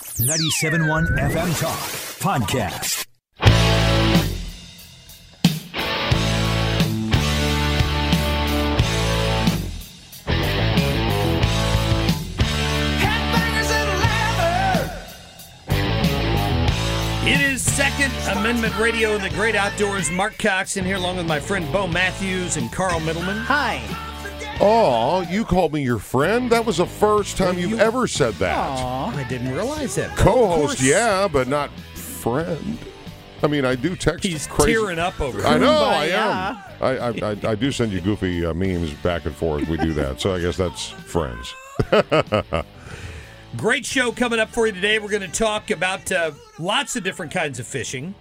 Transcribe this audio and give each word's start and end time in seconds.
97.1 0.00 1.18
FM 1.18 1.60
Talk 1.60 1.78
Podcast. 2.20 3.06
It 17.24 17.40
is 17.40 17.62
Second 17.62 18.12
Amendment 18.36 18.76
Radio 18.78 19.14
in 19.14 19.22
the 19.22 19.30
Great 19.30 19.54
Outdoors. 19.54 20.10
Mark 20.10 20.36
Cox 20.38 20.76
in 20.76 20.84
here 20.84 20.96
along 20.96 21.18
with 21.18 21.26
my 21.26 21.38
friend 21.38 21.70
Bo 21.72 21.86
Matthews 21.86 22.56
and 22.56 22.70
Carl 22.72 22.98
Middleman. 22.98 23.36
Hi. 23.38 24.11
Oh, 24.64 25.26
you 25.28 25.44
called 25.44 25.72
me 25.72 25.82
your 25.82 25.98
friend? 25.98 26.48
That 26.50 26.64
was 26.64 26.76
the 26.76 26.86
first 26.86 27.36
time 27.36 27.58
you've 27.58 27.80
ever 27.80 28.06
said 28.06 28.34
that. 28.34 28.56
I 28.56 29.24
didn't 29.28 29.52
realize 29.52 29.98
it. 29.98 30.08
Co 30.10 30.46
host, 30.46 30.80
yeah, 30.80 31.26
but 31.26 31.48
not 31.48 31.70
friend. 31.96 32.78
I 33.42 33.48
mean, 33.48 33.64
I 33.64 33.74
do 33.74 33.96
text 33.96 34.22
He's 34.24 34.46
crazy. 34.46 34.74
tearing 34.78 35.00
up 35.00 35.20
over 35.20 35.40
it. 35.40 35.44
I 35.44 35.58
know, 35.58 35.72
I 35.72 36.04
am. 36.06 36.58
I, 36.80 36.88
I, 36.90 37.08
I, 37.32 37.36
I 37.50 37.54
do 37.56 37.72
send 37.72 37.90
you 37.90 38.00
goofy 38.00 38.46
uh, 38.46 38.54
memes 38.54 38.92
back 38.94 39.24
and 39.24 39.34
forth. 39.34 39.68
We 39.68 39.78
do 39.78 39.92
that. 39.94 40.20
So 40.20 40.32
I 40.32 40.40
guess 40.40 40.56
that's 40.56 40.90
friends. 40.90 41.52
Great 43.56 43.84
show 43.84 44.12
coming 44.12 44.38
up 44.38 44.50
for 44.50 44.68
you 44.68 44.72
today. 44.72 45.00
We're 45.00 45.08
going 45.10 45.28
to 45.28 45.38
talk 45.38 45.72
about 45.72 46.12
uh, 46.12 46.30
lots 46.60 46.94
of 46.94 47.02
different 47.02 47.32
kinds 47.32 47.58
of 47.58 47.66
fishing. 47.66 48.14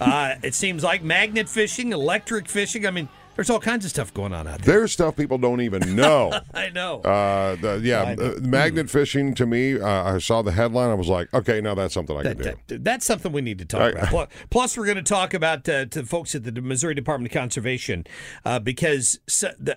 Uh, 0.00 0.34
it 0.42 0.54
seems 0.54 0.82
like 0.82 1.04
magnet 1.04 1.48
fishing, 1.48 1.92
electric 1.92 2.48
fishing. 2.48 2.86
I 2.86 2.90
mean, 2.90 3.08
there's 3.36 3.50
all 3.50 3.60
kinds 3.60 3.84
of 3.84 3.90
stuff 3.90 4.12
going 4.12 4.32
on 4.32 4.48
out 4.48 4.62
there. 4.62 4.78
There's 4.78 4.92
stuff 4.92 5.16
people 5.16 5.38
don't 5.38 5.60
even 5.60 5.94
know. 5.94 6.32
I 6.54 6.70
know. 6.70 7.00
Uh, 7.02 7.56
the, 7.56 7.80
yeah, 7.82 8.02
I 8.02 8.14
know. 8.14 8.34
uh, 8.36 8.40
magnet 8.40 8.90
fishing 8.90 9.34
to 9.34 9.46
me, 9.46 9.78
uh, 9.80 9.86
I 10.14 10.18
saw 10.18 10.42
the 10.42 10.52
headline. 10.52 10.90
I 10.90 10.94
was 10.94 11.08
like, 11.08 11.32
okay, 11.34 11.60
now 11.60 11.74
that's 11.74 11.94
something 11.94 12.16
I 12.16 12.22
can 12.22 12.36
do. 12.38 12.54
that- 12.66 12.84
that's 12.84 13.06
something 13.06 13.32
we 13.32 13.42
need 13.42 13.58
to 13.58 13.64
talk 13.64 13.94
I- 13.94 14.08
about. 14.08 14.30
Plus, 14.50 14.76
we're 14.76 14.86
going 14.86 14.96
to 14.96 15.02
talk 15.02 15.34
about 15.34 15.68
uh, 15.68 15.84
to 15.86 16.04
folks 16.04 16.34
at 16.34 16.44
the 16.44 16.60
Missouri 16.62 16.94
Department 16.94 17.30
of 17.30 17.38
Conservation 17.38 18.04
uh, 18.44 18.58
because 18.58 19.20
so, 19.28 19.50
the, 19.58 19.76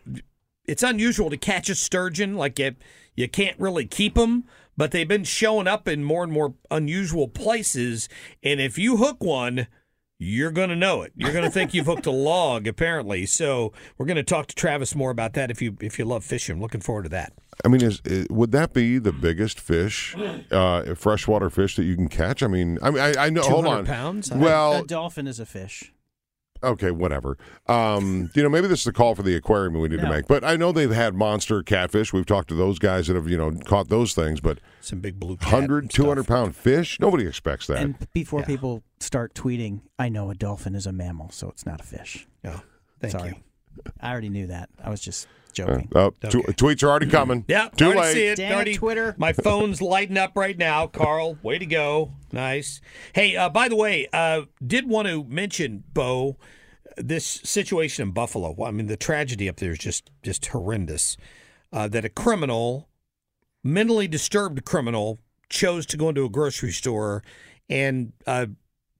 it's 0.65 0.83
unusual 0.83 1.29
to 1.29 1.37
catch 1.37 1.69
a 1.69 1.75
sturgeon. 1.75 2.35
Like 2.35 2.59
you, 2.59 2.75
you 3.15 3.27
can't 3.27 3.59
really 3.59 3.85
keep 3.85 4.15
them, 4.15 4.45
but 4.77 4.91
they've 4.91 5.07
been 5.07 5.23
showing 5.23 5.67
up 5.67 5.87
in 5.87 6.03
more 6.03 6.23
and 6.23 6.31
more 6.31 6.53
unusual 6.71 7.27
places. 7.27 8.07
And 8.43 8.61
if 8.61 8.77
you 8.77 8.97
hook 8.97 9.23
one, 9.23 9.67
you're 10.19 10.51
going 10.51 10.69
to 10.69 10.75
know 10.75 11.01
it. 11.01 11.13
You're 11.15 11.31
going 11.31 11.45
to 11.45 11.49
think 11.49 11.73
you've 11.73 11.85
hooked 11.85 12.05
a 12.05 12.11
log, 12.29 12.67
apparently. 12.67 13.25
So 13.25 13.71
we're 13.97 14.05
going 14.05 14.17
to 14.17 14.23
talk 14.23 14.47
to 14.47 14.55
Travis 14.55 14.93
more 14.93 15.11
about 15.11 15.33
that. 15.33 15.49
If 15.49 15.61
you 15.61 15.77
if 15.81 15.97
you 15.97 16.05
love 16.05 16.23
fishing, 16.23 16.55
I'm 16.55 16.61
looking 16.61 16.81
forward 16.81 17.03
to 17.03 17.09
that. 17.09 17.33
I 17.65 17.69
mean, 17.69 17.81
is, 17.81 18.01
is 18.05 18.27
would 18.29 18.51
that 18.51 18.73
be 18.73 18.99
the 18.99 19.13
biggest 19.13 19.59
fish, 19.59 20.15
uh, 20.51 20.93
freshwater 20.95 21.49
fish 21.49 21.75
that 21.77 21.83
you 21.85 21.95
can 21.95 22.09
catch? 22.09 22.43
I 22.43 22.47
mean, 22.47 22.77
I 22.81 22.91
mean, 22.91 23.01
I, 23.01 23.25
I 23.25 23.29
know. 23.29 23.41
Hold 23.41 23.65
200 23.65 23.79
on. 23.79 23.85
pounds? 23.85 24.31
Well, 24.31 24.83
a 24.83 24.85
dolphin 24.85 25.25
is 25.25 25.39
a 25.39 25.45
fish. 25.45 25.91
Okay, 26.63 26.91
whatever. 26.91 27.37
Um, 27.67 28.29
you 28.35 28.43
know, 28.43 28.49
maybe 28.49 28.67
this 28.67 28.79
is 28.79 28.85
the 28.85 28.93
call 28.93 29.15
for 29.15 29.23
the 29.23 29.35
aquarium 29.35 29.73
we 29.79 29.87
need 29.87 30.01
to 30.01 30.09
make. 30.09 30.27
But 30.27 30.43
I 30.43 30.55
know 30.55 30.71
they've 30.71 30.91
had 30.91 31.13
monster 31.15 31.61
catfish. 31.63 32.11
We've 32.13 32.25
talked 32.25 32.49
to 32.49 32.55
those 32.55 32.79
guys 32.79 33.07
that 33.07 33.15
have 33.15 33.27
you 33.27 33.37
know 33.37 33.51
caught 33.65 33.89
those 33.89 34.13
things. 34.13 34.39
But 34.41 34.59
Some 34.81 34.99
big 34.99 35.19
blue 35.19 35.35
100, 35.35 35.89
200 35.89 36.27
pound 36.27 36.55
fish, 36.55 36.99
nobody 36.99 37.25
expects 37.25 37.67
that. 37.67 37.77
And 37.77 37.95
before 38.13 38.41
Yeah. 38.41 38.45
people 38.47 38.83
start 38.99 39.33
tweeting, 39.33 39.81
I 39.97 40.09
know 40.09 40.29
a 40.29 40.35
dolphin 40.35 40.75
is 40.75 40.85
a 40.85 40.91
mammal, 40.91 41.29
so 41.31 41.49
it's 41.49 41.65
not 41.65 41.79
a 41.81 41.83
fish. 41.83 42.27
Oh, 42.45 42.61
thank 42.99 43.11
Sorry. 43.11 43.29
you. 43.29 43.35
I 44.01 44.11
already 44.11 44.29
knew 44.29 44.47
that. 44.47 44.69
I 44.83 44.89
was 44.89 44.99
just 45.01 45.27
Uh, 45.51 45.53
joking. 45.53 45.89
oh, 45.95 46.09
tw- 46.11 46.35
Okay. 46.35 46.53
tweets 46.53 46.83
are 46.83 46.89
already 46.89 47.07
coming. 47.07 47.45
Yeah, 47.47 47.69
too 47.75 47.85
already 47.85 47.99
late. 48.01 48.13
see 48.13 48.27
it. 48.27 48.35
Damn 48.37 48.51
it, 48.51 48.55
already- 48.55 48.75
Twitter. 48.75 49.15
My 49.17 49.33
phone's 49.33 49.81
lighting 49.81 50.17
up 50.17 50.33
right 50.35 50.57
now, 50.57 50.87
Carl. 50.87 51.37
Way 51.43 51.57
to 51.59 51.65
go. 51.65 52.13
Nice. 52.31 52.81
Hey, 53.13 53.35
uh, 53.35 53.49
by 53.49 53.67
the 53.67 53.75
way, 53.75 54.07
uh, 54.13 54.41
did 54.65 54.87
want 54.87 55.07
to 55.07 55.23
mention, 55.25 55.83
Bo, 55.93 56.37
this 56.97 57.25
situation 57.25 58.09
in 58.09 58.11
Buffalo. 58.11 58.55
I 58.63 58.71
mean, 58.71 58.87
the 58.87 58.97
tragedy 58.97 59.47
up 59.49 59.57
there 59.57 59.71
is 59.71 59.79
just 59.79 60.11
just 60.23 60.45
horrendous. 60.47 61.17
Uh, 61.71 61.87
that 61.87 62.03
a 62.05 62.09
criminal, 62.09 62.89
mentally 63.63 64.07
disturbed 64.07 64.63
criminal, 64.65 65.19
chose 65.49 65.85
to 65.87 65.97
go 65.97 66.09
into 66.09 66.25
a 66.25 66.29
grocery 66.29 66.71
store 66.71 67.23
and 67.69 68.11
uh, 68.27 68.47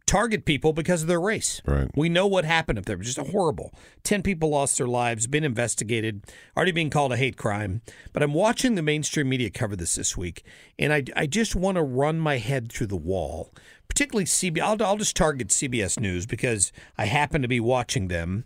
target 0.09 0.43
people 0.43 0.73
because 0.73 1.03
of 1.03 1.07
their 1.07 1.21
race. 1.21 1.61
Right. 1.65 1.87
We 1.95 2.09
know 2.09 2.25
what 2.25 2.43
happened 2.43 2.79
up 2.79 2.85
there. 2.85 2.95
It 2.95 2.99
was 2.99 3.13
just 3.13 3.29
horrible. 3.29 3.71
Ten 4.03 4.23
people 4.23 4.49
lost 4.49 4.79
their 4.79 4.87
lives, 4.87 5.27
been 5.27 5.43
investigated, 5.43 6.23
already 6.57 6.71
being 6.71 6.89
called 6.89 7.13
a 7.13 7.17
hate 7.17 7.37
crime. 7.37 7.81
But 8.11 8.23
I'm 8.23 8.33
watching 8.33 8.73
the 8.73 8.81
mainstream 8.81 9.29
media 9.29 9.51
cover 9.51 9.75
this 9.75 9.95
this 9.95 10.17
week, 10.17 10.43
and 10.79 10.91
I, 10.91 11.03
I 11.15 11.27
just 11.27 11.55
want 11.55 11.75
to 11.75 11.83
run 11.83 12.19
my 12.19 12.39
head 12.39 12.71
through 12.71 12.87
the 12.87 12.97
wall. 12.97 13.53
Particularly 13.87 14.25
CBS. 14.25 14.61
I'll, 14.61 14.83
I'll 14.83 14.97
just 14.97 15.15
target 15.15 15.49
CBS 15.49 15.99
News 15.99 16.25
because 16.25 16.71
I 16.97 17.05
happen 17.05 17.41
to 17.43 17.47
be 17.47 17.59
watching 17.59 18.07
them. 18.07 18.45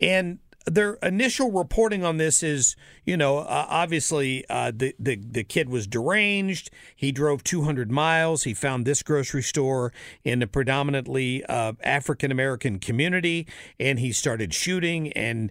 And 0.00 0.38
their 0.70 0.94
initial 1.02 1.50
reporting 1.52 2.04
on 2.04 2.16
this 2.16 2.42
is, 2.42 2.76
you 3.04 3.16
know, 3.16 3.38
uh, 3.38 3.66
obviously 3.68 4.44
uh, 4.48 4.72
the, 4.74 4.94
the 4.98 5.16
the 5.16 5.44
kid 5.44 5.68
was 5.68 5.86
deranged. 5.86 6.70
He 6.96 7.12
drove 7.12 7.44
200 7.44 7.90
miles. 7.90 8.44
He 8.44 8.54
found 8.54 8.84
this 8.86 9.02
grocery 9.02 9.42
store 9.42 9.92
in 10.24 10.42
a 10.42 10.46
predominantly 10.46 11.44
uh, 11.44 11.72
African 11.82 12.30
American 12.30 12.78
community, 12.78 13.46
and 13.78 13.98
he 13.98 14.12
started 14.12 14.54
shooting. 14.54 15.12
And 15.12 15.50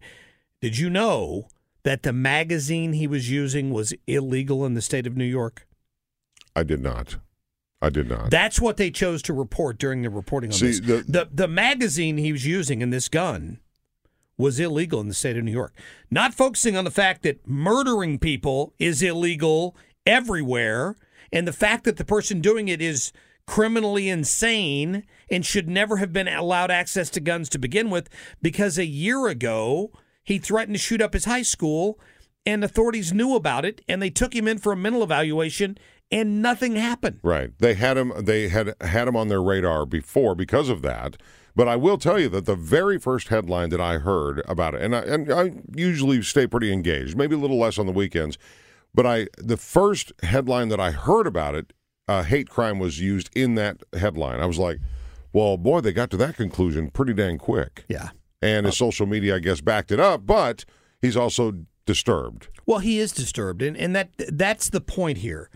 did 0.62 0.78
you 0.78 0.90
know 0.90 1.48
that 1.84 2.04
the 2.04 2.14
magazine 2.14 2.94
he 2.94 3.08
was 3.08 3.30
using 3.32 3.72
was 3.72 3.94
illegal 4.08 4.66
in 4.66 4.74
the 4.74 4.82
state 4.82 5.08
of 5.08 5.16
New 5.16 5.26
York? 5.26 5.68
I 6.56 6.64
did 6.64 6.82
not. 6.82 7.18
I 7.82 7.90
did 7.90 8.10
not. 8.10 8.32
That's 8.32 8.60
what 8.60 8.78
they 8.78 8.90
chose 8.90 9.22
to 9.24 9.34
report 9.34 9.78
during 9.78 10.02
the 10.02 10.10
reporting 10.10 10.50
on 10.50 10.58
See, 10.58 10.68
this. 10.68 10.80
the- 10.80 11.04
the 11.08 11.30
the 11.32 11.48
magazine 11.48 12.18
he 12.18 12.32
was 12.32 12.46
using 12.46 12.82
in 12.82 12.90
this 12.90 13.08
gun 13.08 13.60
was 14.38 14.60
illegal 14.60 15.00
in 15.02 15.08
the 15.08 15.14
state 15.14 15.38
of 15.38 15.44
New 15.44 15.52
York. 15.52 15.74
Not 16.12 16.34
focusing 16.34 16.78
on 16.78 16.84
the 16.84 16.92
fact 16.92 17.24
that 17.24 17.48
murdering 17.48 18.20
people 18.20 18.74
is 18.80 19.02
illegal 19.02 19.76
everywhere 20.06 20.96
and 21.32 21.48
the 21.48 21.54
fact 21.54 21.84
that 21.86 21.98
the 21.98 22.06
person 22.06 22.40
doing 22.40 22.68
it 22.68 22.82
is 22.82 23.12
criminally 23.46 24.10
insane 24.10 25.04
and 25.32 25.46
should 25.46 25.70
never 25.70 25.98
have 25.98 26.12
been 26.12 26.28
allowed 26.28 26.70
access 26.70 27.10
to 27.10 27.20
guns 27.20 27.50
to 27.50 27.58
begin 27.58 27.90
with 27.90 28.10
because 28.42 28.78
a 28.78 28.86
year 28.86 29.28
ago 29.28 29.92
he 30.24 30.38
threatened 30.38 30.76
to 30.76 30.82
shoot 30.82 31.02
up 31.02 31.14
his 31.14 31.26
high 31.26 31.42
school 31.42 32.00
and 32.46 32.64
authorities 32.64 33.14
knew 33.14 33.36
about 33.36 33.66
it 33.66 33.82
and 33.88 34.02
they 34.02 34.10
took 34.10 34.36
him 34.36 34.48
in 34.48 34.58
for 34.58 34.74
a 34.74 34.78
mental 34.78 35.04
evaluation 35.04 35.78
and 36.12 36.42
nothing 36.42 36.76
happened. 36.76 37.20
Right. 37.24 37.52
They 37.60 37.74
had 37.74 37.98
him. 37.98 38.14
They 38.18 38.48
had 38.48 38.76
had 38.82 39.08
him 39.08 39.16
on 39.16 39.28
their 39.28 39.42
radar 39.42 39.86
before 39.86 40.36
because 40.36 40.70
of 40.70 40.82
that. 40.84 41.18
But 41.58 41.68
I 41.68 41.76
will 41.76 41.98
tell 41.98 42.20
you 42.20 42.30
that 42.30 42.46
the 42.46 42.56
very 42.56 43.00
first 43.00 43.30
headline 43.30 43.70
that 43.70 43.82
I 43.82 43.98
heard 43.98 44.44
about 44.48 44.76
it, 44.76 44.84
and 44.84 44.96
I, 44.96 45.00
and 45.00 45.34
I 45.34 45.54
usually 45.76 46.22
stay 46.22 46.46
pretty 46.46 46.72
engaged, 46.72 47.18
maybe 47.18 47.34
a 47.34 47.40
little 47.40 47.58
less 47.58 47.80
on 47.80 47.88
the 47.88 47.92
weekends, 47.92 48.38
but 48.94 49.08
I 49.08 49.26
the 49.40 49.58
first 49.58 50.14
headline 50.22 50.70
that 50.70 50.80
I 50.80 50.92
heard 50.92 51.26
about 51.26 51.56
it, 51.56 51.74
uh, 52.08 52.22
hate 52.22 52.48
crime 52.48 52.78
was 52.78 53.02
used 53.02 53.32
in 53.36 53.56
that 53.56 53.82
headline. 53.94 54.40
I 54.40 54.46
was 54.46 54.60
like, 54.60 54.78
well, 55.34 55.58
boy, 55.58 55.82
they 55.82 55.94
got 55.94 56.12
to 56.12 56.18
that 56.18 56.36
conclusion 56.36 56.92
pretty 56.92 57.16
dang 57.16 57.40
quick. 57.40 57.86
Yeah. 57.88 58.10
And 58.40 58.68
his 58.68 58.78
social 58.78 59.08
media, 59.08 59.38
I 59.38 59.40
guess, 59.40 59.60
backed 59.60 59.92
it 59.92 60.00
up. 60.00 60.28
But 60.28 60.64
he's 61.02 61.18
also 61.18 61.66
disturbed. 61.88 62.50
Well, 62.68 62.80
he 62.80 63.00
is 63.00 63.12
disturbed, 63.12 63.64
and, 63.64 63.76
and 63.76 63.96
that 63.96 64.12
that's 64.32 64.70
the 64.70 64.82
point 64.82 65.18
here. 65.18 65.50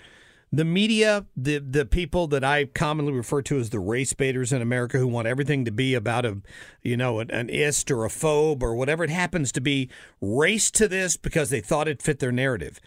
The 0.51 0.65
media, 0.65 1.25
the 1.35 1.59
the 1.59 1.85
people 1.85 2.27
that 2.27 2.43
I 2.43 2.65
commonly 2.65 3.13
refer 3.13 3.41
to 3.43 3.57
as 3.57 3.69
the 3.69 3.79
race 3.79 4.13
baiters 4.13 4.51
in 4.51 4.61
America, 4.61 4.97
who 4.97 5.07
want 5.07 5.27
everything 5.27 5.63
to 5.65 5.71
be 5.71 5.93
about 5.93 6.25
a, 6.25 6.41
you 6.81 6.97
know, 6.97 7.19
an, 7.19 7.31
an 7.31 7.49
ist 7.49 7.89
or 7.89 8.03
a 8.03 8.09
phobe 8.09 8.61
or 8.61 8.75
whatever 8.75 9.03
it 9.03 9.09
happens 9.09 9.51
to 9.53 9.61
be, 9.61 9.89
race 10.19 10.69
to 10.71 10.87
this 10.87 11.15
because 11.15 11.49
they 11.49 11.61
thought 11.61 11.87
it 11.87 12.01
fit 12.01 12.19
their 12.19 12.33
narrative. 12.33 12.81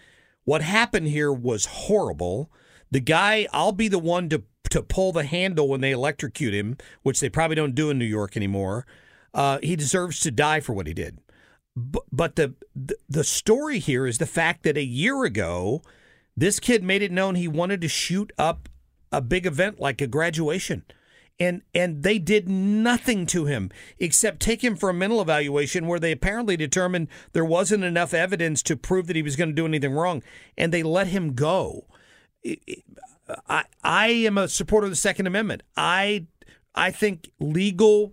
What 0.45 0.61
happened 0.61 1.09
here 1.09 1.33
was 1.33 1.65
horrible. 1.65 2.51
The 2.91 3.01
guy, 3.01 3.49
I'll 3.53 3.73
be 3.73 3.89
the 3.89 3.99
one 3.99 4.29
to 4.29 4.43
to 4.71 4.83
pull 4.83 5.13
the 5.13 5.25
handle 5.25 5.69
when 5.69 5.81
they 5.81 5.93
electrocute 5.93 6.53
him, 6.53 6.77
which 7.03 7.21
they 7.21 7.31
probably 7.31 7.57
don't 7.57 7.75
do 7.75 7.91
in 7.91 7.99
New 7.99 8.05
York 8.05 8.37
anymore. 8.37 8.87
Uh, 9.33 9.59
he 9.63 9.75
deserves 9.75 10.21
to 10.21 10.31
die 10.31 10.61
for 10.61 10.75
what 10.75 10.87
he 10.87 10.95
did. 10.95 11.19
But, 11.75 12.05
but 12.13 12.37
the, 12.37 12.55
the 12.77 12.97
the 13.09 13.25
story 13.25 13.79
here 13.79 14.07
is 14.07 14.19
the 14.19 14.27
fact 14.27 14.65
that 14.65 14.77
a 14.77 14.85
year 14.85 15.25
ago 15.25 15.83
this 16.37 16.61
kid 16.61 16.83
made 16.83 17.03
it 17.03 17.13
known 17.13 17.35
he 17.35 17.49
wanted 17.49 17.81
to 17.81 17.89
shoot 17.89 18.33
up 18.39 18.69
a 19.13 19.21
big 19.21 19.47
event 19.47 19.81
like 19.81 20.01
a 20.01 20.07
graduation. 20.07 20.85
And 21.41 21.63
and 21.75 22.05
they 22.05 22.21
did 22.21 22.49
nothing 22.49 23.27
to 23.27 23.47
him 23.47 23.71
except 23.99 24.39
take 24.39 24.63
him 24.63 24.77
for 24.77 24.89
a 24.89 24.95
mental 24.95 25.21
evaluation 25.21 25.89
where 25.89 25.99
they 25.99 26.13
apparently 26.13 26.57
determined 26.57 27.09
there 27.33 27.45
wasn't 27.45 27.83
enough 27.83 28.15
evidence 28.15 28.63
to 28.65 28.77
prove 28.77 29.09
that 29.09 29.17
he 29.17 29.23
was 29.23 29.35
going 29.35 29.49
to 29.49 29.55
do 29.55 29.67
anything 29.67 29.93
wrong 29.93 30.23
and 30.57 30.73
they 30.73 30.85
let 30.85 31.09
him 31.09 31.35
go. 31.35 31.87
I 33.49 33.65
I 33.83 34.09
am 34.09 34.39
a 34.39 34.47
supporter 34.47 34.85
of 34.85 34.93
the 34.93 34.97
second 34.97 35.27
amendment. 35.27 35.65
I 35.77 36.27
I 36.75 36.93
think 36.93 37.31
legal 37.41 38.13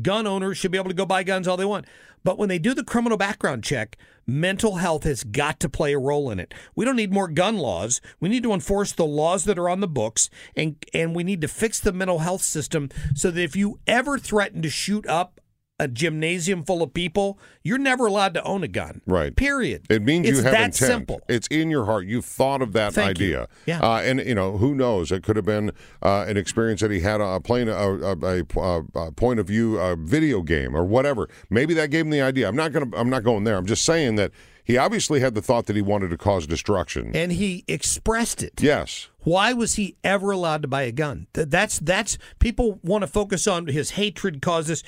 gun 0.00 0.26
owners 0.26 0.56
should 0.56 0.70
be 0.70 0.78
able 0.78 0.90
to 0.90 0.94
go 0.94 1.04
buy 1.04 1.22
guns 1.22 1.46
all 1.46 1.58
they 1.58 1.64
want. 1.66 1.86
But 2.22 2.38
when 2.38 2.48
they 2.48 2.58
do 2.58 2.72
the 2.72 2.84
criminal 2.84 3.18
background 3.18 3.62
check, 3.62 3.98
mental 4.26 4.76
health 4.76 5.04
has 5.04 5.24
got 5.24 5.60
to 5.60 5.68
play 5.68 5.92
a 5.92 5.98
role 5.98 6.30
in 6.30 6.40
it. 6.40 6.54
We 6.74 6.84
don't 6.84 6.96
need 6.96 7.12
more 7.12 7.28
gun 7.28 7.58
laws. 7.58 8.00
We 8.20 8.28
need 8.28 8.42
to 8.44 8.52
enforce 8.52 8.92
the 8.92 9.06
laws 9.06 9.44
that 9.44 9.58
are 9.58 9.68
on 9.68 9.80
the 9.80 9.88
books 9.88 10.30
and 10.56 10.76
and 10.92 11.14
we 11.14 11.24
need 11.24 11.40
to 11.40 11.48
fix 11.48 11.80
the 11.80 11.92
mental 11.92 12.20
health 12.20 12.42
system 12.42 12.88
so 13.14 13.30
that 13.30 13.42
if 13.42 13.56
you 13.56 13.78
ever 13.86 14.18
threaten 14.18 14.62
to 14.62 14.70
shoot 14.70 15.06
up 15.06 15.40
a 15.80 15.88
gymnasium 15.88 16.62
full 16.64 16.82
of 16.82 16.94
people, 16.94 17.38
you're 17.64 17.78
never 17.78 18.06
allowed 18.06 18.32
to 18.34 18.42
own 18.44 18.62
a 18.62 18.68
gun. 18.68 19.00
Right. 19.06 19.34
Period. 19.34 19.84
It 19.90 20.02
means 20.02 20.28
it's 20.28 20.38
you 20.38 20.44
have 20.44 20.52
that 20.52 20.64
intent. 20.66 20.74
simple. 20.76 21.20
It's 21.28 21.48
in 21.48 21.68
your 21.70 21.84
heart. 21.84 22.06
You've 22.06 22.24
thought 22.24 22.62
of 22.62 22.72
that 22.74 22.92
Thank 22.94 23.18
you. 23.18 23.26
idea. 23.26 23.48
Yeah. 23.66 23.80
Uh, 23.80 24.00
and 24.00 24.20
you 24.20 24.34
know 24.36 24.56
who 24.56 24.74
knows? 24.74 25.10
It 25.10 25.24
could 25.24 25.36
have 25.36 25.44
been 25.44 25.72
uh, 26.02 26.26
an 26.28 26.36
experience 26.36 26.80
that 26.80 26.90
he 26.92 27.00
had 27.00 27.20
uh, 27.20 27.40
playing 27.40 27.68
a, 27.68 27.72
a, 27.72 28.16
a, 28.16 28.44
a, 28.56 28.84
a 29.06 29.12
point 29.12 29.40
of 29.40 29.48
view 29.48 29.78
a 29.78 29.96
video 29.96 30.42
game 30.42 30.76
or 30.76 30.84
whatever. 30.84 31.28
Maybe 31.50 31.74
that 31.74 31.90
gave 31.90 32.04
him 32.04 32.10
the 32.10 32.22
idea. 32.22 32.46
I'm 32.48 32.56
not 32.56 32.72
gonna. 32.72 32.90
I'm 32.96 33.10
not 33.10 33.24
going 33.24 33.42
there. 33.44 33.56
I'm 33.56 33.66
just 33.66 33.84
saying 33.84 34.14
that 34.14 34.30
he 34.62 34.78
obviously 34.78 35.20
had 35.20 35.34
the 35.34 35.42
thought 35.42 35.66
that 35.66 35.76
he 35.76 35.82
wanted 35.82 36.08
to 36.10 36.16
cause 36.16 36.46
destruction. 36.46 37.10
And 37.14 37.32
he 37.32 37.64
expressed 37.68 38.42
it. 38.42 38.62
yes. 38.62 39.08
Why 39.24 39.54
was 39.54 39.74
he 39.74 39.96
ever 40.04 40.30
allowed 40.30 40.62
to 40.62 40.68
buy 40.68 40.82
a 40.82 40.92
gun? 40.92 41.26
That's 41.32 41.78
that's 41.78 42.18
people 42.38 42.78
want 42.82 43.02
to 43.02 43.08
focus 43.08 43.46
on 43.46 43.66
his 43.66 43.92
hatred 43.92 44.42
causes. 44.42 44.84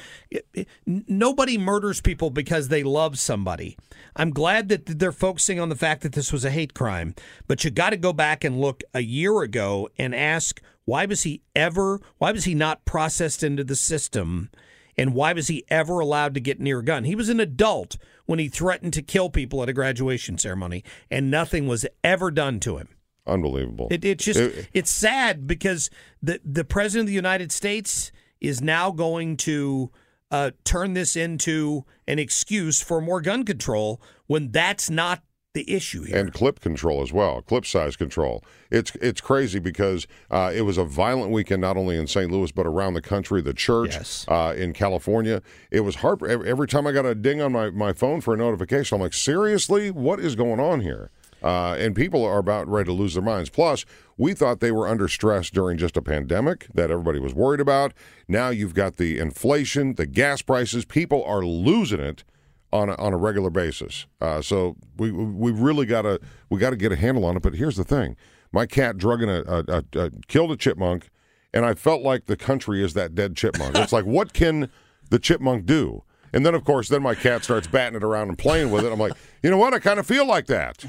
Nobody 0.87 1.57
murders 1.59 2.03
people 2.03 2.31
because 2.31 2.69
they 2.69 2.83
love 2.83 3.19
somebody. 3.19 3.77
I'm 4.15 4.31
glad 4.31 4.69
that 4.69 4.99
they're 4.99 5.11
focusing 5.11 5.59
on 5.59 5.71
the 5.71 5.75
fact 5.75 6.03
that 6.03 6.13
this 6.13 6.33
was 6.33 6.45
a 6.45 6.51
hate 6.51 6.75
crime, 6.75 7.15
but 7.49 7.65
you 7.65 7.71
got 7.71 7.91
to 7.91 7.97
go 7.97 8.13
back 8.13 8.45
and 8.45 8.61
look 8.61 8.83
a 8.93 9.01
year 9.01 9.41
ago 9.41 9.89
and 9.99 10.15
ask 10.15 10.61
why 10.85 11.07
was 11.07 11.23
he 11.23 11.43
ever 11.55 12.01
why 12.19 12.31
was 12.31 12.45
he 12.45 12.55
not 12.55 12.85
processed 12.85 13.43
into 13.43 13.65
the 13.65 13.77
system? 13.77 14.51
And 14.99 15.13
why 15.13 15.35
was 15.35 15.49
he 15.49 15.65
ever 15.69 16.01
allowed 16.01 16.33
to 16.35 16.41
get 16.41 16.59
near 16.59 16.79
a 16.79 16.85
gun? 16.85 17.05
He 17.05 17.15
was 17.15 17.29
an 17.29 17.41
adult 17.41 17.99
when 18.25 18.39
he 18.39 18.49
threatened 18.49 18.95
to 18.95 19.03
kill 19.03 19.29
people 19.29 19.63
at 19.63 19.69
a 19.69 19.75
graduation 19.75 20.39
ceremony, 20.39 20.85
and 21.11 21.31
nothing 21.31 21.67
was 21.67 21.85
ever 22.03 22.31
done 22.31 22.61
to 22.61 22.79
him. 22.79 22.89
Unbelievable. 23.27 23.89
It, 23.91 24.05
it's 24.05 24.25
just 24.25 24.39
It- 24.41 24.69
it's 24.73 24.91
sad 24.91 25.47
because 25.47 25.91
the 26.23 26.41
the 26.45 26.65
president 26.65 27.03
of 27.03 27.09
the 27.09 27.15
United 27.15 27.51
States 27.53 28.13
is 28.41 28.61
now 28.61 28.91
going 28.91 29.37
to 29.39 29.91
uh, 30.31 30.51
turn 30.65 30.95
this 30.95 31.17
into 31.17 31.85
an 32.09 32.19
excuse 32.19 32.83
for 32.83 33.01
more 33.01 33.21
gun 33.21 33.45
control 33.45 34.01
when 34.27 34.51
that's 34.51 34.91
not 34.91 35.23
the 35.55 35.73
issue 35.73 36.03
here. 36.03 36.19
and 36.19 36.35
clip 36.35 36.61
control 36.61 37.01
as 37.01 37.15
well, 37.15 37.41
clip 37.41 37.65
size 37.65 37.97
control. 37.97 38.45
It's 38.71 38.93
it's 39.01 39.23
crazy 39.23 39.59
because 39.59 40.07
uh, 40.31 40.53
it 40.55 40.63
was 40.63 40.77
a 40.77 40.85
violent 40.85 41.31
weekend 41.33 41.63
not 41.63 41.79
only 41.79 41.97
in 41.97 42.07
St. 42.07 42.31
Louis 42.31 42.53
but 42.53 42.67
around 42.67 42.93
the 42.93 43.01
country. 43.01 43.41
The 43.41 43.55
church 43.55 43.95
Yes. 43.95 44.27
uh, 44.29 44.53
in 44.55 44.75
California, 44.75 45.41
it 45.71 45.81
was 45.81 45.97
hard. 45.97 46.23
Every 46.25 46.47
every 46.51 46.67
time 46.69 46.87
I 46.87 46.93
got 46.93 47.07
a 47.07 47.15
ding 47.15 47.41
on 47.41 47.53
my, 47.53 47.71
my 47.71 47.95
phone 47.95 48.21
for 48.21 48.35
a 48.35 48.37
notification, 48.37 48.97
I'm 48.97 49.01
like, 49.01 49.15
seriously, 49.15 49.91
what 49.91 50.21
is 50.21 50.35
going 50.37 50.61
on 50.61 50.81
here? 50.83 51.11
Uh, 51.47 51.77
and 51.79 51.95
people 51.95 52.25
are 52.25 52.39
about 52.39 52.67
ready 52.67 52.87
to 52.89 52.93
lose 52.93 53.15
their 53.15 53.23
minds. 53.23 53.49
Plus, 53.49 53.85
we 54.17 54.35
thought 54.35 54.59
they 54.59 54.73
were 54.73 54.89
under 54.89 55.07
stress 55.07 55.49
during 55.49 55.79
just 55.79 55.97
a 55.97 56.03
pandemic 56.03 56.67
that 56.75 56.91
everybody 56.91 57.21
was 57.21 57.37
worried 57.37 57.61
about. 57.61 57.95
Now 58.27 58.49
you've 58.49 58.75
got 58.75 58.97
the 58.97 59.21
inflation, 59.21 59.95
the 59.95 60.07
gas 60.07 60.43
prices. 60.43 60.85
People 60.85 61.23
are 61.23 61.45
losing 61.45 62.01
it 62.01 62.25
on 62.73 62.89
a, 62.89 62.97
on 62.97 63.13
a 63.13 63.17
regular 63.17 63.51
basis. 63.51 64.07
Uh, 64.21 64.43
so 64.43 64.75
we 64.97 65.13
we 65.13 65.53
really 65.53 65.87
got 65.87 66.03
to 66.03 66.19
we 66.51 66.59
got 66.59 66.71
to 66.71 66.77
get 66.77 66.91
a 66.91 66.97
handle 66.97 67.25
on 67.25 67.37
it. 67.37 67.45
But 67.45 67.55
here's 67.55 67.77
the 67.77 67.85
thing: 67.85 68.17
my 68.51 68.67
cat 68.67 68.99
drugging 68.99 69.31
a, 69.31 69.45
a, 69.47 69.85
a 69.95 70.11
killed 70.27 70.51
a 70.51 70.57
chipmunk, 70.57 71.11
and 71.55 71.65
I 71.65 71.75
felt 71.75 72.03
like 72.03 72.27
the 72.27 72.37
country 72.37 72.83
is 72.83 72.95
that 72.95 73.15
dead 73.15 73.37
chipmunk. 73.37 73.77
It's 73.77 73.93
like 73.93 74.05
what 74.05 74.33
can 74.33 74.69
the 75.11 75.21
chipmunk 75.21 75.65
do? 75.65 76.03
And 76.33 76.45
then 76.45 76.57
of 76.57 76.65
course, 76.65 76.89
then 76.89 77.03
my 77.03 77.15
cat 77.15 77.45
starts 77.45 77.69
batting 77.69 77.95
it 77.95 78.03
around 78.03 78.31
and 78.31 78.37
playing 78.37 78.73
with 78.73 78.85
it. 78.85 78.91
I'm 78.93 78.99
like, 78.99 79.13
you 79.45 79.51
know 79.51 79.59
what? 79.59 79.75
I 79.75 79.79
kind 79.79 80.01
of 80.01 80.09
feel 80.09 80.27
like 80.27 80.47
that 80.47 80.85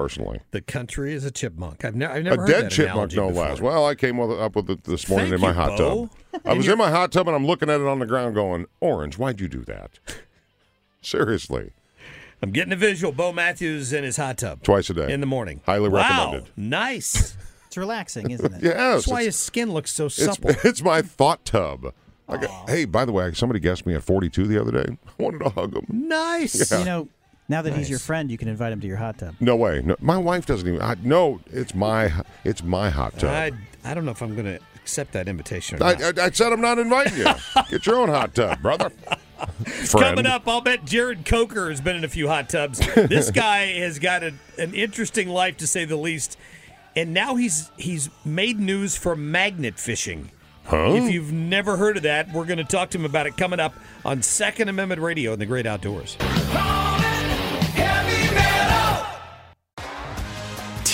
personally. 0.00 0.40
the 0.50 0.60
country 0.60 1.12
is 1.14 1.24
a 1.24 1.30
chipmunk. 1.30 1.84
I've, 1.84 1.94
ne- 1.96 2.06
I've 2.06 2.22
never 2.24 2.36
A 2.36 2.38
heard 2.40 2.48
dead 2.48 2.64
that 2.66 2.70
chipmunk, 2.72 3.12
no 3.14 3.28
before. 3.28 3.44
less. 3.48 3.60
Well, 3.60 3.86
I 3.86 3.94
came 3.94 4.18
with, 4.18 4.30
up 4.38 4.56
with 4.56 4.68
it 4.70 4.84
this 4.84 5.08
morning 5.08 5.30
Thank 5.30 5.34
in 5.36 5.40
my 5.40 5.48
you, 5.48 5.54
hot 5.54 5.78
Bo. 5.78 6.10
tub. 6.32 6.42
I 6.44 6.52
was 6.54 6.68
in 6.68 6.76
my 6.78 6.90
hot 6.90 7.12
tub 7.12 7.26
and 7.28 7.34
I'm 7.36 7.46
looking 7.46 7.70
at 7.70 7.80
it 7.80 7.86
on 7.86 7.98
the 7.98 8.06
ground, 8.06 8.34
going, 8.34 8.66
"Orange, 8.80 9.16
why'd 9.18 9.40
you 9.40 9.48
do 9.48 9.60
that?" 9.64 9.98
Seriously, 11.02 11.70
I'm 12.42 12.50
getting 12.50 12.72
a 12.72 12.76
visual. 12.76 13.12
Bo 13.12 13.32
Matthews 13.32 13.92
in 13.92 14.04
his 14.04 14.16
hot 14.16 14.38
tub 14.38 14.62
twice 14.62 14.90
a 14.90 14.94
day 14.94 15.12
in 15.12 15.20
the 15.20 15.26
morning. 15.26 15.60
Highly 15.66 15.88
wow, 15.88 15.98
recommended. 16.32 16.52
Nice. 16.56 17.36
It's 17.68 17.76
relaxing, 17.76 18.30
isn't 18.30 18.54
it? 18.54 18.62
Yes, 18.62 18.74
That's 18.76 19.08
why 19.08 19.24
his 19.24 19.34
skin 19.36 19.72
looks 19.72 19.90
so 19.92 20.06
It's, 20.06 20.14
supple. 20.14 20.50
it's 20.64 20.82
my 20.82 21.02
thought 21.02 21.44
tub. 21.44 21.92
I 22.28 22.36
got, 22.38 22.70
hey, 22.70 22.84
by 22.84 23.04
the 23.04 23.10
way, 23.12 23.32
somebody 23.34 23.58
guessed 23.58 23.84
me 23.86 23.94
at 23.94 24.04
42 24.04 24.46
the 24.46 24.58
other 24.60 24.70
day. 24.70 24.96
I 25.18 25.22
wanted 25.22 25.40
to 25.40 25.48
hug 25.50 25.74
him. 25.76 25.84
nice. 25.90 26.70
You 26.70 26.84
know, 26.84 27.08
now 27.48 27.62
that 27.62 27.74
he's 27.74 27.88
your 27.88 27.98
friend, 27.98 28.30
you 28.30 28.38
can 28.38 28.48
invite 28.48 28.72
him 28.72 28.80
to 28.80 28.86
your 28.86 28.96
hot 28.96 29.18
tub. 29.18 29.34
No 29.40 29.54
way. 29.56 29.80
No, 29.84 29.96
my 30.00 30.18
wife 30.18 30.46
doesn't 30.46 30.66
even. 30.66 30.80
I, 30.80 30.96
no, 31.02 31.40
it's 31.46 31.74
my 31.74 32.12
it's 32.44 32.62
my 32.62 32.90
hot 32.90 33.18
tub. 33.18 33.30
I, 33.30 33.52
I 33.84 33.94
don't 33.94 34.04
know 34.04 34.10
if 34.10 34.22
I'm 34.22 34.34
going 34.34 34.46
to 34.46 34.60
accept 34.74 35.12
that 35.12 35.28
invitation. 35.28 35.80
Or 35.80 35.84
I, 35.86 35.94
not. 35.94 36.18
I, 36.18 36.24
I 36.26 36.30
said 36.30 36.52
I'm 36.52 36.60
not 36.60 36.78
inviting 36.78 37.18
you. 37.18 37.26
Get 37.70 37.86
your 37.86 37.96
own 37.96 38.08
hot 38.08 38.34
tub, 38.34 38.60
brother. 38.62 38.90
Friend. 39.66 39.90
Coming 39.90 40.26
up, 40.26 40.48
I'll 40.48 40.62
bet 40.62 40.86
Jared 40.86 41.26
Coker 41.26 41.68
has 41.68 41.80
been 41.80 41.94
in 41.94 42.04
a 42.04 42.08
few 42.08 42.26
hot 42.26 42.48
tubs. 42.48 42.80
This 42.94 43.30
guy 43.30 43.66
has 43.80 43.98
got 43.98 44.22
a, 44.22 44.32
an 44.58 44.74
interesting 44.74 45.28
life 45.28 45.58
to 45.58 45.66
say 45.66 45.84
the 45.84 45.96
least, 45.96 46.38
and 46.96 47.12
now 47.12 47.36
he's 47.36 47.70
he's 47.76 48.08
made 48.24 48.58
news 48.58 48.96
for 48.96 49.14
magnet 49.14 49.78
fishing. 49.78 50.30
Huh? 50.64 50.94
If 50.94 51.12
you've 51.12 51.32
never 51.32 51.76
heard 51.76 51.98
of 51.98 52.02
that, 52.04 52.32
we're 52.32 52.46
going 52.46 52.58
to 52.58 52.64
talk 52.64 52.90
to 52.90 52.98
him 52.98 53.04
about 53.04 53.26
it 53.26 53.36
coming 53.36 53.60
up 53.60 53.74
on 54.04 54.22
Second 54.22 54.68
Amendment 54.68 55.00
Radio 55.00 55.32
in 55.32 55.38
the 55.38 55.46
Great 55.46 55.66
Outdoors. 55.66 56.16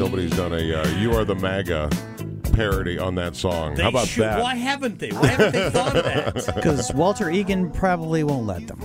Nobody's 0.00 0.30
done 0.30 0.52
a 0.52 0.56
uh, 0.82 0.88
"You 0.98 1.12
Are 1.14 1.24
the 1.24 1.34
MAGA" 1.36 1.90
parody 2.52 2.98
on 2.98 3.14
that 3.14 3.36
song. 3.36 3.74
They 3.74 3.82
How 3.84 3.90
about 3.90 4.08
should- 4.08 4.24
that? 4.24 4.42
Why 4.42 4.54
haven't 4.56 4.98
they? 4.98 5.10
Why 5.10 5.26
haven't 5.28 5.52
they 5.52 5.70
thought 5.70 5.96
of 5.96 6.04
that? 6.04 6.54
Because 6.56 6.92
Walter 6.94 7.30
Egan 7.30 7.70
probably 7.70 8.24
won't 8.24 8.46
let 8.46 8.66
them. 8.66 8.80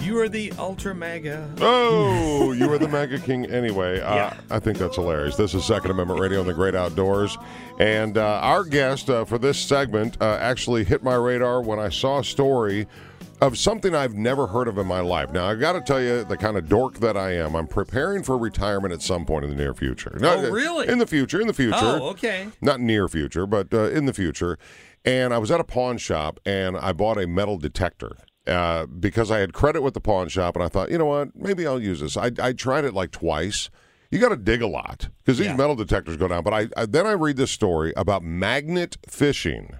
You 0.00 0.18
are 0.18 0.28
the 0.28 0.52
ultra 0.58 0.94
mega. 0.94 1.48
Oh, 1.60 2.52
you 2.58 2.70
are 2.72 2.76
the 2.78 2.88
MAGA 2.88 3.20
king 3.20 3.46
anyway. 3.46 4.00
Uh, 4.00 4.14
Yeah. 4.14 4.34
I 4.50 4.58
think 4.58 4.76
that's 4.78 4.96
hilarious. 4.96 5.36
This 5.36 5.54
is 5.54 5.64
Second 5.64 5.92
Amendment 5.92 6.20
Radio 6.20 6.40
on 6.40 6.46
the 6.46 6.52
Great 6.54 6.74
Outdoors. 6.74 7.38
And 7.78 8.18
uh, 8.18 8.40
our 8.42 8.64
guest 8.64 9.08
uh, 9.08 9.24
for 9.24 9.38
this 9.38 9.58
segment 9.58 10.16
uh, 10.20 10.38
actually 10.40 10.82
hit 10.84 11.02
my 11.04 11.14
radar 11.14 11.62
when 11.62 11.78
I 11.78 11.88
saw 11.88 12.18
a 12.18 12.24
story 12.24 12.86
of 13.42 13.58
something 13.58 13.92
I've 13.94 14.14
never 14.14 14.46
heard 14.46 14.68
of 14.68 14.78
in 14.78 14.86
my 14.86 15.00
life. 15.00 15.32
Now, 15.32 15.46
I've 15.46 15.58
got 15.58 15.72
to 15.72 15.80
tell 15.80 16.00
you, 16.00 16.22
the 16.22 16.36
kind 16.36 16.56
of 16.56 16.68
dork 16.68 17.00
that 17.00 17.16
I 17.16 17.32
am, 17.32 17.56
I'm 17.56 17.66
preparing 17.66 18.22
for 18.22 18.38
retirement 18.38 18.94
at 18.94 19.02
some 19.02 19.24
point 19.26 19.44
in 19.44 19.50
the 19.50 19.56
near 19.56 19.74
future. 19.74 20.16
No, 20.20 20.34
Oh, 20.36 20.50
really? 20.50 20.86
In 20.88 20.98
the 20.98 21.06
future, 21.06 21.40
in 21.40 21.48
the 21.48 21.52
future. 21.52 21.74
Oh, 21.80 22.10
okay. 22.10 22.46
Not 22.60 22.80
near 22.80 23.08
future, 23.08 23.44
but 23.46 23.74
uh, 23.74 23.90
in 23.90 24.06
the 24.06 24.12
future. 24.12 24.58
And 25.04 25.34
I 25.34 25.38
was 25.38 25.50
at 25.50 25.58
a 25.58 25.64
pawn 25.64 25.98
shop 25.98 26.38
and 26.46 26.76
I 26.76 26.92
bought 26.92 27.18
a 27.18 27.26
metal 27.26 27.58
detector 27.58 28.16
uh, 28.46 28.86
because 28.86 29.32
I 29.32 29.38
had 29.40 29.52
credit 29.52 29.82
with 29.82 29.94
the 29.94 30.00
pawn 30.00 30.28
shop 30.28 30.54
and 30.54 30.62
I 30.64 30.68
thought, 30.68 30.92
you 30.92 30.98
know 30.98 31.06
what, 31.06 31.34
maybe 31.34 31.66
I'll 31.66 31.82
use 31.82 31.98
this. 32.00 32.16
I, 32.16 32.30
I 32.40 32.52
tried 32.52 32.84
it 32.84 32.94
like 32.94 33.10
twice. 33.10 33.70
You 34.12 34.20
got 34.20 34.28
to 34.28 34.36
dig 34.36 34.62
a 34.62 34.68
lot 34.68 35.08
because 35.24 35.38
these 35.38 35.48
Yeah. 35.48 35.56
metal 35.56 35.74
detectors 35.74 36.16
go 36.16 36.28
down. 36.28 36.44
But 36.44 36.54
I, 36.54 36.68
I 36.76 36.86
then 36.86 37.08
I 37.08 37.12
read 37.12 37.36
this 37.38 37.50
story 37.50 37.92
about 37.96 38.22
magnet 38.22 38.98
fishing. 39.08 39.78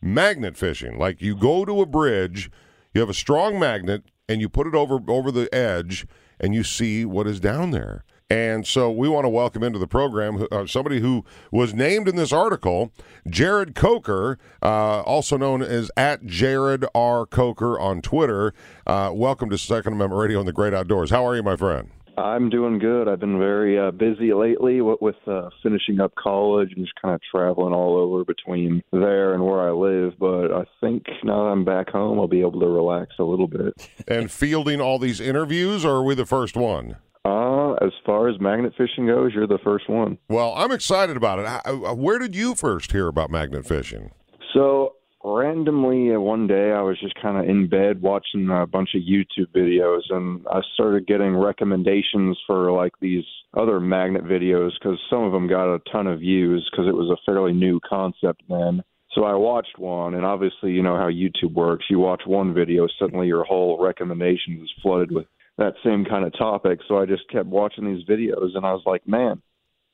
Magnet 0.00 0.56
fishing, 0.56 0.98
like 0.98 1.20
you 1.20 1.36
go 1.36 1.64
to 1.66 1.80
a 1.82 1.86
bridge, 1.86 2.50
you 2.94 3.00
have 3.00 3.10
a 3.10 3.14
strong 3.14 3.58
magnet, 3.58 4.04
and 4.28 4.40
you 4.40 4.48
put 4.48 4.66
it 4.66 4.74
over 4.74 4.98
over 5.08 5.30
the 5.30 5.52
edge, 5.54 6.06
and 6.38 6.54
you 6.54 6.64
see 6.64 7.04
what 7.04 7.26
is 7.26 7.40
down 7.40 7.70
there. 7.70 8.04
And 8.32 8.66
so 8.66 8.90
we 8.90 9.10
want 9.10 9.26
to 9.26 9.28
welcome 9.28 9.62
into 9.62 9.78
the 9.78 9.86
program 9.86 10.46
uh, 10.50 10.66
somebody 10.66 11.00
who 11.00 11.22
was 11.50 11.74
named 11.74 12.08
in 12.08 12.16
this 12.16 12.32
article, 12.32 12.90
Jared 13.28 13.74
Coker, 13.74 14.38
uh, 14.62 15.02
also 15.02 15.36
known 15.36 15.60
as 15.60 15.90
at 15.98 16.24
Jared 16.24 16.86
R. 16.94 17.26
Coker 17.26 17.78
on 17.78 18.00
Twitter. 18.00 18.54
Uh, 18.86 19.10
welcome 19.12 19.50
to 19.50 19.58
Second 19.58 19.92
Amendment 19.92 20.18
Radio 20.18 20.40
in 20.40 20.46
the 20.46 20.52
Great 20.52 20.72
Outdoors. 20.72 21.10
How 21.10 21.26
are 21.26 21.36
you, 21.36 21.42
my 21.42 21.56
friend? 21.56 21.90
I'm 22.22 22.48
doing 22.50 22.78
good. 22.78 23.08
I've 23.08 23.20
been 23.20 23.38
very 23.38 23.78
uh, 23.78 23.90
busy 23.90 24.32
lately 24.32 24.80
with, 24.80 25.00
with 25.00 25.16
uh, 25.26 25.50
finishing 25.62 26.00
up 26.00 26.12
college 26.14 26.70
and 26.76 26.84
just 26.84 26.94
kind 27.02 27.14
of 27.14 27.20
traveling 27.30 27.74
all 27.74 27.96
over 27.96 28.24
between 28.24 28.82
there 28.92 29.34
and 29.34 29.44
where 29.44 29.60
I 29.60 29.72
live. 29.72 30.12
But 30.18 30.52
I 30.52 30.64
think 30.80 31.04
now 31.24 31.44
that 31.44 31.50
I'm 31.50 31.64
back 31.64 31.88
home, 31.90 32.18
I'll 32.18 32.28
be 32.28 32.40
able 32.40 32.60
to 32.60 32.66
relax 32.68 33.12
a 33.18 33.24
little 33.24 33.48
bit. 33.48 33.74
And 34.08 34.30
fielding 34.30 34.80
all 34.80 34.98
these 34.98 35.20
interviews, 35.20 35.84
or 35.84 35.96
are 35.96 36.02
we 36.04 36.14
the 36.14 36.26
first 36.26 36.56
one? 36.56 36.96
Uh, 37.24 37.72
as 37.74 37.92
far 38.04 38.28
as 38.28 38.40
magnet 38.40 38.72
fishing 38.76 39.06
goes, 39.06 39.32
you're 39.34 39.46
the 39.46 39.58
first 39.64 39.88
one. 39.88 40.18
Well, 40.28 40.52
I'm 40.56 40.72
excited 40.72 41.16
about 41.16 41.38
it. 41.38 41.46
How- 41.46 41.94
Where 41.94 42.18
did 42.18 42.34
you 42.34 42.54
first 42.54 42.92
hear 42.92 43.06
about 43.08 43.30
magnet 43.30 43.64
fishing? 43.66 44.10
So 44.54 44.94
randomly 45.24 46.14
uh, 46.14 46.20
one 46.20 46.46
day 46.46 46.72
I 46.72 46.82
was 46.82 46.98
just 47.00 47.14
kind 47.20 47.38
of 47.38 47.48
in 47.48 47.68
bed 47.68 48.02
watching 48.02 48.48
a 48.50 48.66
bunch 48.66 48.90
of 48.94 49.02
YouTube 49.02 49.48
videos 49.54 50.02
and 50.10 50.44
I 50.50 50.60
started 50.74 51.06
getting 51.06 51.36
recommendations 51.36 52.38
for 52.46 52.72
like 52.72 52.92
these 53.00 53.24
other 53.54 53.80
magnet 53.80 54.24
videos 54.24 54.70
cuz 54.82 54.98
some 55.08 55.22
of 55.22 55.32
them 55.32 55.46
got 55.46 55.74
a 55.74 55.80
ton 55.90 56.06
of 56.06 56.20
views 56.20 56.68
cuz 56.74 56.86
it 56.86 56.94
was 56.94 57.10
a 57.10 57.22
fairly 57.24 57.52
new 57.52 57.80
concept 57.80 58.42
then. 58.48 58.82
So 59.12 59.24
I 59.24 59.34
watched 59.34 59.78
one 59.78 60.14
and 60.14 60.24
obviously 60.24 60.72
you 60.72 60.82
know 60.82 60.96
how 60.96 61.08
YouTube 61.08 61.52
works. 61.52 61.86
You 61.88 61.98
watch 61.98 62.22
one 62.26 62.52
video 62.54 62.86
suddenly 62.98 63.28
your 63.28 63.44
whole 63.44 63.78
recommendations 63.82 64.62
is 64.62 64.72
flooded 64.82 65.12
with 65.12 65.26
that 65.58 65.74
same 65.84 66.04
kind 66.04 66.24
of 66.24 66.32
topic. 66.32 66.80
So 66.88 66.98
I 66.98 67.06
just 67.06 67.28
kept 67.28 67.46
watching 67.46 67.84
these 67.84 68.04
videos 68.04 68.56
and 68.56 68.64
I 68.64 68.72
was 68.72 68.82
like, 68.86 69.06
"Man, 69.06 69.42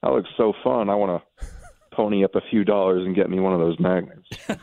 that 0.03 0.13
looks 0.13 0.31
so 0.37 0.53
fun. 0.63 0.89
I 0.89 0.95
want 0.95 1.21
to 1.21 1.58
pony 1.99 2.25
up 2.25 2.35
a 2.35 2.41
few 2.51 2.65
dollars 2.65 3.05
and 3.05 3.15
get 3.15 3.29
me 3.29 3.41
one 3.41 3.53
of 3.53 3.61
those 3.61 3.79
magnets." 3.81 4.29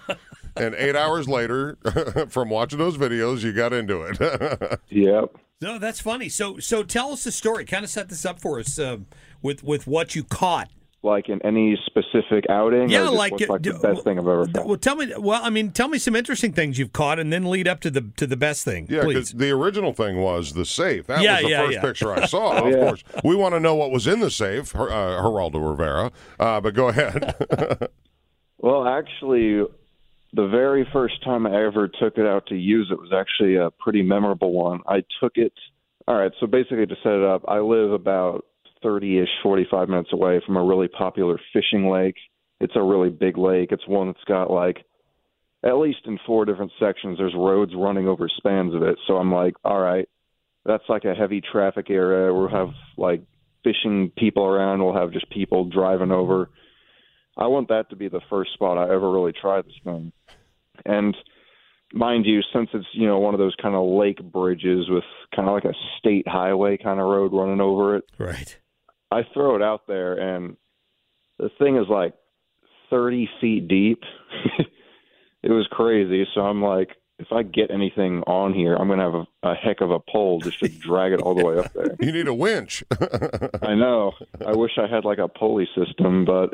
And 0.57 0.73
eight 0.75 0.95
hours 0.95 1.27
later, 1.27 1.77
from 2.29 2.49
watching 2.49 2.79
those 2.79 2.97
videos, 2.97 3.43
you 3.43 3.51
got 3.51 3.73
into 3.73 4.03
it. 4.03 4.79
Yep. 4.89 5.35
No, 5.61 5.79
that's 5.79 5.99
funny. 5.99 6.29
So, 6.29 6.59
so 6.59 6.83
tell 6.83 7.11
us 7.11 7.23
the 7.23 7.31
story. 7.31 7.65
Kind 7.65 7.83
of 7.83 7.89
set 7.89 8.09
this 8.09 8.25
up 8.25 8.39
for 8.39 8.59
us 8.59 8.77
uh, 8.77 8.97
with 9.41 9.63
with 9.63 9.87
what 9.87 10.15
you 10.15 10.23
caught. 10.23 10.69
Like 11.05 11.29
in 11.29 11.39
any 11.43 11.77
specific 11.85 12.45
outing? 12.49 12.89
Yeah, 12.89 13.01
or 13.01 13.05
just 13.05 13.13
like, 13.15 13.31
what's, 13.33 13.47
like 13.47 13.61
the 13.61 13.75
uh, 13.75 13.79
best 13.79 14.03
thing 14.03 14.17
I've 14.17 14.27
ever 14.27 14.45
found? 14.47 14.67
Well, 14.67 14.77
tell 14.77 14.95
me. 14.95 15.13
Well, 15.17 15.39
I 15.43 15.51
mean, 15.51 15.69
tell 15.71 15.87
me 15.87 15.99
some 15.99 16.15
interesting 16.15 16.51
things 16.51 16.79
you've 16.79 16.93
caught, 16.93 17.19
and 17.19 17.31
then 17.31 17.45
lead 17.49 17.67
up 17.67 17.79
to 17.81 17.91
the 17.91 18.01
to 18.17 18.25
the 18.25 18.35
best 18.35 18.65
thing, 18.65 18.87
yeah, 18.89 19.05
because 19.05 19.31
the 19.31 19.51
original 19.51 19.93
thing 19.93 20.17
was 20.19 20.53
the 20.53 20.65
safe. 20.65 21.05
That 21.05 21.21
Yeah, 21.21 21.35
was 21.35 21.43
the 21.43 21.49
yeah, 21.49 21.61
first 21.61 21.73
yeah. 21.75 21.81
picture 21.81 22.11
I 22.13 22.25
saw. 22.25 22.57
Of 22.65 22.71
yeah. 22.73 22.79
course, 22.79 23.03
we 23.23 23.35
want 23.35 23.53
to 23.53 23.59
know 23.59 23.75
what 23.75 23.91
was 23.91 24.07
in 24.07 24.19
the 24.19 24.31
safe, 24.31 24.71
Her- 24.71 24.89
uh, 24.89 25.21
Geraldo 25.21 25.69
Rivera. 25.69 26.11
Uh, 26.39 26.59
but 26.59 26.73
go 26.73 26.87
ahead. 26.89 27.35
Well, 28.57 28.87
actually, 28.87 29.63
the 30.33 30.47
very 30.47 30.87
first 30.91 31.23
time 31.23 31.45
I 31.45 31.65
ever 31.65 31.87
took 31.87 32.17
it 32.17 32.25
out 32.25 32.47
to 32.47 32.55
use 32.55 32.87
it 32.91 32.99
was 32.99 33.11
actually 33.13 33.57
a 33.57 33.69
pretty 33.69 34.01
memorable 34.01 34.53
one. 34.53 34.79
I 34.87 35.03
took 35.21 35.33
it. 35.35 35.53
All 36.07 36.15
right, 36.15 36.31
so 36.39 36.47
basically 36.47 36.85
to 36.87 36.95
set 37.03 37.11
it 37.13 37.23
up, 37.23 37.43
I 37.47 37.59
live 37.59 37.91
about 37.91 38.45
30-ish, 38.83 39.29
45 39.43 39.89
minutes 39.89 40.09
away 40.13 40.41
from 40.45 40.57
a 40.57 40.63
really 40.63 40.87
popular 40.87 41.39
fishing 41.53 41.89
lake. 41.89 42.15
It's 42.59 42.75
a 42.75 42.81
really 42.81 43.09
big 43.09 43.37
lake. 43.37 43.71
It's 43.71 43.87
one 43.87 44.07
that's 44.07 44.23
got 44.25 44.51
like 44.51 44.85
at 45.65 45.77
least 45.77 45.99
in 46.05 46.19
four 46.25 46.45
different 46.45 46.71
sections 46.79 47.17
there's 47.17 47.33
roads 47.35 47.73
running 47.75 48.07
over 48.07 48.29
spans 48.29 48.73
of 48.75 48.83
it. 48.83 48.97
So 49.07 49.17
I'm 49.17 49.33
like, 49.33 49.55
all 49.63 49.79
right, 49.79 50.07
that's 50.63 50.83
like 50.87 51.05
a 51.05 51.15
heavy 51.15 51.41
traffic 51.41 51.89
area. 51.89 52.33
We'll 52.33 52.49
have 52.49 52.69
like 52.97 53.23
fishing 53.63 54.11
people 54.15 54.45
around. 54.45 54.83
We'll 54.83 54.95
have 54.95 55.11
just 55.11 55.29
people 55.29 55.65
driving 55.65 56.11
over. 56.11 56.49
I 57.37 57.47
want 57.47 57.67
that 57.69 57.89
to 57.89 57.95
be 57.95 58.07
the 58.07 58.21
first 58.29 58.53
spot 58.53 58.77
I 58.77 58.93
ever 58.93 59.11
really 59.11 59.33
try 59.33 59.61
this 59.61 59.73
thing. 59.83 60.13
And 60.85 61.17
mind 61.93 62.25
you, 62.25 62.41
since 62.53 62.69
it's 62.73 62.85
you 62.93 63.07
know 63.07 63.19
one 63.19 63.33
of 63.33 63.39
those 63.39 63.55
kind 63.61 63.75
of 63.75 63.87
lake 63.87 64.21
bridges 64.21 64.87
with 64.89 65.03
kind 65.35 65.47
of 65.47 65.53
like 65.53 65.65
a 65.65 65.73
state 65.99 66.27
highway 66.27 66.77
kind 66.77 66.99
of 66.99 67.07
road 67.07 67.33
running 67.33 67.61
over 67.61 67.97
it, 67.97 68.05
right. 68.17 68.57
I 69.15 69.25
throw 69.33 69.55
it 69.55 69.61
out 69.61 69.87
there 69.87 70.13
and 70.15 70.57
the 71.39 71.49
thing 71.57 71.77
is 71.77 71.87
like 71.89 72.13
30 72.89 73.29
feet 73.39 73.67
deep. 73.67 74.03
it 75.43 75.51
was 75.51 75.67
crazy. 75.71 76.27
So 76.33 76.41
I'm 76.41 76.61
like, 76.61 76.89
if 77.17 77.27
I 77.31 77.43
get 77.43 77.71
anything 77.71 78.23
on 78.27 78.53
here, 78.53 78.75
I'm 78.75 78.89
gonna 78.89 79.03
have 79.03 79.25
a, 79.43 79.51
a 79.51 79.55
heck 79.55 79.79
of 79.79 79.89
a 79.89 79.99
pole 79.99 80.41
just 80.41 80.59
to 80.59 80.67
drag 80.67 81.13
it 81.13 81.21
all 81.21 81.33
the 81.33 81.45
way 81.45 81.57
up 81.57 81.71
there. 81.73 81.95
you 82.01 82.11
need 82.11 82.27
a 82.27 82.33
winch. 82.33 82.83
I 83.61 83.73
know. 83.73 84.11
I 84.45 84.51
wish 84.51 84.71
I 84.77 84.93
had 84.93 85.05
like 85.05 85.19
a 85.19 85.29
pulley 85.29 85.67
system, 85.75 86.25
but 86.25 86.49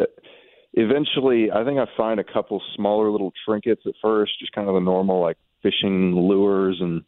eventually, 0.74 1.52
I 1.52 1.64
think 1.64 1.80
I 1.80 1.86
find 1.98 2.20
a 2.20 2.24
couple 2.24 2.62
smaller 2.76 3.10
little 3.10 3.34
trinkets 3.44 3.82
at 3.88 3.94
first, 4.04 4.40
just 4.40 4.52
kind 4.52 4.68
of 4.68 4.76
the 4.76 4.82
normal 4.82 5.20
like 5.20 5.38
fishing 5.64 6.14
lures 6.14 6.78
and 6.80 7.04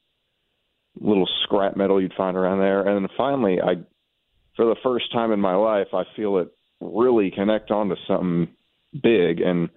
little 0.99 1.29
scrap 1.43 1.75
metal 1.75 2.01
you'd 2.01 2.13
find 2.13 2.35
around 2.35 2.59
there, 2.59 2.87
and 2.87 3.03
then 3.03 3.09
finally, 3.15 3.61
I, 3.61 3.75
for 4.55 4.65
the 4.65 4.75
first 4.83 5.11
time 5.11 5.31
in 5.31 5.39
my 5.39 5.55
life, 5.55 5.87
I 5.93 6.03
feel 6.15 6.37
it 6.37 6.49
really 6.79 7.31
connect 7.31 7.71
onto 7.71 7.95
something 8.07 8.47
big 9.01 9.41
and. 9.41 9.69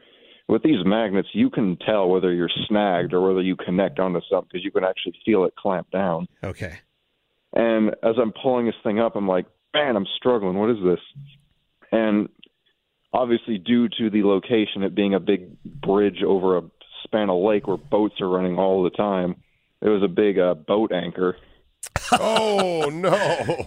With 0.48 0.62
these 0.62 0.86
magnets, 0.86 1.26
you 1.32 1.50
can 1.50 1.76
tell 1.84 2.08
whether 2.08 2.32
you're 2.32 2.48
snagged 2.68 3.12
or 3.12 3.20
whether 3.20 3.42
you 3.42 3.56
connect 3.56 3.98
onto 3.98 4.20
something 4.30 4.48
because 4.52 4.64
you 4.64 4.70
can 4.70 4.84
actually 4.84 5.18
feel 5.24 5.44
it 5.44 5.56
clamp 5.56 5.90
down. 5.90 6.28
Okay. 6.44 6.78
And 7.52 7.96
as 8.04 8.14
I'm 8.20 8.32
pulling 8.32 8.66
this 8.66 8.76
thing 8.84 9.00
up, 9.00 9.16
I'm 9.16 9.26
like, 9.26 9.46
man, 9.74 9.96
I'm 9.96 10.06
struggling. 10.16 10.56
What 10.56 10.70
is 10.70 10.76
this? 10.84 11.00
And 11.90 12.28
obviously, 13.12 13.58
due 13.58 13.88
to 13.88 14.10
the 14.10 14.22
location, 14.22 14.82
it 14.82 14.94
being 14.94 15.14
a 15.14 15.20
big 15.20 15.60
bridge 15.64 16.22
over 16.24 16.58
a 16.58 16.62
span 17.02 17.30
of 17.30 17.42
lake 17.42 17.66
where 17.66 17.76
boats 17.76 18.20
are 18.20 18.28
running 18.28 18.58
all 18.58 18.84
the 18.84 18.90
time, 18.90 19.36
it 19.80 19.88
was 19.88 20.02
a 20.02 20.08
big 20.08 20.38
uh, 20.38 20.54
boat 20.54 20.92
anchor. 20.92 21.36
oh 22.12 22.88
no! 22.92 23.66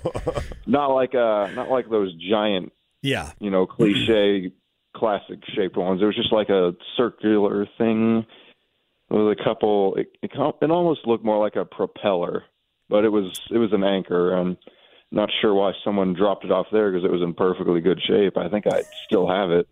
Not 0.67 0.88
like 0.88 1.15
uh, 1.15 1.47
not 1.55 1.69
like 1.69 1.89
those 1.89 2.13
giant, 2.29 2.71
Yeah. 3.01 3.31
you 3.39 3.49
know, 3.49 3.65
cliche, 3.65 4.51
classic 4.95 5.39
shaped 5.55 5.77
ones. 5.77 6.01
It 6.01 6.05
was 6.05 6.15
just 6.15 6.31
like 6.31 6.49
a 6.49 6.73
circular 6.95 7.65
thing 7.77 8.25
with 9.09 9.38
a 9.39 9.43
couple. 9.43 9.95
It, 9.95 10.07
it, 10.21 10.31
it 10.61 10.71
almost 10.71 11.07
looked 11.07 11.25
more 11.25 11.39
like 11.43 11.55
a 11.55 11.65
propeller, 11.65 12.43
but 12.88 13.03
it 13.05 13.09
was 13.09 13.39
it 13.51 13.57
was 13.57 13.73
an 13.73 13.83
anchor. 13.83 14.33
And 14.33 14.57
not 15.11 15.29
sure 15.41 15.53
why 15.55 15.71
someone 15.83 16.13
dropped 16.13 16.45
it 16.45 16.51
off 16.51 16.67
there 16.71 16.91
because 16.91 17.03
it 17.03 17.11
was 17.11 17.21
in 17.23 17.33
perfectly 17.33 17.81
good 17.81 17.99
shape. 18.07 18.38
I 18.38 18.47
think 18.47 18.65
I 18.67 18.83
still 19.07 19.27
have 19.27 19.49
it. 19.51 19.67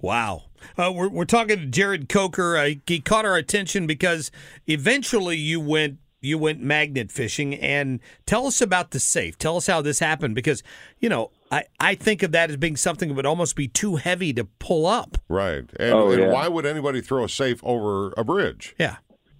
Wow. 0.00 0.44
Uh, 0.76 0.92
we're, 0.94 1.08
we're 1.08 1.24
talking 1.24 1.58
to 1.58 1.66
Jared 1.66 2.08
Coker. 2.08 2.56
Uh, 2.56 2.70
he 2.86 3.00
caught 3.00 3.24
our 3.24 3.36
attention 3.36 3.86
because 3.88 4.30
eventually 4.68 5.36
you 5.36 5.58
went 5.60 5.98
you 6.20 6.38
went 6.38 6.60
magnet 6.60 7.10
fishing, 7.12 7.54
and 7.54 8.00
tell 8.26 8.46
us 8.46 8.60
about 8.60 8.90
the 8.90 9.00
safe. 9.00 9.38
Tell 9.38 9.56
us 9.56 9.66
how 9.66 9.80
this 9.82 9.98
happened, 9.98 10.34
because 10.34 10.62
you 10.98 11.08
know 11.08 11.30
I, 11.50 11.64
I 11.80 11.94
think 11.94 12.22
of 12.22 12.32
that 12.32 12.50
as 12.50 12.56
being 12.56 12.76
something 12.76 13.08
that 13.08 13.14
would 13.14 13.26
almost 13.26 13.56
be 13.56 13.68
too 13.68 13.96
heavy 13.96 14.32
to 14.34 14.44
pull 14.58 14.86
up. 14.86 15.16
Right. 15.28 15.64
And, 15.78 15.92
Oh, 15.94 16.10
and 16.10 16.22
yeah. 16.22 16.32
why 16.32 16.48
would 16.48 16.66
anybody 16.66 17.00
throw 17.00 17.24
a 17.24 17.28
safe 17.28 17.60
over 17.62 18.12
a 18.16 18.24
bridge? 18.24 18.74
Yeah. 18.78 18.96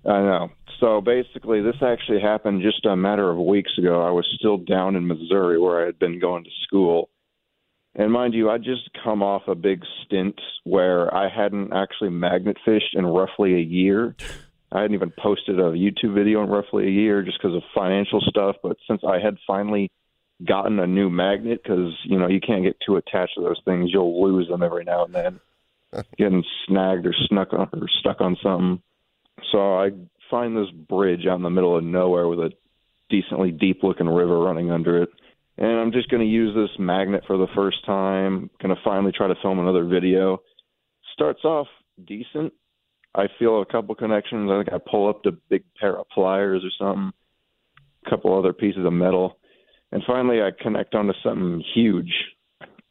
I 0.06 0.20
know. 0.22 0.50
So 0.80 1.00
basically, 1.00 1.60
this 1.60 1.82
actually 1.82 2.20
happened 2.20 2.62
just 2.62 2.86
a 2.86 2.96
matter 2.96 3.28
of 3.30 3.36
weeks 3.36 3.72
ago. 3.76 4.00
I 4.00 4.10
was 4.10 4.26
still 4.38 4.56
down 4.56 4.94
in 4.94 5.06
Missouri 5.06 5.58
where 5.60 5.82
I 5.82 5.86
had 5.86 5.98
been 5.98 6.20
going 6.20 6.44
to 6.44 6.50
school. 6.62 7.10
And 7.94 8.12
mind 8.12 8.32
you, 8.32 8.48
I 8.48 8.58
just 8.58 8.88
come 9.02 9.24
off 9.24 9.42
a 9.48 9.56
big 9.56 9.82
stint 10.04 10.40
where 10.62 11.12
I 11.12 11.28
hadn't 11.28 11.72
actually 11.72 12.10
magnet 12.10 12.56
fished 12.64 12.94
in 12.94 13.04
roughly 13.04 13.54
a 13.54 13.58
year. 13.58 14.14
I 14.70 14.82
hadn't 14.82 14.94
even 14.94 15.12
posted 15.18 15.58
a 15.58 15.72
YouTube 15.72 16.14
video 16.14 16.42
in 16.42 16.50
roughly 16.50 16.86
a 16.86 16.90
year 16.90 17.22
just 17.22 17.38
because 17.40 17.56
of 17.56 17.62
financial 17.74 18.20
stuff. 18.20 18.56
But 18.62 18.76
since 18.86 19.02
I 19.06 19.18
had 19.18 19.38
finally 19.46 19.90
gotten 20.46 20.78
a 20.78 20.86
new 20.86 21.08
magnet, 21.10 21.60
because 21.62 21.92
you 22.04 22.18
know 22.18 22.28
you 22.28 22.40
can't 22.40 22.64
get 22.64 22.76
too 22.84 22.96
attached 22.96 23.34
to 23.36 23.42
those 23.42 23.60
things, 23.64 23.90
you'll 23.92 24.22
lose 24.22 24.48
them 24.48 24.62
every 24.62 24.84
now 24.84 25.04
and 25.04 25.14
then, 25.14 25.40
getting 26.18 26.44
snagged 26.66 27.06
or 27.06 27.14
snuck 27.28 27.52
on 27.52 27.68
or 27.72 27.88
stuck 28.00 28.20
on 28.20 28.36
something. 28.42 28.82
So 29.52 29.78
I 29.78 29.90
find 30.30 30.56
this 30.56 30.70
bridge 30.70 31.26
out 31.26 31.36
in 31.36 31.42
the 31.42 31.50
middle 31.50 31.76
of 31.76 31.84
nowhere 31.84 32.28
with 32.28 32.40
a 32.40 32.52
decently 33.08 33.50
deep 33.50 33.82
looking 33.82 34.08
river 34.08 34.38
running 34.38 34.70
under 34.70 35.02
it. 35.02 35.08
And 35.56 35.78
I'm 35.78 35.92
just 35.92 36.08
going 36.08 36.22
to 36.22 36.28
use 36.28 36.54
this 36.54 36.78
magnet 36.78 37.24
for 37.26 37.36
the 37.36 37.48
first 37.54 37.84
time. 37.84 38.50
Going 38.62 38.74
to 38.74 38.80
finally 38.84 39.12
try 39.12 39.26
to 39.26 39.34
film 39.42 39.58
another 39.58 39.84
video. 39.84 40.42
Starts 41.14 41.44
off 41.44 41.66
decent. 42.06 42.52
I 43.14 43.26
feel 43.38 43.62
a 43.62 43.66
couple 43.66 43.94
connections. 43.94 44.50
I 44.50 44.62
think 44.62 44.72
I 44.72 44.90
pull 44.90 45.08
up 45.08 45.22
the 45.22 45.36
big 45.48 45.64
pair 45.80 45.96
of 45.98 46.08
pliers 46.10 46.62
or 46.64 46.70
something, 46.78 47.12
a 48.06 48.10
couple 48.10 48.38
other 48.38 48.52
pieces 48.52 48.84
of 48.84 48.92
metal. 48.92 49.38
And 49.90 50.02
finally, 50.06 50.42
I 50.42 50.50
connect 50.60 50.94
onto 50.94 51.14
something 51.22 51.62
huge. 51.74 52.12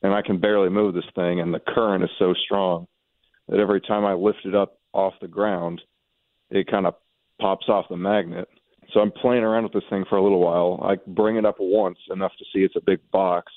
And 0.03 0.13
I 0.13 0.21
can 0.21 0.39
barely 0.39 0.69
move 0.69 0.93
this 0.93 1.03
thing. 1.15 1.39
And 1.39 1.53
the 1.53 1.59
current 1.59 2.03
is 2.03 2.09
so 2.19 2.33
strong 2.45 2.87
that 3.47 3.59
every 3.59 3.81
time 3.81 4.05
I 4.05 4.13
lift 4.13 4.45
it 4.45 4.55
up 4.55 4.79
off 4.93 5.13
the 5.21 5.27
ground, 5.27 5.81
it 6.49 6.69
kind 6.69 6.85
of 6.85 6.95
pops 7.39 7.67
off 7.67 7.85
the 7.89 7.97
magnet. 7.97 8.47
So 8.93 8.99
I'm 8.99 9.11
playing 9.11 9.43
around 9.43 9.63
with 9.63 9.73
this 9.73 9.83
thing 9.89 10.05
for 10.07 10.17
a 10.17 10.23
little 10.23 10.39
while. 10.39 10.79
I 10.83 10.95
bring 11.07 11.35
it 11.37 11.45
up 11.45 11.55
once 11.59 11.97
enough 12.11 12.31
to 12.37 12.45
see 12.53 12.63
it's 12.63 12.75
a 12.75 12.81
big 12.85 12.99
box, 13.11 13.51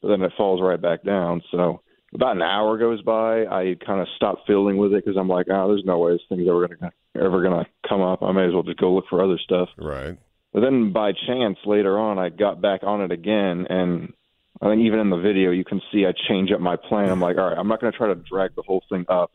but 0.00 0.08
then 0.08 0.22
it 0.22 0.32
falls 0.36 0.60
right 0.60 0.80
back 0.80 1.02
down. 1.02 1.42
So 1.50 1.82
about 2.14 2.36
an 2.36 2.42
hour 2.42 2.78
goes 2.78 3.02
by. 3.02 3.44
I 3.44 3.76
kind 3.84 4.00
of 4.00 4.08
stop 4.16 4.46
fiddling 4.46 4.76
with 4.76 4.92
it 4.92 5.04
because 5.04 5.16
I'm 5.18 5.28
like, 5.28 5.46
oh, 5.50 5.68
there's 5.68 5.84
no 5.84 5.98
way 5.98 6.12
this 6.12 6.22
thing's 6.28 6.48
ever 6.48 6.68
gonna 6.68 6.92
ever 7.16 7.42
gonna 7.42 7.66
come 7.88 8.00
up. 8.00 8.22
I 8.22 8.32
may 8.32 8.46
as 8.46 8.52
well 8.52 8.62
just 8.62 8.78
go 8.78 8.92
look 8.92 9.06
for 9.08 9.22
other 9.22 9.38
stuff. 9.38 9.68
Right. 9.78 10.18
But 10.52 10.60
then 10.60 10.92
by 10.92 11.12
chance 11.12 11.58
later 11.64 11.98
on, 11.98 12.18
I 12.18 12.28
got 12.28 12.60
back 12.60 12.82
on 12.82 13.02
it 13.02 13.12
again, 13.12 13.66
and 13.70 14.12
I 14.60 14.68
think 14.68 14.82
even 14.82 14.98
in 14.98 15.10
the 15.10 15.16
video 15.16 15.52
you 15.52 15.64
can 15.64 15.80
see 15.92 16.04
I 16.06 16.12
change 16.28 16.50
up 16.52 16.60
my 16.60 16.76
plan. 16.76 17.08
I'm 17.08 17.20
like, 17.20 17.38
all 17.38 17.48
right, 17.48 17.58
I'm 17.58 17.68
not 17.68 17.80
going 17.80 17.92
to 17.92 17.96
try 17.96 18.08
to 18.08 18.16
drag 18.16 18.54
the 18.56 18.62
whole 18.62 18.82
thing 18.90 19.06
up. 19.08 19.30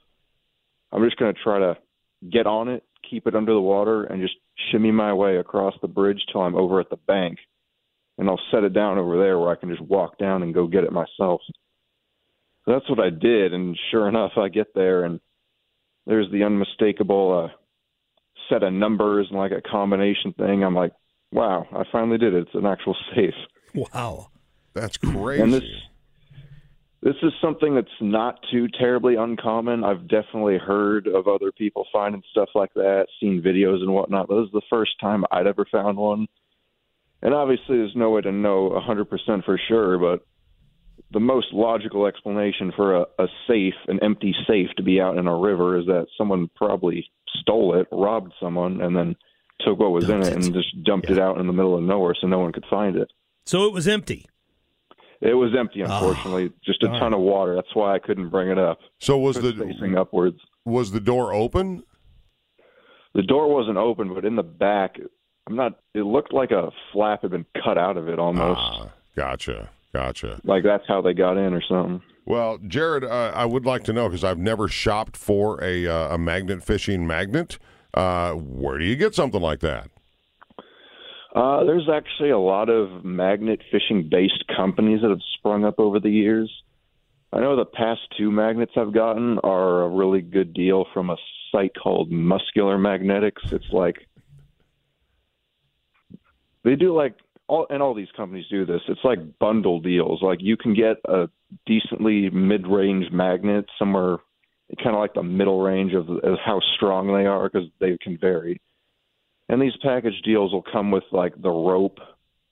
I'm 0.92 1.04
just 1.04 1.18
going 1.18 1.34
to 1.34 1.42
try 1.42 1.60
to 1.60 1.78
get 2.30 2.48
on 2.48 2.68
it, 2.68 2.84
keep 3.10 3.28
it 3.28 3.36
under 3.36 3.54
the 3.54 3.62
water, 3.62 4.04
and 4.04 4.22
just 4.22 4.36
shimmy 4.72 4.92
my 4.92 5.14
way 5.14 5.38
across 5.38 5.74
the 5.82 5.88
bridge 5.88 6.22
till 6.32 6.42
I'm 6.42 6.56
over 6.56 6.80
at 6.80 6.90
the 6.90 6.98
bank, 6.98 7.40
and 8.18 8.30
I'll 8.30 8.42
set 8.52 8.64
it 8.64 8.74
down 8.74 8.98
over 8.98 9.18
there 9.18 9.40
where 9.40 9.50
I 9.52 9.56
can 9.56 9.70
just 9.70 9.82
walk 9.82 10.18
down 10.18 10.44
and 10.44 10.54
go 10.54 10.68
get 10.68 10.84
it 10.84 10.92
myself. 10.92 11.42
So 12.66 12.74
that's 12.74 12.90
what 12.90 13.00
I 13.00 13.10
did, 13.12 13.54
and 13.54 13.78
sure 13.92 14.08
enough, 14.10 14.32
I 14.38 14.50
get 14.50 14.74
there 14.74 15.04
and 15.04 15.20
there's 16.08 16.32
the 16.32 16.44
unmistakable 16.44 17.50
uh, 17.50 17.56
set 18.50 18.64
of 18.64 18.74
numbers 18.74 19.28
and 19.30 19.40
like 19.40 19.52
a 19.52 19.62
combination 19.62 20.34
thing. 20.34 20.64
I'm 20.64 20.76
like, 20.76 20.94
wow, 21.32 21.68
I 21.72 21.84
finally 21.92 22.18
did 22.18 22.34
it. 22.34 22.48
It's 22.48 22.56
an 22.56 22.66
actual 22.66 22.96
safe. 23.16 23.34
Wow. 23.74 24.30
That's 24.74 24.98
crazy. 24.98 25.42
And 25.42 25.54
this 25.54 25.64
this 27.02 27.16
is 27.22 27.34
something 27.40 27.76
that's 27.76 27.88
not 28.02 28.40
too 28.52 28.68
terribly 28.80 29.16
uncommon. 29.16 29.84
I've 29.84 30.08
definitely 30.08 30.58
heard 30.58 31.06
of 31.06 31.28
other 31.28 31.52
people 31.52 31.86
finding 31.94 32.24
stuff 32.32 32.50
like 32.56 32.74
that, 32.74 33.06
seen 33.20 33.44
videos 33.44 33.82
and 33.82 33.94
whatnot. 33.94 34.28
But 34.28 34.40
this 34.40 34.48
is 34.48 34.54
the 34.54 34.62
first 34.72 34.94
time 35.00 35.24
I'd 35.32 35.46
ever 35.46 35.66
found 35.72 35.98
one. 35.98 36.26
And 37.22 37.34
obviously, 37.34 37.78
there's 37.78 37.96
no 37.96 38.10
way 38.10 38.22
to 38.22 38.32
know 38.32 38.72
100% 38.72 39.46
for 39.46 39.60
sure, 39.68 40.00
but 40.00 40.26
the 41.16 41.20
most 41.22 41.48
logical 41.54 42.06
explanation 42.08 42.74
for 42.76 42.98
a, 42.98 43.06
a 43.20 43.28
safe, 43.48 43.74
an 43.88 44.00
empty 44.04 44.36
safe, 44.46 44.68
to 44.76 44.84
be 44.84 45.00
out 45.00 45.18
in 45.18 45.28
a 45.28 45.36
river 45.36 45.80
is 45.80 45.86
that 45.86 46.08
someone 46.18 46.50
probably 46.58 47.08
stole 47.40 47.74
it, 47.80 47.88
robbed 47.90 48.34
someone, 48.38 48.82
and 48.82 48.94
then 48.94 49.16
took 49.62 49.80
what 49.80 49.92
was 49.92 50.06
Dumped 50.06 50.28
in 50.28 50.34
it 50.34 50.38
it. 50.38 50.46
and 50.46 50.54
just 50.54 50.84
dumped 50.84 51.10
it 51.10 51.18
out 51.18 51.40
in 51.40 51.48
the 51.48 51.54
middle 51.54 51.74
of 51.78 51.84
nowhere 51.84 52.14
so 52.20 52.28
no 52.28 52.40
one 52.40 52.52
could 52.52 52.66
find 52.70 52.98
it. 52.98 53.08
So 53.46 53.66
it 53.66 53.72
was 53.72 53.88
empty. 53.88 54.26
It 55.22 55.36
was 55.36 55.56
empty, 55.58 55.82
unfortunately. 55.82 56.52
Just 56.66 56.84
a 56.84 56.88
darn. 56.88 57.00
ton 57.00 57.14
of 57.14 57.22
water. 57.22 57.56
That's 57.56 57.74
why 57.74 57.96
I 57.96 58.00
couldn't 58.00 58.28
bring 58.30 58.50
it 58.50 58.60
up. 58.60 58.80
so 59.00 59.18
was 59.18 59.38
the 59.38 59.54
facing 59.54 59.98
upwards. 59.98 60.40
was 60.66 60.92
the 60.92 61.00
door 61.00 61.34
open? 61.34 61.84
The 63.14 63.24
door 63.24 63.48
wasn't 63.54 63.78
open, 63.78 64.14
but 64.14 64.26
in 64.26 64.36
the 64.36 64.44
back, 64.44 64.98
I'm 65.48 65.56
not. 65.56 65.80
It 65.94 66.02
looked 66.02 66.34
like 66.34 66.52
a 66.52 66.72
flap 66.92 67.22
had 67.22 67.32
been 67.32 67.46
cut 67.64 67.78
out 67.78 67.96
of 67.96 68.10
it 68.10 68.20
almost. 68.20 68.60
Ah, 68.60 68.90
gotcha, 69.16 69.70
gotcha. 69.96 70.42
Like 70.44 70.64
that's 70.64 70.84
how 70.88 71.02
they 71.02 71.14
got 71.14 71.38
in 71.38 71.54
or 71.54 71.62
something. 71.62 72.02
Well, 72.26 72.58
Jared, 72.68 73.04
uh, 73.04 73.32
I 73.34 73.46
would 73.46 73.66
like 73.66 73.84
to 73.86 73.94
know 73.94 74.10
because 74.10 74.24
I've 74.24 74.40
never 74.40 74.68
shopped 74.68 75.16
for 75.16 75.64
a 75.64 75.88
uh, 75.88 76.16
a 76.16 76.18
magnet 76.18 76.64
fishing 76.64 77.08
magnet. 77.08 77.58
Uh, 77.94 78.34
where 78.34 78.78
do 78.78 78.86
you 78.86 78.98
get 78.98 79.16
something 79.16 79.42
like 79.42 79.62
that? 79.62 79.90
Uh, 81.34 81.64
there's 81.64 81.88
actually 81.90 82.30
a 82.30 82.40
lot 82.40 82.70
of 82.70 83.06
magnet 83.06 83.62
fishing 83.72 84.08
based 84.10 84.44
companies 84.56 85.02
that 85.02 85.10
have 85.10 85.22
sprung 85.38 85.64
up 85.64 85.80
over 85.80 86.00
the 86.00 86.10
years. 86.10 86.52
I 87.32 87.40
know 87.40 87.56
the 87.56 87.66
past 87.66 88.02
two 88.18 88.32
magnets 88.32 88.74
I've 88.76 88.94
gotten 88.94 89.40
are 89.40 89.84
a 89.84 89.90
really 89.90 90.22
good 90.22 90.54
deal 90.54 90.86
from 90.94 91.10
a 91.10 91.18
site 91.52 91.74
called 91.82 92.12
Muscular 92.12 92.78
Magnetics. 92.78 93.44
It's 93.52 93.72
like 93.72 94.08
they 96.64 96.76
do 96.76 96.96
like 96.96 97.16
all 97.48 97.68
and 97.70 97.82
all 97.82 97.94
these 97.94 98.12
companies 98.16 98.46
do 98.50 98.66
this. 98.66 98.82
It's 98.88 99.04
like 99.04 99.20
bundle 99.40 99.80
deals. 99.80 100.22
Like 100.22 100.40
you 100.42 100.58
can 100.58 100.74
get 100.74 100.98
a 101.06 101.30
decently 101.66 102.30
mid 102.30 102.68
range 102.68 103.12
magnet 103.12 103.66
somewhere 103.78 104.18
kind 104.84 104.96
of 104.96 105.00
like 105.00 105.14
the 105.14 105.24
middle 105.24 105.62
range 105.62 105.94
of, 105.94 106.10
of 106.10 106.38
how 106.44 106.60
strong 106.76 107.08
they 107.08 107.28
are 107.28 107.48
because 107.48 107.70
they 107.80 107.98
can 108.02 108.18
vary. 108.18 108.60
And 109.48 109.62
these 109.62 109.78
package 109.82 110.20
deals 110.24 110.52
will 110.52 110.64
come 110.64 110.90
with 110.90 111.04
like 111.12 111.40
the 111.40 111.52
rope 111.52 112.00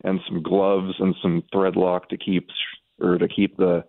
and 0.04 0.20
some 0.28 0.44
gloves 0.44 0.94
and 1.00 1.16
some 1.22 1.44
thread 1.52 1.76
lock 1.76 2.10
to 2.10 2.18
keep 2.18 2.50
or 3.02 3.18
to 3.18 3.28
keep 3.28 3.58
the 3.58 3.84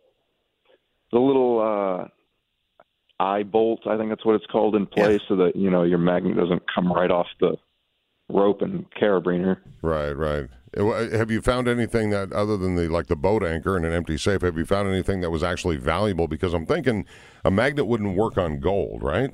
the 1.12 1.18
little 1.18 1.60
uh 1.60 2.08
eye 3.20 3.42
bolt, 3.42 3.86
I 3.86 3.96
think 3.96 4.10
that's 4.10 4.24
what 4.24 4.34
it's 4.34 4.46
called 4.46 4.74
in 4.74 4.86
place 4.86 5.20
so 5.28 5.36
that, 5.36 5.52
you 5.54 5.70
know, 5.70 5.82
your 5.82 5.98
magnet 5.98 6.36
doesn't 6.36 6.62
come 6.72 6.92
right 6.92 7.10
off 7.10 7.26
the 7.40 7.56
rope 8.28 8.62
and 8.62 8.86
carabiner. 8.92 9.58
Right, 9.82 10.12
right. 10.12 10.48
Uh, 10.76 11.16
Have 11.16 11.30
you 11.30 11.40
found 11.40 11.68
anything 11.68 12.10
that 12.10 12.32
other 12.32 12.56
than 12.56 12.74
the 12.74 12.88
like 12.88 13.06
the 13.06 13.16
boat 13.16 13.44
anchor 13.44 13.76
and 13.76 13.86
an 13.86 13.92
empty 13.92 14.16
safe? 14.18 14.42
Have 14.42 14.56
you 14.58 14.64
found 14.66 14.88
anything 14.88 15.20
that 15.20 15.30
was 15.30 15.42
actually 15.42 15.76
valuable? 15.76 16.26
Because 16.26 16.52
I'm 16.52 16.66
thinking 16.66 17.06
a 17.44 17.50
magnet 17.50 17.86
wouldn't 17.86 18.16
work 18.16 18.36
on 18.38 18.58
gold, 18.60 19.02
right? 19.02 19.30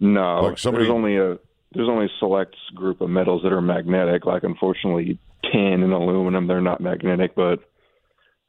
No, 0.00 0.42
Like 0.42 0.58
somebody- 0.58 0.84
there's 0.84 0.94
only 0.94 1.16
a 1.16 1.38
there's 1.72 1.88
only 1.88 2.06
a 2.06 2.18
select 2.20 2.54
group 2.74 3.00
of 3.00 3.10
metals 3.10 3.42
that 3.42 3.52
are 3.52 3.62
magnetic. 3.62 4.26
Like 4.26 4.44
unfortunately, 4.44 5.18
tin 5.50 5.82
and 5.82 5.92
aluminum 5.92 6.46
they're 6.46 6.60
not 6.60 6.80
magnetic. 6.80 7.34
But 7.34 7.60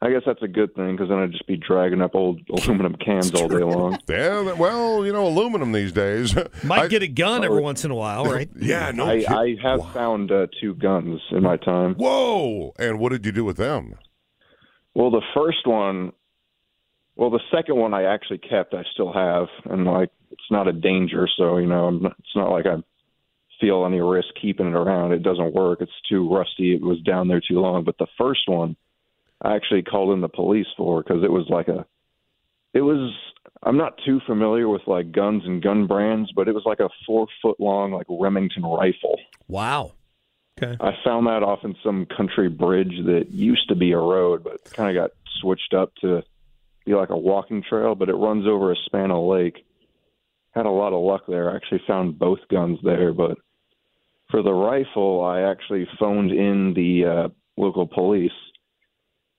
I 0.02 0.10
guess 0.10 0.22
that's 0.26 0.42
a 0.42 0.48
good 0.48 0.74
thing 0.74 0.92
because 0.94 1.08
then 1.08 1.18
I'd 1.18 1.32
just 1.32 1.46
be 1.46 1.56
dragging 1.56 2.02
up 2.02 2.14
old 2.14 2.40
aluminum 2.50 2.96
cans 2.96 3.32
all 3.34 3.48
day 3.48 3.62
long. 3.64 3.98
Yeah. 4.08 4.52
Well, 4.52 5.06
you 5.06 5.12
know, 5.12 5.26
aluminum 5.26 5.72
these 5.72 5.92
days. 5.92 6.34
Might 6.64 6.80
I- 6.82 6.88
get 6.88 7.02
a 7.02 7.08
gun 7.08 7.44
every 7.44 7.60
once 7.62 7.84
in 7.84 7.90
a 7.90 7.94
while, 7.94 8.24
right? 8.26 8.48
Yeah. 8.58 8.90
No. 8.92 9.06
I, 9.06 9.24
I 9.28 9.56
have 9.62 9.80
found 9.92 10.30
uh, 10.30 10.48
two 10.60 10.74
guns 10.74 11.20
in 11.30 11.42
my 11.42 11.56
time. 11.56 11.94
Whoa! 11.94 12.74
And 12.78 12.98
what 12.98 13.12
did 13.12 13.24
you 13.24 13.32
do 13.32 13.44
with 13.44 13.56
them? 13.56 13.94
Well, 14.94 15.10
the 15.10 15.22
first 15.34 15.66
one, 15.66 16.12
well, 17.16 17.30
the 17.30 17.40
second 17.54 17.76
one 17.76 17.94
I 17.94 18.04
actually 18.04 18.38
kept. 18.38 18.74
I 18.74 18.82
still 18.92 19.12
have, 19.12 19.48
and 19.64 19.84
like 19.86 20.10
it's 20.30 20.50
not 20.50 20.68
a 20.68 20.72
danger, 20.72 21.26
so 21.38 21.56
you 21.58 21.66
know, 21.66 21.86
I'm 21.86 22.02
not, 22.02 22.12
it's 22.18 22.36
not 22.36 22.50
like 22.50 22.66
I 22.66 22.76
feel 23.60 23.86
any 23.86 24.00
risk 24.00 24.28
keeping 24.40 24.66
it 24.66 24.74
around. 24.74 25.12
It 25.12 25.22
doesn't 25.22 25.54
work. 25.54 25.80
It's 25.80 25.90
too 26.08 26.28
rusty. 26.32 26.74
It 26.74 26.82
was 26.82 27.00
down 27.00 27.28
there 27.28 27.40
too 27.40 27.60
long. 27.60 27.84
But 27.84 27.96
the 27.98 28.06
first 28.18 28.42
one, 28.46 28.76
I 29.42 29.54
actually 29.54 29.82
called 29.82 30.12
in 30.12 30.20
the 30.20 30.28
police 30.28 30.66
for 30.76 31.02
because 31.02 31.22
it 31.22 31.30
was 31.30 31.46
like 31.48 31.68
a, 31.68 31.86
it 32.74 32.80
was. 32.80 33.12
I'm 33.62 33.76
not 33.76 33.98
too 34.04 34.20
familiar 34.26 34.68
with 34.68 34.82
like 34.86 35.12
guns 35.12 35.42
and 35.44 35.62
gun 35.62 35.86
brands, 35.86 36.30
but 36.32 36.48
it 36.48 36.54
was 36.54 36.64
like 36.66 36.80
a 36.80 36.88
four 37.06 37.26
foot 37.42 37.58
long 37.58 37.92
like 37.92 38.06
Remington 38.08 38.64
rifle. 38.64 39.18
Wow. 39.48 39.92
Okay. 40.60 40.76
I 40.80 40.92
found 41.04 41.26
that 41.26 41.42
off 41.42 41.60
in 41.64 41.74
some 41.84 42.06
country 42.16 42.48
bridge 42.48 42.94
that 43.04 43.26
used 43.30 43.68
to 43.68 43.74
be 43.74 43.92
a 43.92 43.98
road, 43.98 44.42
but 44.42 44.64
kind 44.72 44.96
of 44.96 45.02
got 45.02 45.10
switched 45.40 45.74
up 45.74 45.94
to 46.00 46.22
be 46.84 46.94
like 46.94 47.10
a 47.10 47.16
walking 47.16 47.62
trail. 47.62 47.94
But 47.94 48.08
it 48.08 48.14
runs 48.14 48.46
over 48.46 48.72
a 48.72 48.76
span 48.86 49.10
of 49.10 49.24
lake. 49.24 49.64
Had 50.52 50.66
a 50.66 50.70
lot 50.70 50.94
of 50.94 51.02
luck 51.02 51.24
there. 51.28 51.50
I 51.50 51.56
actually 51.56 51.82
found 51.86 52.18
both 52.18 52.38
guns 52.50 52.78
there, 52.82 53.12
but 53.12 53.36
for 54.30 54.42
the 54.42 54.52
rifle, 54.52 55.24
I 55.24 55.42
actually 55.42 55.86
phoned 55.98 56.30
in 56.30 56.74
the 56.74 57.04
uh, 57.04 57.28
local 57.56 57.86
police, 57.86 58.32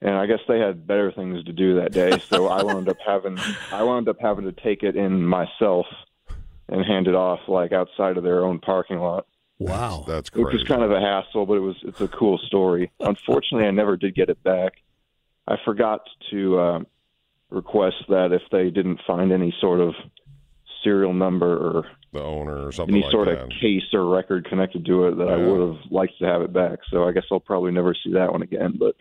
and 0.01 0.15
I 0.15 0.25
guess 0.25 0.39
they 0.47 0.59
had 0.59 0.85
better 0.85 1.11
things 1.11 1.43
to 1.45 1.53
do 1.53 1.75
that 1.75 1.91
day. 1.91 2.19
So 2.29 2.47
I 2.49 2.63
wound 2.63 2.89
up 2.89 2.97
having 3.05 3.37
I 3.71 3.83
wound 3.83 4.07
up 4.09 4.17
having 4.19 4.45
to 4.45 4.51
take 4.51 4.83
it 4.83 4.95
in 4.95 5.25
myself 5.25 5.85
and 6.69 6.85
hand 6.85 7.07
it 7.07 7.15
off 7.15 7.39
like 7.47 7.71
outside 7.71 8.17
of 8.17 8.23
their 8.23 8.43
own 8.43 8.59
parking 8.59 8.99
lot. 8.99 9.25
Wow. 9.59 10.03
That's 10.07 10.31
Which 10.33 10.45
crazy. 10.45 10.57
was 10.59 10.67
kind 10.67 10.83
of 10.83 10.91
a 10.91 10.99
hassle, 10.99 11.45
but 11.45 11.55
it 11.55 11.61
was 11.61 11.75
it's 11.83 12.01
a 12.01 12.07
cool 12.07 12.37
story. 12.37 12.91
Unfortunately, 12.99 13.67
I 13.67 13.71
never 13.71 13.97
did 13.97 14.15
get 14.15 14.29
it 14.29 14.41
back. 14.43 14.73
I 15.47 15.55
forgot 15.65 16.01
to 16.31 16.59
uh, 16.59 16.79
request 17.49 18.03
that 18.09 18.33
if 18.33 18.41
they 18.51 18.69
didn't 18.69 18.99
find 19.07 19.31
any 19.31 19.55
sort 19.59 19.79
of 19.79 19.95
serial 20.83 21.13
number 21.13 21.57
or 21.57 21.85
the 22.13 22.21
owner 22.21 22.67
or 22.67 22.71
something 22.71 22.95
any 22.95 23.03
like 23.03 23.11
sort 23.11 23.27
that. 23.27 23.43
of 23.43 23.49
case 23.61 23.83
or 23.93 24.05
record 24.05 24.47
connected 24.47 24.85
to 24.85 25.07
it, 25.07 25.17
that 25.17 25.29
I 25.29 25.37
would 25.37 25.75
have 25.75 25.91
liked 25.91 26.19
to 26.19 26.25
have 26.25 26.41
it 26.41 26.53
back. 26.53 26.79
So 26.91 27.07
I 27.07 27.11
guess 27.11 27.23
I'll 27.31 27.39
probably 27.39 27.71
never 27.71 27.95
see 27.95 28.13
that 28.13 28.31
one 28.31 28.41
again. 28.41 28.75
But 28.77 28.95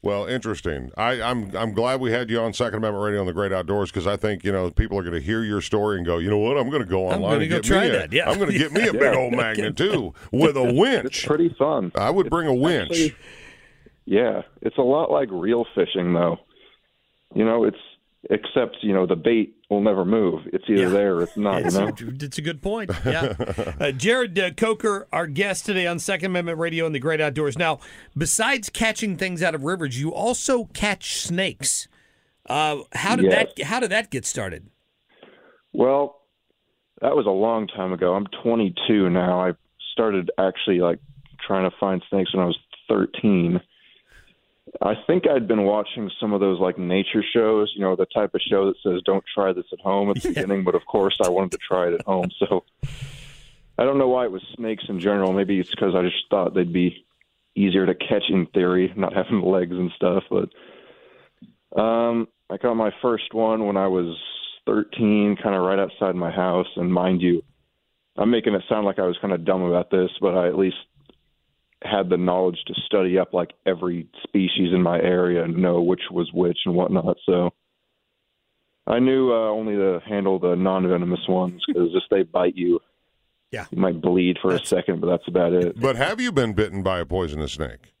Well, 0.00 0.26
interesting. 0.26 0.92
I, 0.96 1.20
I'm 1.20 1.54
I'm 1.56 1.72
glad 1.72 2.00
we 2.00 2.12
had 2.12 2.30
you 2.30 2.40
on 2.40 2.52
Second 2.52 2.78
Amendment 2.78 3.04
Radio 3.04 3.20
on 3.20 3.26
the 3.26 3.32
Great 3.32 3.52
Outdoors 3.52 3.90
because 3.90 4.06
I 4.06 4.16
think 4.16 4.44
you 4.44 4.52
know 4.52 4.70
people 4.70 4.96
are 4.96 5.02
going 5.02 5.14
to 5.14 5.20
hear 5.20 5.42
your 5.42 5.60
story 5.60 5.96
and 5.96 6.06
go, 6.06 6.18
you 6.18 6.30
know 6.30 6.38
what, 6.38 6.56
I'm 6.56 6.70
going 6.70 6.82
to 6.82 6.88
go 6.88 7.08
I'm 7.10 7.16
online 7.16 7.32
gonna 7.32 7.42
and 7.42 7.50
go 7.50 7.56
get 7.56 7.64
try 7.64 7.88
me 7.88 7.94
A, 7.96 8.08
yeah. 8.12 8.30
I'm 8.30 8.38
going 8.38 8.50
to 8.50 8.58
get 8.58 8.72
me 8.72 8.86
a 8.86 8.92
big 8.92 9.14
old 9.16 9.32
magnet 9.32 9.76
too 9.76 10.14
with 10.30 10.56
a 10.56 10.62
winch. 10.62 10.76
it's 10.76 10.78
winch. 10.78 11.26
pretty 11.26 11.54
fun. 11.58 11.90
I 11.96 12.10
would 12.10 12.30
bring 12.30 12.46
a 12.46 12.54
winch. 12.54 12.90
Actually, 12.92 13.16
yeah, 14.04 14.42
it's 14.62 14.78
a 14.78 14.82
lot 14.82 15.10
like 15.10 15.28
real 15.32 15.66
fishing, 15.74 16.14
though. 16.14 16.38
You 17.34 17.44
know, 17.44 17.64
it's 17.64 17.76
except 18.30 18.78
you 18.82 18.92
know 18.92 19.06
the 19.06 19.16
bait 19.16 19.54
will 19.70 19.80
never 19.80 20.04
move. 20.04 20.42
It's 20.52 20.64
either 20.68 20.82
Yeah. 20.84 20.88
there 20.88 21.14
or 21.16 21.22
it's 21.22 21.36
not. 21.36 21.62
It's, 21.62 21.74
you 21.74 21.80
know. 21.80 21.92
it's 22.20 22.38
a 22.38 22.42
good 22.42 22.60
point. 22.62 22.90
Yeah. 23.06 23.34
Uh, 23.80 23.92
Jared 23.92 24.38
uh, 24.38 24.50
Coker, 24.52 25.06
our 25.12 25.26
guest 25.26 25.66
today 25.66 25.86
on 25.86 25.98
Second 25.98 26.26
Amendment 26.32 26.58
Radio 26.58 26.86
and 26.86 26.94
the 26.94 26.98
Great 26.98 27.20
Outdoors. 27.20 27.56
Now, 27.58 27.80
besides 28.16 28.68
catching 28.70 29.16
things 29.16 29.42
out 29.42 29.54
of 29.54 29.62
rivers, 29.64 30.00
you 30.00 30.12
also 30.12 30.64
catch 30.74 31.16
snakes. 31.18 31.86
Uh, 32.48 32.78
how 32.92 33.14
did 33.16 33.26
Yes. 33.26 33.52
that 33.56 33.64
How 33.66 33.80
did 33.80 33.90
that 33.90 34.10
get 34.10 34.24
started? 34.24 34.68
Well, 35.72 36.22
that 37.02 37.14
was 37.14 37.26
a 37.26 37.30
long 37.30 37.68
time 37.68 37.92
ago. 37.92 38.14
I'm 38.14 38.26
22 38.42 39.10
now. 39.10 39.40
I 39.40 39.52
started 39.92 40.30
actually 40.38 40.80
like 40.80 40.98
trying 41.46 41.68
to 41.70 41.76
find 41.78 42.02
snakes 42.10 42.34
when 42.34 42.42
I 42.42 42.46
was 42.46 42.58
13. 42.88 43.60
I 44.82 44.94
think 45.06 45.28
I'd 45.28 45.48
been 45.48 45.64
watching 45.64 46.10
some 46.20 46.32
of 46.32 46.40
those 46.40 46.60
like 46.60 46.78
nature 46.78 47.24
shows, 47.34 47.72
you 47.74 47.82
know, 47.82 47.96
the 47.96 48.06
type 48.06 48.34
of 48.34 48.40
show 48.40 48.66
that 48.66 48.76
says 48.82 49.02
"Don't 49.04 49.24
try 49.32 49.52
this 49.52 49.66
at 49.72 49.80
home" 49.80 50.10
at 50.10 50.22
the 50.22 50.28
beginning. 50.34 50.64
But 50.64 50.74
of 50.74 50.84
course, 50.86 51.18
I 51.22 51.28
wanted 51.28 51.52
to 51.52 51.58
try 51.58 51.88
it 51.88 51.94
at 51.94 52.02
home. 52.02 52.30
So 52.38 52.64
I 53.78 53.84
don't 53.84 53.98
know 53.98 54.08
why 54.08 54.24
it 54.24 54.32
was 54.32 54.42
snakes 54.56 54.84
in 54.88 55.00
general. 55.00 55.32
Maybe 55.32 55.60
it's 55.60 55.70
because 55.70 55.94
I 55.94 56.02
just 56.02 56.24
thought 56.30 56.54
they'd 56.54 56.72
be 56.72 57.06
easier 57.54 57.86
to 57.86 57.94
catch 57.94 58.24
in 58.28 58.46
theory, 58.46 58.92
not 58.96 59.14
having 59.14 59.42
legs 59.44 59.76
and 59.76 59.90
stuff. 59.96 60.24
But 60.30 61.80
um, 61.80 62.28
I 62.50 62.58
caught 62.58 62.74
my 62.74 62.90
first 63.02 63.32
one 63.32 63.66
when 63.66 63.76
I 63.76 63.86
was 63.86 64.16
13, 64.66 65.36
kind 65.42 65.54
of 65.54 65.62
right 65.62 65.78
outside 65.78 66.14
my 66.14 66.30
house. 66.30 66.66
And 66.76 66.92
mind 66.92 67.22
you, 67.22 67.42
I'm 68.16 68.30
making 68.30 68.54
it 68.54 68.62
sound 68.68 68.84
like 68.84 68.98
I 68.98 69.06
was 69.06 69.16
kind 69.20 69.32
of 69.32 69.44
dumb 69.44 69.62
about 69.62 69.90
this, 69.90 70.10
but 70.20 70.36
I 70.36 70.48
at 70.48 70.58
least 70.58 70.76
had 71.82 72.08
the 72.08 72.16
knowledge 72.16 72.58
to 72.66 72.74
study 72.86 73.18
up 73.18 73.32
like 73.32 73.52
every 73.66 74.08
species 74.24 74.72
in 74.74 74.82
my 74.82 74.98
area 74.98 75.44
and 75.44 75.56
know 75.56 75.80
which 75.80 76.02
was 76.10 76.28
which 76.32 76.58
and 76.66 76.74
whatnot. 76.74 77.16
So 77.24 77.50
I 78.86 78.98
knew 78.98 79.30
uh, 79.32 79.50
only 79.50 79.74
to 79.76 80.00
handle 80.08 80.38
the 80.38 80.56
non-venomous 80.56 81.20
ones 81.28 81.62
because 81.66 81.90
if 81.94 82.02
they 82.10 82.22
bite 82.24 82.56
you, 82.56 82.80
Yeah. 83.52 83.66
you 83.70 83.78
might 83.80 84.00
bleed 84.00 84.38
for 84.42 84.54
a 84.54 84.64
second, 84.64 85.00
but 85.00 85.06
that's 85.08 85.28
about 85.28 85.52
it. 85.52 85.78
But 85.80 85.96
have 85.96 86.20
you 86.20 86.32
been 86.32 86.52
bitten 86.54 86.82
by 86.82 86.98
a 87.00 87.06
poisonous 87.06 87.52
snake? 87.52 87.92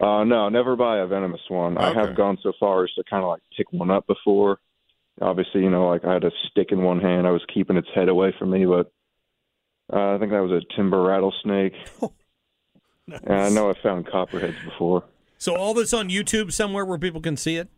Uh, 0.00 0.24
no, 0.24 0.48
never 0.48 0.76
by 0.76 0.98
a 0.98 1.06
venomous 1.06 1.42
one. 1.48 1.76
I 1.76 1.92
have 1.92 2.16
gone 2.16 2.38
so 2.42 2.52
far 2.58 2.84
as 2.84 2.90
to 2.94 3.04
kind 3.08 3.22
of 3.22 3.28
like 3.28 3.42
pick 3.56 3.70
one 3.72 3.90
up 3.90 4.06
before. 4.06 4.58
Obviously, 5.20 5.60
you 5.60 5.68
know, 5.70 5.88
like 5.88 6.04
I 6.04 6.14
had 6.14 6.24
a 6.24 6.30
stick 6.50 6.68
in 6.72 6.82
one 6.82 7.00
hand. 7.00 7.26
I 7.26 7.30
was 7.30 7.44
keeping 7.52 7.76
its 7.76 7.88
head 7.94 8.08
away 8.08 8.34
from 8.38 8.50
me, 8.50 8.64
but 8.64 8.90
uh, 9.92 10.14
I 10.14 10.18
think 10.18 10.32
that 10.32 10.40
was 10.42 10.52
a 10.62 10.74
timber 10.74 11.02
rattlesnake. 11.02 11.74
And 13.24 13.40
I 13.40 13.48
know 13.48 13.70
I've 13.70 13.78
found 13.78 14.06
copperheads 14.06 14.62
before. 14.64 15.04
So 15.38 15.56
all 15.56 15.74
this 15.74 15.92
on 15.92 16.08
YouTube 16.08 16.52
somewhere 16.52 16.84
where 16.84 16.98
people 16.98 17.20
can 17.20 17.36
see 17.36 17.56
it. 17.56 17.68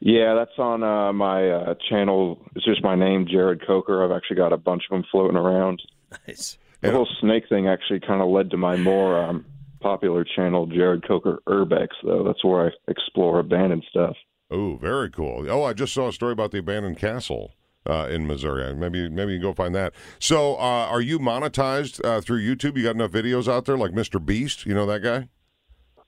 Yeah, 0.00 0.34
that's 0.34 0.58
on 0.58 0.82
uh, 0.82 1.12
my 1.12 1.48
uh, 1.50 1.74
channel. 1.88 2.38
It's 2.54 2.64
just 2.64 2.82
my 2.84 2.94
name, 2.94 3.26
Jared 3.28 3.66
Coker. 3.66 4.04
I've 4.04 4.16
actually 4.16 4.36
got 4.36 4.52
a 4.52 4.56
bunch 4.56 4.84
of 4.90 4.94
them 4.94 5.04
floating 5.10 5.36
around. 5.36 5.82
Nice. 6.28 6.58
The 6.82 6.92
whole 6.92 7.08
snake 7.20 7.48
thing 7.48 7.66
actually 7.66 8.00
kind 8.00 8.20
of 8.20 8.28
led 8.28 8.50
to 8.50 8.56
my 8.56 8.76
more 8.76 9.18
um, 9.18 9.46
popular 9.80 10.24
channel, 10.24 10.66
Jared 10.66 11.06
Coker 11.06 11.40
Urbex, 11.48 11.88
though. 12.04 12.22
That's 12.22 12.44
where 12.44 12.68
I 12.68 12.70
explore 12.88 13.40
abandoned 13.40 13.84
stuff. 13.90 14.16
Oh, 14.50 14.76
very 14.76 15.10
cool. 15.10 15.46
Oh, 15.50 15.64
I 15.64 15.72
just 15.72 15.94
saw 15.94 16.08
a 16.08 16.12
story 16.12 16.32
about 16.32 16.52
the 16.52 16.58
abandoned 16.58 16.98
castle 16.98 17.52
uh, 17.88 18.08
in 18.08 18.26
Missouri. 18.26 18.74
Maybe 18.74 19.08
maybe 19.08 19.32
you 19.32 19.38
can 19.38 19.50
go 19.50 19.54
find 19.54 19.74
that. 19.74 19.94
So, 20.18 20.54
uh, 20.54 20.86
are 20.90 21.00
you 21.00 21.18
monetized 21.18 22.04
uh, 22.04 22.20
through 22.20 22.40
YouTube? 22.42 22.76
You 22.76 22.84
got 22.84 22.94
enough 22.94 23.12
videos 23.12 23.48
out 23.48 23.64
there, 23.64 23.76
like 23.76 23.92
Mr. 23.92 24.24
Beast? 24.24 24.66
You 24.66 24.74
know 24.74 24.86
that 24.86 25.02
guy? 25.02 25.28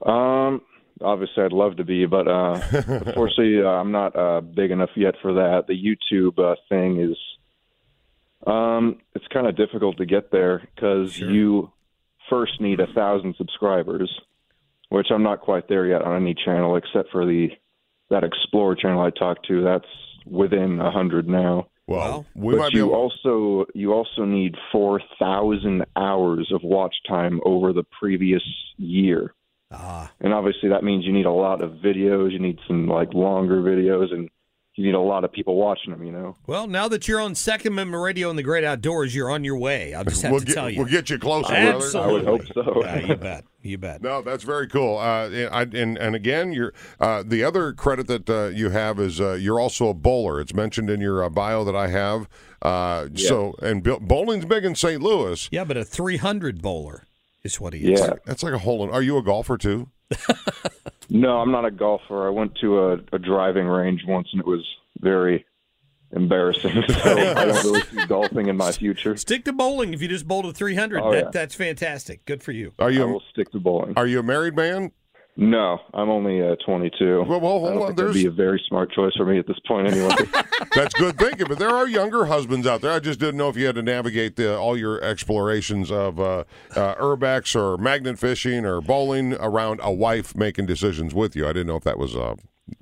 Um, 0.04 0.62
obviously, 1.00 1.44
I'd 1.44 1.52
love 1.52 1.76
to 1.76 1.84
be, 1.84 2.06
but 2.06 2.28
uh, 2.28 2.60
unfortunately, 2.72 3.62
uh, 3.62 3.68
I'm 3.68 3.92
not 3.92 4.16
uh, 4.16 4.40
big 4.40 4.70
enough 4.70 4.90
yet 4.96 5.14
for 5.22 5.34
that. 5.34 5.64
The 5.66 5.74
YouTube 5.74 6.38
uh, 6.38 6.56
thing 6.68 7.00
is, 7.00 7.16
um, 8.46 8.98
it's 9.14 9.26
kind 9.32 9.46
of 9.46 9.56
difficult 9.56 9.96
to 9.98 10.06
get 10.06 10.30
there 10.30 10.66
because 10.74 11.18
you 11.18 11.72
first 12.30 12.60
need 12.60 12.80
a 12.80 12.86
thousand 12.94 13.34
subscribers, 13.36 14.10
which 14.90 15.08
I'm 15.10 15.22
not 15.22 15.40
quite 15.40 15.68
there 15.68 15.86
yet 15.86 16.02
on 16.02 16.22
any 16.22 16.34
channel 16.34 16.76
except 16.76 17.10
for 17.10 17.26
the 17.26 17.48
that 18.10 18.24
Explorer 18.24 18.74
channel 18.74 19.02
I 19.02 19.10
talked 19.10 19.46
to. 19.48 19.62
That's 19.62 19.84
within 20.30 20.80
a 20.80 20.90
hundred 20.90 21.28
now. 21.28 21.68
Well, 21.86 22.26
we 22.34 22.54
but 22.54 22.58
might 22.58 22.72
be 22.72 22.78
you 22.78 22.86
able. 22.88 22.94
also 22.96 23.66
you 23.74 23.92
also 23.92 24.24
need 24.24 24.56
four 24.70 25.00
thousand 25.18 25.84
hours 25.96 26.50
of 26.52 26.62
watch 26.62 26.94
time 27.08 27.40
over 27.44 27.72
the 27.72 27.84
previous 27.98 28.42
year. 28.76 29.34
Ah, 29.70 30.10
And 30.20 30.32
obviously 30.32 30.68
that 30.70 30.82
means 30.84 31.04
you 31.04 31.12
need 31.12 31.26
a 31.26 31.30
lot 31.30 31.62
of 31.62 31.72
videos, 31.72 32.32
you 32.32 32.38
need 32.38 32.58
some 32.66 32.88
like 32.88 33.12
longer 33.12 33.60
videos 33.60 34.12
and 34.12 34.28
you 34.78 34.84
need 34.84 34.94
a 34.94 35.00
lot 35.00 35.24
of 35.24 35.32
people 35.32 35.56
watching 35.56 35.90
them, 35.92 36.04
you 36.04 36.12
know. 36.12 36.36
well, 36.46 36.68
now 36.68 36.86
that 36.88 37.08
you're 37.08 37.20
on 37.20 37.34
Second 37.34 37.72
Amendment 37.72 38.00
Radio 38.02 38.30
and 38.30 38.38
the 38.38 38.44
Great 38.44 38.62
Outdoors, 38.62 39.12
you're 39.14 39.28
on 39.30 39.42
your 39.42 39.58
way. 39.58 39.92
I'll 39.92 40.04
just 40.04 40.22
have 40.22 40.30
We'll 40.30 40.40
to 40.40 40.46
get, 40.46 40.54
tell 40.54 40.70
you. 40.70 40.78
we'll 40.78 40.86
get 40.90 41.10
you 41.10 41.18
closer, 41.18 41.52
Absolutely. 41.52 42.22
brother. 42.22 42.30
I 42.30 42.32
would 42.32 42.42
hope 42.46 42.54
so. 42.54 42.82
Yeah, 42.84 42.98
you 43.06 43.16
bet. 43.16 43.44
You 43.60 43.76
bet. 43.78 44.02
No, 44.02 44.22
that's 44.22 44.44
very 44.44 44.68
cool. 44.68 44.96
Uh, 44.98 45.28
I, 45.50 45.62
and 45.62 45.98
and 45.98 46.14
again, 46.14 46.52
you're 46.52 46.72
uh, 47.00 47.24
the 47.26 47.42
other 47.42 47.72
credit 47.72 48.06
that 48.06 48.30
uh, 48.30 48.46
you 48.54 48.70
have 48.70 49.00
is 49.00 49.20
uh, 49.20 49.32
you're 49.32 49.58
also 49.58 49.88
a 49.88 49.94
bowler. 49.94 50.40
It's 50.40 50.54
mentioned 50.54 50.88
in 50.90 51.00
your 51.00 51.24
uh, 51.24 51.28
bio 51.28 51.64
that 51.64 51.74
I 51.76 51.88
have. 51.88 52.28
Uh, 52.62 53.08
So 53.16 53.56
and 53.60 53.82
bo- 53.82 53.98
bowling's 54.00 54.44
big 54.44 54.64
in 54.64 54.74
St. 54.76 55.02
Louis. 55.02 55.48
Yeah, 55.50 55.64
but 55.64 55.76
a 55.76 55.84
300 55.84 56.62
bowler 56.62 57.04
is 57.42 57.60
what 57.60 57.72
he 57.74 57.92
is. 57.92 58.00
Yeah. 58.00 58.14
That's 58.24 58.42
like 58.44 58.54
a 58.54 58.58
hole 58.58 58.84
in. 58.84 58.90
Are 58.90 59.02
you 59.02 59.16
a 59.18 59.22
golfer 59.22 59.58
too? 59.58 59.88
No, 61.10 61.38
I'm 61.38 61.50
not 61.50 61.64
a 61.64 61.70
golfer. 61.70 62.26
I 62.26 62.30
went 62.30 62.54
to 62.56 62.80
a, 62.80 62.92
a 63.12 63.18
driving 63.18 63.66
range 63.66 64.04
once 64.06 64.28
and 64.32 64.40
it 64.40 64.46
was 64.46 64.62
very 65.00 65.46
embarrassing. 66.12 66.82
So 67.02 67.16
I 67.16 67.46
don't 67.46 67.64
really 67.64 67.82
see 67.82 68.06
golfing 68.06 68.48
in 68.48 68.56
my 68.56 68.72
future. 68.72 69.16
Stick 69.16 69.44
to 69.46 69.52
bowling 69.52 69.94
if 69.94 70.02
you 70.02 70.08
just 70.08 70.28
bowled 70.28 70.46
a 70.46 70.52
300. 70.52 71.00
Oh, 71.00 71.12
that, 71.12 71.16
yeah. 71.24 71.30
That's 71.32 71.54
fantastic. 71.54 72.24
Good 72.26 72.42
for 72.42 72.52
you. 72.52 72.72
Are 72.78 72.88
I 72.88 72.90
you 72.90 73.06
will 73.06 73.22
stick 73.30 73.50
to 73.52 73.60
bowling. 73.60 73.94
are 73.96 74.06
you 74.06 74.18
a 74.18 74.22
married 74.22 74.54
man? 74.54 74.92
No, 75.40 75.78
I'm 75.94 76.10
only 76.10 76.42
uh, 76.42 76.56
22. 76.66 77.24
Well, 77.28 77.40
well, 77.40 77.60
hold 77.60 77.64
I 77.64 77.68
don't 77.68 77.82
on. 77.82 77.86
think 77.86 77.96
that'd 77.96 78.12
There's 78.12 78.22
be 78.24 78.26
a 78.26 78.30
very 78.32 78.60
smart 78.66 78.90
choice 78.90 79.12
for 79.16 79.24
me 79.24 79.38
at 79.38 79.46
this 79.46 79.56
point 79.68 79.86
anyway. 79.86 80.12
that's 80.74 80.92
good 80.94 81.16
thinking, 81.16 81.46
but 81.48 81.60
there 81.60 81.70
are 81.70 81.86
younger 81.86 82.24
husbands 82.24 82.66
out 82.66 82.80
there. 82.80 82.90
I 82.90 82.98
just 82.98 83.20
didn't 83.20 83.36
know 83.36 83.48
if 83.48 83.56
you 83.56 83.64
had 83.66 83.76
to 83.76 83.82
navigate 83.82 84.34
the, 84.34 84.58
all 84.58 84.76
your 84.76 85.00
explorations 85.00 85.92
of 85.92 86.18
uh, 86.18 86.42
uh, 86.74 86.96
urbex 86.96 87.54
or 87.54 87.78
magnet 87.78 88.18
fishing 88.18 88.66
or 88.66 88.80
bowling 88.80 89.34
around 89.34 89.78
a 89.80 89.92
wife 89.92 90.34
making 90.34 90.66
decisions 90.66 91.14
with 91.14 91.36
you. 91.36 91.44
I 91.44 91.52
didn't 91.52 91.68
know 91.68 91.76
if 91.76 91.84
that 91.84 91.98
was 91.98 92.16
uh, 92.16 92.34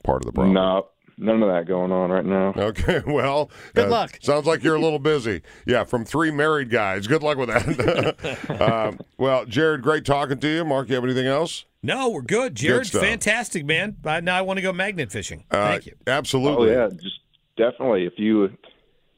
part 0.02 0.22
of 0.22 0.26
the 0.26 0.32
problem. 0.32 0.54
no, 0.54 0.88
none 1.18 1.42
of 1.42 1.50
that 1.50 1.66
going 1.66 1.92
on 1.92 2.08
right 2.08 2.24
now. 2.24 2.54
Okay, 2.56 3.02
well, 3.06 3.50
Good 3.74 3.88
uh, 3.88 3.90
luck. 3.90 4.18
Sounds 4.22 4.46
like 4.46 4.62
you're 4.62 4.76
a 4.76 4.80
little 4.80 4.98
busy. 4.98 5.42
Yeah, 5.66 5.84
from 5.84 6.06
three 6.06 6.30
married 6.30 6.70
guys. 6.70 7.06
Good 7.06 7.22
luck 7.22 7.36
with 7.36 7.50
that. 7.50 8.60
um, 8.62 8.98
well, 9.18 9.44
Jared, 9.44 9.82
great 9.82 10.06
talking 10.06 10.38
to 10.38 10.48
you. 10.48 10.64
Mark, 10.64 10.88
you 10.88 10.94
have 10.94 11.04
anything 11.04 11.26
else? 11.26 11.66
No, 11.86 12.10
we're 12.10 12.22
good. 12.22 12.54
Jared, 12.54 12.86
stuff. 12.86 13.02
fantastic, 13.02 13.64
man. 13.64 13.96
Now 14.04 14.36
I 14.36 14.42
want 14.42 14.58
to 14.58 14.62
go 14.62 14.72
magnet 14.72 15.10
fishing. 15.12 15.44
Uh, 15.50 15.68
Thank 15.68 15.86
you. 15.86 15.94
Absolutely. 16.06 16.70
Oh 16.74 16.82
Absolutely. 16.84 16.96
yeah, 16.96 17.02
just 17.02 17.20
definitely. 17.56 18.04
If 18.06 18.14
you 18.18 18.48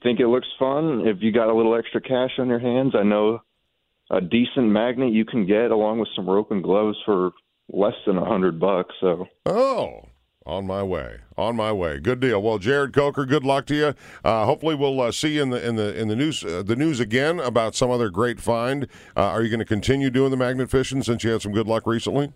think 0.03 0.21
it 0.21 0.29
looks 0.29 0.49
fun, 0.59 1.07
if 1.07 1.17
you 1.21 1.33
got 1.33 1.49
a 1.49 1.55
little 1.55 1.75
extra 1.77 2.01
cash 2.01 2.33
on 2.39 2.49
your 2.49 2.61
hands, 2.61 2.95
I 2.95 3.03
know 3.03 3.41
a 4.11 4.21
decent 4.21 4.67
magnet 4.69 5.13
you 5.13 5.25
can 5.25 5.47
get 5.47 5.71
along 5.71 5.99
with 5.99 6.09
some 6.15 6.29
rope 6.29 6.51
and 6.51 6.63
gloves 6.63 6.97
for 7.05 7.33
less 7.73 7.95
than 8.07 8.17
a 8.17 8.25
hundred 8.25 8.59
bucks. 8.61 8.95
So 9.01 9.27
Oh, 9.45 10.03
On 10.47 10.67
my 10.67 10.83
way. 10.83 11.19
On 11.37 11.55
my 11.57 11.73
way. 11.73 11.99
Good 12.01 12.21
deal. 12.21 12.41
Well, 12.41 12.59
Jared 12.59 12.95
Coker, 12.95 13.27
good 13.27 13.45
luck 13.45 13.67
to 13.67 13.75
you. 13.75 13.95
Uh, 14.25 14.47
hopefully, 14.47 14.75
we'll 14.75 14.99
uh, 15.01 15.13
see 15.13 15.35
you 15.35 15.43
in 15.43 15.51
the 15.51 15.67
in 15.69 15.77
the 15.77 15.95
in 16.01 16.09
the 16.09 16.17
news 16.17 16.43
uh, 16.45 16.63
the 16.65 16.75
news 16.77 17.01
again 17.01 17.39
about 17.41 17.75
some 17.75 17.91
other 17.91 18.09
great 18.09 18.41
find. 18.41 18.87
Uh, 19.17 19.25
are 19.25 19.43
you 19.43 19.51
going 19.51 19.59
to 19.59 19.67
continue 19.67 20.09
doing 20.11 20.31
the 20.31 20.37
magnet 20.39 20.71
fishing 20.71 21.03
since 21.03 21.23
you 21.25 21.31
had 21.31 21.43
some 21.43 21.53
good 21.53 21.67
luck 21.67 21.87
recently? 21.87 22.33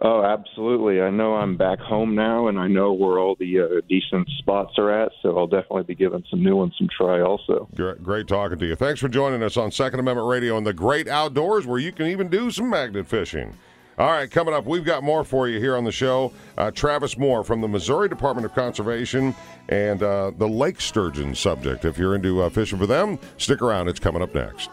Oh, 0.00 0.22
absolutely. 0.22 1.00
I 1.00 1.10
know 1.10 1.34
I'm 1.34 1.56
back 1.56 1.80
home 1.80 2.14
now, 2.14 2.46
and 2.46 2.58
I 2.58 2.68
know 2.68 2.92
where 2.92 3.18
all 3.18 3.34
the 3.38 3.60
uh, 3.60 3.66
decent 3.88 4.28
spots 4.38 4.74
are 4.78 4.90
at, 4.90 5.10
so 5.22 5.36
I'll 5.36 5.48
definitely 5.48 5.82
be 5.82 5.96
giving 5.96 6.22
some 6.30 6.42
new 6.42 6.56
ones 6.56 6.74
some 6.78 6.88
try 6.96 7.20
also. 7.20 7.68
Great, 7.74 8.02
great 8.02 8.28
talking 8.28 8.58
to 8.58 8.66
you. 8.66 8.76
Thanks 8.76 9.00
for 9.00 9.08
joining 9.08 9.42
us 9.42 9.56
on 9.56 9.72
Second 9.72 9.98
Amendment 10.00 10.28
Radio 10.28 10.56
and 10.56 10.66
the 10.66 10.72
Great 10.72 11.08
Outdoors, 11.08 11.66
where 11.66 11.80
you 11.80 11.90
can 11.90 12.06
even 12.06 12.28
do 12.28 12.50
some 12.50 12.70
magnet 12.70 13.08
fishing. 13.08 13.56
All 13.98 14.12
right, 14.12 14.30
coming 14.30 14.54
up, 14.54 14.64
we've 14.64 14.84
got 14.84 15.02
more 15.02 15.24
for 15.24 15.48
you 15.48 15.58
here 15.58 15.76
on 15.76 15.82
the 15.82 15.90
show. 15.90 16.32
Uh, 16.56 16.70
Travis 16.70 17.18
Moore 17.18 17.42
from 17.42 17.60
the 17.60 17.66
Missouri 17.66 18.08
Department 18.08 18.44
of 18.44 18.54
Conservation 18.54 19.34
and 19.68 20.00
uh, 20.04 20.30
the 20.38 20.46
lake 20.46 20.80
sturgeon 20.80 21.34
subject. 21.34 21.84
If 21.84 21.98
you're 21.98 22.14
into 22.14 22.42
uh, 22.42 22.48
fishing 22.48 22.78
for 22.78 22.86
them, 22.86 23.18
stick 23.38 23.60
around. 23.60 23.88
It's 23.88 23.98
coming 23.98 24.22
up 24.22 24.32
next. 24.32 24.70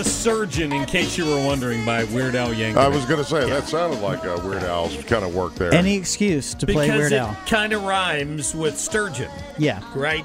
A 0.00 0.04
surgeon, 0.04 0.72
in 0.72 0.86
case 0.86 1.18
you 1.18 1.26
were 1.26 1.44
wondering, 1.46 1.84
by 1.84 2.04
Weird 2.04 2.34
Al 2.34 2.48
Yankovic. 2.54 2.76
I 2.76 2.88
was 2.88 3.04
going 3.04 3.22
to 3.22 3.24
say, 3.28 3.48
that 3.48 3.68
sounded 3.68 4.00
like 4.00 4.24
uh, 4.24 4.40
Weird 4.42 4.62
Al's 4.62 4.96
kind 5.04 5.24
of 5.24 5.34
work 5.34 5.54
there. 5.56 5.72
Any 5.74 5.94
excuse 5.96 6.54
to 6.54 6.66
play 6.66 6.86
because 6.86 6.98
Weird 7.00 7.12
it 7.12 7.16
Al. 7.16 7.36
kind 7.46 7.72
of 7.72 7.82
rhymes 7.84 8.54
with 8.54 8.78
sturgeon, 8.78 9.30
Yeah. 9.58 9.82
right? 9.94 10.24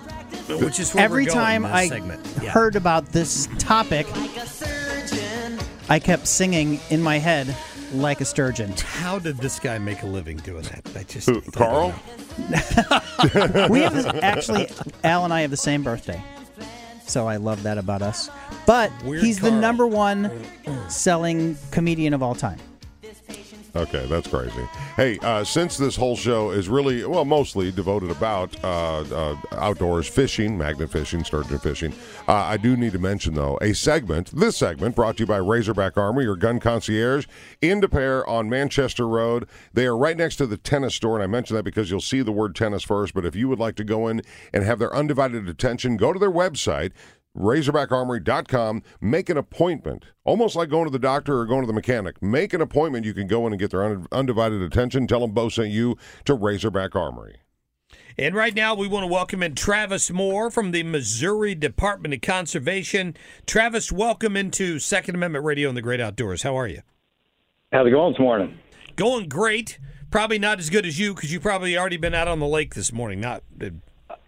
Which 0.49 0.79
is 0.79 0.93
where 0.95 1.03
Every 1.03 1.23
we're 1.25 1.33
going 1.33 1.39
time 1.45 1.65
in 1.65 1.71
this 1.71 1.81
I 1.81 1.88
segment. 1.89 2.27
Yeah. 2.41 2.49
heard 2.51 2.75
about 2.75 3.07
this 3.07 3.47
topic, 3.59 4.09
Like 4.15 4.38
a 4.38 4.45
surgeon. 4.47 5.59
I 5.89 5.99
kept 5.99 6.25
singing 6.27 6.79
in 6.89 7.01
my 7.01 7.17
head 7.19 7.53
like 7.93 8.21
a 8.21 8.25
sturgeon. 8.25 8.73
How 8.77 9.19
did 9.19 9.38
this 9.38 9.59
guy 9.59 9.77
make 9.77 10.03
a 10.03 10.07
living 10.07 10.38
doing 10.38 10.63
that? 10.63 10.89
I 10.95 11.03
just 11.03 11.29
Who, 11.29 11.38
I 11.38 11.51
Carl? 11.51 11.93
we 13.69 13.79
have 13.81 14.05
actually 14.23 14.67
Al 15.03 15.23
and 15.25 15.33
I 15.33 15.41
have 15.41 15.51
the 15.51 15.57
same 15.57 15.83
birthday, 15.83 16.21
so 17.07 17.27
I 17.27 17.37
love 17.37 17.63
that 17.63 17.77
about 17.77 18.01
us. 18.01 18.29
But 18.65 18.91
Weird 19.03 19.23
he's 19.23 19.39
the 19.39 19.51
number 19.51 19.87
one 19.87 20.31
selling 20.89 21.57
comedian 21.71 22.13
of 22.13 22.23
all 22.23 22.35
time. 22.35 22.59
Okay, 23.75 24.05
that's 24.05 24.29
crazy. 24.29 24.65
Hey, 24.95 25.19
uh, 25.21 25.43
since 25.43 25.77
this 25.77 25.97
whole 25.97 26.15
show 26.15 26.51
is 26.51 26.69
really, 26.69 27.03
well, 27.03 27.25
mostly 27.25 27.73
devoted 27.73 28.09
about 28.09 28.55
uh, 28.63 29.01
uh, 29.01 29.35
outdoors 29.51 30.07
fishing, 30.07 30.57
magnet 30.57 30.89
fishing, 30.89 31.25
sturgeon 31.25 31.59
fishing, 31.59 31.93
uh, 32.29 32.33
I 32.35 32.55
do 32.55 32.77
need 32.77 32.93
to 32.93 32.99
mention, 32.99 33.33
though, 33.33 33.59
a 33.61 33.73
segment, 33.73 34.31
this 34.31 34.55
segment 34.55 34.95
brought 34.95 35.17
to 35.17 35.23
you 35.23 35.27
by 35.27 35.38
Razorback 35.38 35.97
Armory, 35.97 36.23
your 36.23 36.38
gun 36.38 36.61
concierge, 36.61 37.27
in 37.61 37.81
Des 37.81 37.89
Peres 37.89 38.23
on 38.27 38.49
Manchester 38.49 39.09
Road. 39.09 39.45
They 39.73 39.85
are 39.88 39.97
right 39.97 40.15
next 40.15 40.38
to 40.38 40.47
the 40.47 40.57
tennis 40.57 40.95
store, 40.95 41.15
and 41.15 41.23
I 41.23 41.27
mention 41.27 41.57
that 41.57 41.63
because 41.63 41.91
you'll 41.91 41.99
see 41.99 42.21
the 42.21 42.31
word 42.31 42.55
tennis 42.55 42.83
first. 42.83 43.13
But 43.13 43.25
if 43.25 43.35
you 43.35 43.49
would 43.49 43.59
like 43.59 43.75
to 43.75 43.83
go 43.83 44.07
in 44.07 44.21
and 44.53 44.63
have 44.63 44.79
their 44.79 44.95
undivided 44.95 45.49
attention, 45.49 45.97
go 45.97 46.13
to 46.13 46.19
their 46.19 46.31
website, 46.31 46.93
razorbackarmory.com 47.36 48.82
make 49.02 49.30
an 49.30 49.38
appointment 49.38 50.06
almost 50.24 50.56
like 50.56 50.69
going 50.69 50.86
to 50.86 50.91
the 50.91 51.00
doctor 51.00 51.39
or 51.39 51.45
going 51.45 51.62
to 51.62 51.67
the 51.67 51.74
mechanic 51.74 52.21
make 52.21 52.54
an 52.54 52.62
appointment 52.62 53.06
you 53.06 53.13
can 53.13 53.28
go 53.28 53.45
in 53.45 53.54
and 53.54 53.60
get 53.60 53.71
their 53.71 54.02
undivided 54.12 54.62
attention 54.62 55.06
tell 55.08 55.19
them 55.19 55.32
bo 55.32 55.50
sent 55.50 55.69
you 55.69 55.98
to 56.24 56.34
razorback 56.34 56.95
armory 56.95 57.38
And 58.17 58.34
right 58.34 58.56
now, 58.56 58.74
we 58.76 58.88
want 58.88 59.04
to 59.04 59.12
welcome 59.12 59.43
in 59.43 59.56
Travis 59.56 60.10
Moore 60.10 60.50
from 60.50 60.71
the 60.71 60.84
Missouri 60.84 61.54
Department 61.54 62.13
of 62.13 62.21
Conservation. 62.21 63.15
Travis, 63.45 63.91
welcome 63.91 64.38
into 64.38 64.80
Second 64.80 65.15
Amendment 65.15 65.43
Radio 65.43 65.67
and 65.67 65.76
the 65.78 65.82
Great 65.82 66.00
Outdoors. 66.00 66.43
How 66.43 66.58
are 66.58 66.67
you? 66.67 66.82
How's 67.74 67.88
it 67.88 67.91
going 67.91 68.13
this 68.13 68.19
morning? 68.19 68.58
Going 68.95 69.28
great. 69.28 69.80
Probably 70.12 70.39
not 70.39 70.60
as 70.60 70.69
good 70.69 70.86
as 70.86 70.98
you 70.98 71.13
because 71.13 71.34
you 71.34 71.41
probably 71.41 71.78
already 71.78 71.98
been 71.98 72.13
out 72.13 72.30
on 72.30 72.39
the 72.39 72.48
lake 72.48 72.74
this 72.74 72.93
morning. 72.93 73.19
Not 73.19 73.43
uh, 73.62 73.71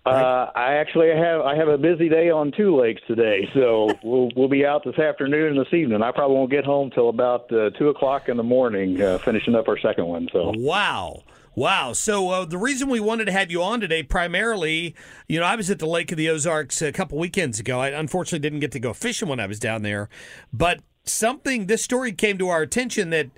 Uh, 0.08 0.52
I 0.56 0.74
actually 0.76 1.10
have 1.10 1.42
I 1.42 1.56
have 1.56 1.68
a 1.68 1.78
busy 1.78 2.10
day 2.10 2.30
on 2.30 2.52
two 2.52 2.80
lakes 2.80 3.02
today, 3.08 3.50
so 3.54 3.90
we'll 4.04 4.30
we'll 4.36 4.50
be 4.50 4.66
out 4.66 4.84
this 4.84 4.98
afternoon 4.98 5.58
and 5.58 5.66
this 5.66 5.74
evening. 5.74 6.02
I 6.02 6.12
probably 6.12 6.36
won't 6.36 6.52
get 6.52 6.66
home 6.66 6.90
till 6.92 7.10
about 7.10 7.52
uh, 7.52 7.72
two 7.72 7.90
o'clock 7.90 8.30
in 8.30 8.38
the 8.38 8.44
morning, 8.44 9.02
uh, 9.02 9.18
finishing 9.20 9.56
up 9.56 9.68
our 9.68 9.78
second 9.80 10.06
one. 10.06 10.28
So 10.32 10.54
Wow. 10.56 11.24
Wow. 11.56 11.94
So 11.94 12.30
uh, 12.30 12.46
the 12.46 12.58
reason 12.58 12.88
we 12.88 13.00
wanted 13.00 13.26
to 13.26 13.32
have 13.32 13.50
you 13.50 13.64
on 13.64 13.80
today, 13.80 14.04
primarily, 14.04 14.96
you 15.28 15.40
know, 15.40 15.46
I 15.46 15.56
was 15.56 15.72
at 15.72 15.80
the 15.80 15.88
Lake 15.88 16.12
of 16.12 16.18
the 16.18 16.30
Ozarks 16.30 16.84
a 16.84 16.92
couple 16.92 17.18
weekends 17.18 17.60
ago. 17.60 17.80
I 17.80 17.90
unfortunately 17.90 18.48
didn't 18.48 18.60
get 18.60 18.72
to 18.74 18.80
go 18.80 18.94
fishing 18.94 19.28
when 19.28 19.40
I 19.40 19.48
was 19.48 19.60
down 19.60 19.82
there, 19.82 20.08
but 20.54 20.82
something, 21.04 21.66
this 21.66 21.84
story 21.84 22.12
came 22.12 22.38
to 22.38 22.50
our 22.50 22.62
attention 22.62 23.10
that 23.10 23.32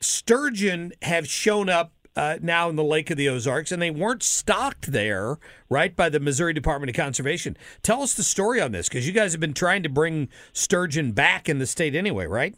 sturgeon 0.00 0.92
have 1.02 1.28
shown 1.28 1.68
up 1.68 1.92
uh, 2.16 2.36
now 2.40 2.68
in 2.68 2.76
the 2.76 2.84
Lake 2.84 3.10
of 3.10 3.16
the 3.16 3.28
Ozarks, 3.28 3.72
and 3.72 3.82
they 3.82 3.90
weren't 3.90 4.22
stocked 4.22 4.92
there, 4.92 5.38
right, 5.68 5.94
by 5.94 6.08
the 6.08 6.20
Missouri 6.20 6.52
Department 6.52 6.90
of 6.90 6.96
Conservation. 6.96 7.56
Tell 7.82 8.02
us 8.02 8.14
the 8.14 8.22
story 8.22 8.60
on 8.60 8.72
this, 8.72 8.88
because 8.88 9.06
you 9.06 9.12
guys 9.12 9.32
have 9.32 9.40
been 9.40 9.54
trying 9.54 9.82
to 9.82 9.88
bring 9.88 10.28
sturgeon 10.52 11.12
back 11.12 11.48
in 11.48 11.58
the 11.58 11.66
state 11.66 11.94
anyway, 11.94 12.26
right? 12.26 12.54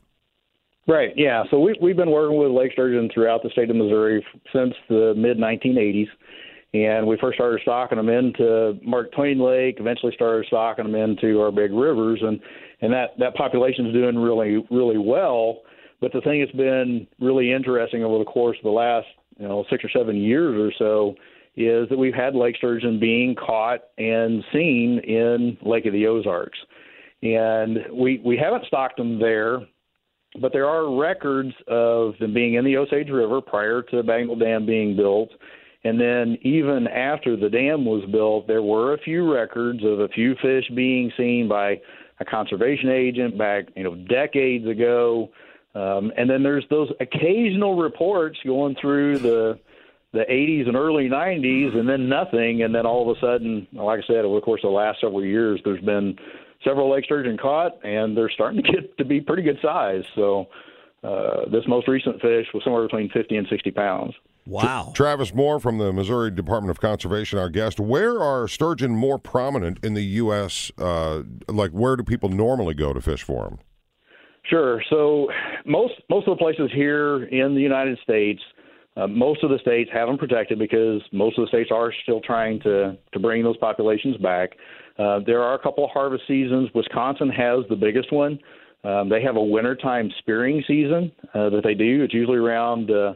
Right. 0.89 1.13
Yeah. 1.17 1.43
So 1.51 1.59
we 1.59 1.77
we've 1.83 1.97
been 1.97 2.13
working 2.13 2.39
with 2.39 2.53
lake 2.53 2.73
sturgeon 2.73 3.11
throughout 3.13 3.43
the 3.43 3.51
state 3.51 3.71
of 3.71 3.77
Missouri 3.77 4.25
since 4.53 4.73
the 4.89 5.15
mid 5.17 5.37
1980s, 5.37 6.07
and 6.75 7.07
we 7.09 7.17
first 7.21 7.37
started 7.37 7.61
stocking 7.63 7.97
them 7.97 8.09
into 8.09 8.79
Mark 8.85 9.11
Twain 9.13 9.41
Lake. 9.41 9.79
Eventually, 9.81 10.13
started 10.15 10.47
stocking 10.47 10.85
them 10.85 10.95
into 10.95 11.41
our 11.41 11.51
big 11.51 11.73
rivers, 11.73 12.21
and 12.23 12.41
and 12.83 12.93
that 12.93 13.19
that 13.19 13.35
population 13.35 13.87
is 13.87 13.95
doing 13.95 14.17
really 14.17 14.65
really 14.71 14.99
well. 14.99 15.63
But 16.01 16.13
the 16.13 16.21
thing 16.21 16.41
that's 16.41 16.53
been 16.53 17.09
really 17.19 17.53
interesting 17.53 18.05
over 18.05 18.19
the 18.19 18.31
course 18.31 18.57
of 18.59 18.65
the 18.65 18.71
last 18.71 19.09
you 19.39 19.49
know 19.49 19.65
six 19.71 19.85
or 19.85 19.91
seven 19.91 20.17
years 20.17 20.57
or 20.59 20.73
so 20.79 21.15
is 21.57 21.89
that 21.89 21.99
we've 21.99 22.15
had 22.15 22.35
lake 22.35 22.57
sturgeon 22.57 23.01
being 23.01 23.35
caught 23.35 23.81
and 23.97 24.45
seen 24.53 25.01
in 25.05 25.57
Lake 25.63 25.87
of 25.87 25.93
the 25.93 26.07
Ozarks, 26.07 26.59
and 27.23 27.79
we 27.93 28.21
we 28.25 28.37
haven't 28.37 28.67
stocked 28.67 28.97
them 28.97 29.19
there 29.19 29.61
but 30.41 30.53
there 30.53 30.67
are 30.67 30.95
records 30.95 31.53
of 31.69 32.15
them 32.21 32.35
being 32.35 32.55
in 32.55 32.65
the 32.65 32.77
Osage 32.77 33.09
River 33.09 33.41
prior 33.41 33.83
to 33.83 33.97
the 33.97 34.03
Bagnell 34.03 34.39
Dam 34.39 34.67
being 34.67 34.97
built. 34.97 35.31
And 35.85 36.01
then 36.01 36.37
even 36.43 36.89
after 36.89 37.37
the 37.37 37.49
dam 37.49 37.85
was 37.85 38.05
built, 38.11 38.47
there 38.47 38.63
were 38.63 38.95
a 38.95 38.99
few 38.99 39.33
records 39.33 39.85
of 39.85 40.01
a 40.01 40.09
few 40.09 40.35
fish 40.43 40.65
being 40.75 41.13
seen 41.17 41.49
by 41.49 41.81
a 42.19 42.25
conservation 42.25 42.89
agent 42.91 43.39
back, 43.39 43.67
you 43.77 43.85
know, 43.85 43.95
decades 43.95 44.67
ago. 44.67 45.31
Um, 45.77 46.11
and 46.17 46.29
then 46.31 46.43
there's 46.43 46.65
those 46.71 46.91
occasional 47.01 47.77
reports 47.77 48.39
going 48.45 48.77
through 48.81 49.19
the 49.19 49.59
the 50.13 50.25
80s 50.31 50.67
and 50.67 50.77
early 50.77 51.11
90s, 51.11 51.77
and 51.77 51.87
then 51.87 52.09
nothing. 52.09 52.63
And 52.63 52.75
then 52.75 52.87
all 52.87 53.11
of 53.11 53.15
a 53.15 53.21
sudden, 53.21 53.67
like 53.73 54.01
I 54.03 54.07
said, 54.07 54.25
over 54.25 54.37
the 54.37 54.41
course 54.41 54.63
of 54.65 54.71
the 54.71 54.75
last 54.75 55.01
several 55.03 55.23
years, 55.23 55.61
there's 55.63 55.83
been 55.83 56.17
several 56.65 56.91
lake 56.91 57.05
sturgeon 57.05 57.37
caught, 57.37 57.85
and 57.85 58.17
they're 58.17 58.31
starting 58.31 58.63
to 58.63 58.73
get 58.73 58.97
to 58.97 59.05
be 59.05 59.21
pretty 59.21 59.43
good 59.43 59.59
size. 59.61 60.05
So 60.15 60.47
uh, 61.05 61.51
this 61.51 61.65
most 61.69 61.87
recent 61.87 62.23
fish 62.23 62.47
was 62.55 62.65
somewhere 62.65 62.85
between 62.85 63.11
50 63.11 63.37
and 63.37 63.47
60 63.51 63.71
pounds. 63.73 64.15
Wow. 64.47 64.93
Travis 64.95 65.35
Moore 65.35 65.61
from 65.61 65.77
the 65.77 65.93
Missouri 65.93 66.31
Department 66.31 66.71
of 66.71 66.81
Conservation, 66.81 67.39
our 67.39 67.51
guest. 67.51 67.79
Where 67.79 68.19
are 68.19 68.49
sturgeon 68.49 68.93
more 68.93 69.19
prominent 69.19 69.85
in 69.85 69.93
the 69.93 70.05
U.S.? 70.05 70.71
Uh, 70.79 71.25
like, 71.49 71.73
where 71.73 71.97
do 71.97 72.05
people 72.05 72.31
normally 72.31 72.73
go 72.73 72.95
to 72.95 73.01
fish 73.03 73.23
for 73.23 73.45
them? 73.45 73.59
Sure. 74.49 74.83
So 74.91 75.29
most 75.65 75.95
most 76.09 76.29
of 76.29 76.39
the 76.39 76.43
places 76.43 76.71
here 76.75 77.25
in 77.25 77.55
the 77.55 77.61
United 77.61 77.99
States, 78.03 78.41
uh, 78.97 79.07
most 79.07 79.43
of 79.43 79.51
the 79.51 79.59
states 79.59 79.91
have 79.93 80.09
them 80.09 80.19
protected 80.19 80.59
because 80.59 81.03
most 81.13 81.39
of 81.39 81.45
the 81.45 81.49
states 81.49 81.71
are 81.73 81.93
still 82.03 82.21
trying 82.21 82.61
to 82.61 82.97
to 83.13 83.19
bring 83.19 83.43
those 83.43 83.57
populations 83.57 84.17
back. 84.19 84.51
Uh, 84.99 85.21
there 85.27 85.43
are 85.43 85.55
a 85.55 85.59
couple 85.59 85.85
of 85.85 85.91
harvest 85.91 86.25
seasons. 86.29 86.71
Wisconsin 86.75 87.29
has 87.29 87.65
the 87.69 87.77
biggest 87.77 88.13
one. 88.13 88.39
Um, 88.85 89.09
they 89.09 89.21
have 89.23 89.37
a 89.37 89.43
wintertime 89.43 90.11
spearing 90.21 90.63
season 90.69 91.11
uh, 91.35 91.51
that 91.51 91.63
they 91.65 91.75
do. 91.75 92.05
It's 92.05 92.15
usually 92.15 92.39
around 92.39 92.91
uh, 92.91 93.15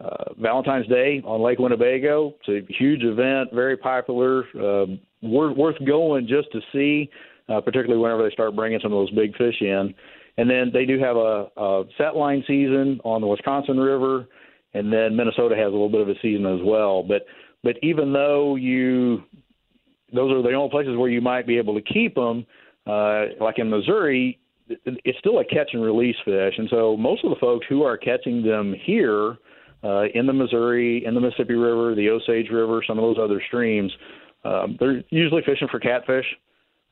uh, 0.00 0.32
Valentine's 0.40 0.86
Day 0.86 1.20
on 1.24 1.42
Lake 1.42 1.58
Winnebago. 1.58 2.34
It's 2.46 2.70
a 2.70 2.72
huge 2.72 3.02
event, 3.02 3.52
very 3.52 3.76
popular, 3.76 4.44
uh, 4.54 4.86
worth, 5.22 5.56
worth 5.56 5.76
going 5.84 6.28
just 6.28 6.52
to 6.52 6.60
see. 6.72 7.10
uh, 7.48 7.60
particularly 7.60 8.00
whenever 8.00 8.22
they 8.22 8.32
start 8.32 8.54
bringing 8.54 8.78
some 8.82 8.92
of 8.92 8.98
those 8.98 9.10
big 9.10 9.36
fish 9.36 9.56
in. 9.60 9.94
And 10.38 10.48
then 10.48 10.70
they 10.72 10.86
do 10.86 10.98
have 11.00 11.16
a, 11.16 11.48
a 11.56 11.84
set 11.98 12.16
line 12.16 12.44
season 12.46 13.00
on 13.04 13.20
the 13.20 13.26
Wisconsin 13.26 13.76
River, 13.76 14.26
and 14.72 14.92
then 14.92 15.16
Minnesota 15.16 15.56
has 15.56 15.66
a 15.66 15.70
little 15.70 15.88
bit 15.90 16.00
of 16.00 16.08
a 16.08 16.14
season 16.22 16.46
as 16.46 16.60
well. 16.64 17.02
But 17.02 17.26
but 17.64 17.74
even 17.82 18.12
though 18.12 18.54
you 18.54 19.24
those 20.14 20.32
are 20.32 20.40
the 20.40 20.54
only 20.54 20.70
places 20.70 20.96
where 20.96 21.10
you 21.10 21.20
might 21.20 21.46
be 21.46 21.58
able 21.58 21.74
to 21.74 21.82
keep 21.82 22.14
them, 22.14 22.46
uh, 22.86 23.26
like 23.40 23.58
in 23.58 23.68
Missouri, 23.68 24.38
it's 24.68 25.18
still 25.18 25.40
a 25.40 25.44
catch 25.44 25.70
and 25.72 25.82
release 25.82 26.16
fish, 26.24 26.54
and 26.56 26.68
so 26.70 26.96
most 26.96 27.24
of 27.24 27.30
the 27.30 27.36
folks 27.40 27.66
who 27.68 27.82
are 27.82 27.96
catching 27.96 28.42
them 28.42 28.74
here 28.84 29.36
uh, 29.82 30.04
in 30.14 30.26
the 30.26 30.32
Missouri, 30.32 31.04
in 31.04 31.14
the 31.14 31.20
Mississippi 31.20 31.54
River, 31.54 31.94
the 31.94 32.08
Osage 32.10 32.48
River, 32.50 32.82
some 32.86 32.98
of 32.98 33.02
those 33.02 33.22
other 33.22 33.42
streams, 33.48 33.92
um, 34.44 34.76
they're 34.78 35.02
usually 35.10 35.42
fishing 35.44 35.68
for 35.68 35.80
catfish, 35.80 36.26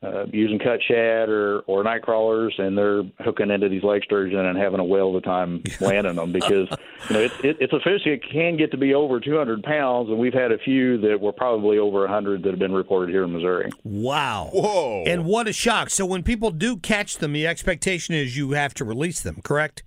uh, 0.02 0.26
using 0.32 0.58
cut 0.58 0.80
shad 0.86 1.28
or 1.28 1.60
or 1.60 1.82
night 1.82 2.02
crawlers, 2.02 2.54
and 2.58 2.76
they're 2.76 3.02
hooking 3.20 3.50
into 3.50 3.68
these 3.68 3.82
lake 3.82 4.04
sturgeon 4.04 4.40
and 4.44 4.58
having 4.58 4.80
a 4.80 4.84
whale 4.84 5.10
of 5.10 5.16
a 5.16 5.20
time 5.20 5.62
landing 5.80 6.16
them 6.16 6.32
because 6.32 6.68
you 7.08 7.14
know 7.14 7.20
it, 7.20 7.32
it, 7.42 7.56
it's 7.60 7.72
a 7.72 7.80
fish 7.80 8.02
that 8.04 8.20
can 8.30 8.56
get 8.56 8.70
to 8.70 8.76
be 8.76 8.94
over 8.94 9.20
200 9.20 9.62
pounds, 9.62 10.08
and 10.10 10.18
we've 10.18 10.34
had 10.34 10.52
a 10.52 10.58
few 10.58 10.98
that 11.00 11.20
were 11.20 11.32
probably 11.32 11.78
over 11.78 12.00
100 12.00 12.42
that 12.42 12.50
have 12.50 12.58
been 12.58 12.72
reported 12.72 13.10
here 13.10 13.24
in 13.24 13.32
Missouri. 13.32 13.70
Wow. 13.84 14.50
Whoa. 14.52 15.04
And 15.06 15.24
what 15.24 15.48
a 15.48 15.52
shock. 15.52 15.90
So 15.90 16.04
when 16.04 16.22
people 16.22 16.50
do 16.50 16.76
catch 16.76 17.16
them, 17.16 17.32
the 17.32 17.46
expectation 17.46 18.14
is 18.14 18.36
you 18.36 18.52
have 18.52 18.74
to 18.74 18.84
release 18.84 19.20
them, 19.20 19.40
correct? 19.42 19.82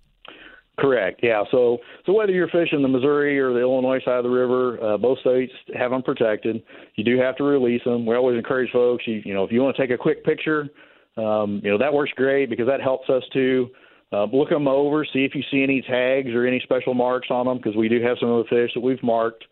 Correct. 0.79 1.19
Yeah. 1.21 1.43
So 1.51 1.79
so 2.05 2.13
whether 2.13 2.31
you're 2.31 2.47
fishing 2.47 2.81
the 2.81 2.87
Missouri 2.87 3.37
or 3.39 3.53
the 3.53 3.59
Illinois 3.59 3.99
side 4.03 4.17
of 4.17 4.23
the 4.23 4.29
river, 4.29 4.81
uh, 4.81 4.97
both 4.97 5.19
states 5.19 5.51
have 5.77 5.91
them 5.91 6.01
protected. 6.01 6.63
You 6.95 7.03
do 7.03 7.19
have 7.19 7.35
to 7.37 7.43
release 7.43 7.83
them. 7.83 8.05
We 8.05 8.15
always 8.15 8.37
encourage 8.37 8.71
folks. 8.71 9.05
You, 9.05 9.21
you 9.25 9.33
know, 9.33 9.43
if 9.43 9.51
you 9.51 9.61
want 9.61 9.75
to 9.75 9.81
take 9.81 9.91
a 9.91 9.97
quick 9.97 10.23
picture, 10.23 10.69
um, 11.17 11.59
you 11.63 11.69
know 11.69 11.77
that 11.77 11.93
works 11.93 12.11
great 12.15 12.49
because 12.49 12.67
that 12.67 12.81
helps 12.81 13.09
us 13.09 13.23
to 13.33 13.69
uh, 14.11 14.25
look 14.25 14.49
them 14.49 14.67
over, 14.67 15.05
see 15.05 15.25
if 15.25 15.35
you 15.35 15.43
see 15.51 15.63
any 15.63 15.81
tags 15.81 16.29
or 16.29 16.47
any 16.47 16.59
special 16.61 16.93
marks 16.93 17.27
on 17.29 17.45
them 17.45 17.57
because 17.57 17.75
we 17.75 17.89
do 17.89 18.01
have 18.01 18.17
some 18.19 18.29
of 18.29 18.45
the 18.45 18.49
fish 18.49 18.71
that 18.73 18.81
we've 18.81 19.03
marked. 19.03 19.43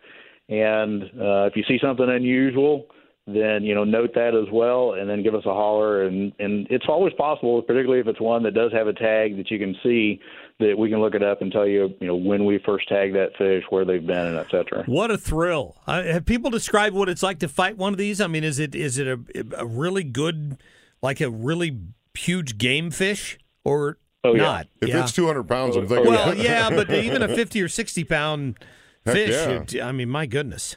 And 0.50 1.04
uh, 1.04 1.46
if 1.46 1.56
you 1.56 1.64
see 1.68 1.78
something 1.82 2.08
unusual, 2.10 2.88
then 3.28 3.64
you 3.64 3.76
know 3.76 3.84
note 3.84 4.12
that 4.16 4.34
as 4.34 4.52
well, 4.52 4.94
and 4.94 5.10
then 5.10 5.22
give 5.22 5.36
us 5.36 5.46
a 5.46 5.54
holler. 5.54 6.04
And 6.04 6.32
and 6.40 6.66
it's 6.70 6.86
always 6.88 7.14
possible, 7.14 7.62
particularly 7.62 8.00
if 8.00 8.08
it's 8.08 8.22
one 8.22 8.44
that 8.44 8.54
does 8.54 8.72
have 8.72 8.88
a 8.88 8.94
tag 8.94 9.36
that 9.38 9.52
you 9.52 9.60
can 9.60 9.76
see, 9.84 10.22
that 10.60 10.78
we 10.78 10.90
can 10.90 11.00
look 11.00 11.14
it 11.14 11.22
up 11.24 11.42
and 11.42 11.52
tell 11.52 11.68
you 11.68 11.94
you 12.02 12.08
know 12.08 12.16
when 12.16 12.46
we 12.46 12.58
first 12.66 12.88
tagged 12.90 13.16
that 13.16 13.36
fish, 13.38 13.64
where 13.70 13.86
they've 13.86 14.06
been, 14.06 14.18
and 14.28 14.38
et 14.38 14.48
cetera. 14.50 14.84
What 14.86 15.12
a 15.12 15.18
thrill! 15.18 15.76
Uh, 15.86 16.04
have 16.04 16.26
people 16.26 16.50
described 16.50 16.96
what 16.96 17.10
it's 17.10 17.22
like 17.24 17.40
to 17.40 17.48
fight 17.48 17.78
one 17.78 17.94
of 17.94 17.98
these? 18.00 18.20
I 18.22 18.28
mean, 18.28 18.44
is 18.44 18.58
it 18.60 18.74
is 18.76 18.98
it 18.98 19.08
a, 19.08 19.20
a 19.58 19.66
really 19.66 20.04
good, 20.04 20.58
like 21.02 21.22
a 21.22 21.30
really 21.30 21.78
huge 22.16 22.58
game 22.58 22.90
fish, 22.92 23.38
or 23.64 23.98
Oh, 24.24 24.34
yeah. 24.34 24.42
not? 24.42 24.68
If 24.82 24.90
Yeah. 24.90 25.04
it's 25.04 25.12
200 25.14 25.44
pounds, 25.48 25.76
I'm 25.78 25.88
thinking. 25.88 26.08
well, 26.12 26.34
yeah, 26.36 26.70
but 26.70 26.90
even 26.94 27.22
a 27.22 27.28
fifty 27.28 27.62
or 27.62 27.68
sixty 27.70 28.04
pound 28.04 28.58
fish. 29.06 29.30
yeah. 29.30 29.62
it- 29.62 29.82
I 29.84 29.92
mean, 29.92 30.10
my 30.10 30.26
goodness. 30.26 30.76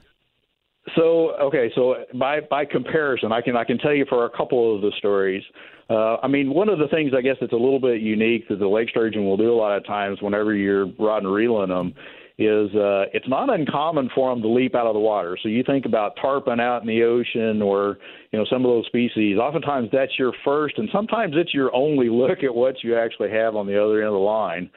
So 0.96 1.32
okay, 1.40 1.70
so 1.74 2.04
by 2.14 2.40
by 2.40 2.64
comparison, 2.64 3.32
I 3.32 3.40
can 3.42 3.56
I 3.56 3.64
can 3.64 3.78
tell 3.78 3.94
you 3.94 4.06
for 4.08 4.24
a 4.24 4.30
couple 4.30 4.74
of 4.74 4.82
the 4.82 4.90
stories. 4.98 5.42
Uh, 5.90 6.18
I 6.22 6.28
mean, 6.28 6.54
one 6.54 6.68
of 6.68 6.78
the 6.78 6.86
things 6.86 7.12
I 7.16 7.20
guess 7.20 7.36
that's 7.40 7.52
a 7.52 7.56
little 7.56 7.80
bit 7.80 8.00
unique 8.00 8.48
that 8.48 8.60
the 8.60 8.68
lake 8.68 8.90
sturgeon 8.90 9.24
will 9.24 9.36
do 9.36 9.52
a 9.52 9.56
lot 9.56 9.76
of 9.76 9.84
times 9.84 10.22
whenever 10.22 10.54
you're 10.54 10.86
rod 10.98 11.24
and 11.24 11.32
reeling 11.32 11.68
them 11.68 11.94
is 12.38 12.74
uh, 12.74 13.04
it's 13.12 13.28
not 13.28 13.52
uncommon 13.52 14.08
for 14.14 14.32
them 14.32 14.40
to 14.40 14.48
leap 14.48 14.74
out 14.74 14.86
of 14.86 14.94
the 14.94 15.00
water. 15.00 15.36
So 15.42 15.48
you 15.48 15.64
think 15.64 15.84
about 15.84 16.16
tarpon 16.20 16.60
out 16.60 16.80
in 16.80 16.88
the 16.88 17.02
ocean 17.02 17.60
or 17.60 17.98
you 18.30 18.38
know 18.38 18.46
some 18.48 18.64
of 18.64 18.70
those 18.70 18.86
species. 18.86 19.36
Oftentimes 19.36 19.88
that's 19.92 20.16
your 20.16 20.32
first, 20.44 20.78
and 20.78 20.88
sometimes 20.92 21.34
it's 21.36 21.52
your 21.52 21.74
only 21.74 22.08
look 22.10 22.44
at 22.44 22.54
what 22.54 22.82
you 22.84 22.96
actually 22.96 23.30
have 23.30 23.56
on 23.56 23.66
the 23.66 23.82
other 23.82 23.98
end 23.98 24.06
of 24.06 24.14
the 24.14 24.18
line. 24.18 24.70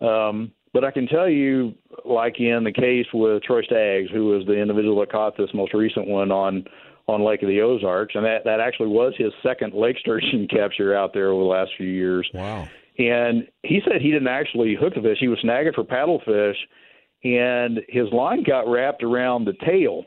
Um, 0.00 0.52
but 0.74 0.84
I 0.84 0.90
can 0.90 1.06
tell 1.06 1.28
you, 1.28 1.74
like 2.04 2.38
in 2.38 2.64
the 2.64 2.72
case 2.72 3.06
with 3.14 3.42
Troy 3.44 3.62
Staggs, 3.62 4.10
who 4.12 4.26
was 4.26 4.44
the 4.46 4.60
individual 4.60 5.00
that 5.00 5.12
caught 5.12 5.36
this 5.38 5.48
most 5.54 5.72
recent 5.72 6.06
one 6.06 6.30
on 6.30 6.66
on 7.08 7.24
Lake 7.24 7.42
of 7.42 7.48
the 7.48 7.60
Ozarks, 7.60 8.14
and 8.14 8.24
that 8.24 8.44
that 8.44 8.60
actually 8.60 8.88
was 8.88 9.14
his 9.16 9.32
second 9.42 9.74
lake 9.74 9.96
sturgeon 9.98 10.48
capture 10.50 10.94
out 10.94 11.12
there 11.14 11.30
over 11.30 11.42
the 11.42 11.48
last 11.48 11.70
few 11.76 11.88
years. 11.88 12.28
Wow. 12.34 12.68
And 12.98 13.46
he 13.62 13.80
said 13.84 14.00
he 14.00 14.10
didn't 14.10 14.28
actually 14.28 14.76
hook 14.78 14.94
the 14.94 15.02
fish; 15.02 15.18
he 15.20 15.28
was 15.28 15.38
snagging 15.44 15.74
for 15.74 15.84
paddlefish, 15.84 16.56
and 17.24 17.80
his 17.88 18.10
line 18.12 18.42
got 18.42 18.68
wrapped 18.68 19.02
around 19.02 19.44
the 19.44 19.54
tail 19.64 20.04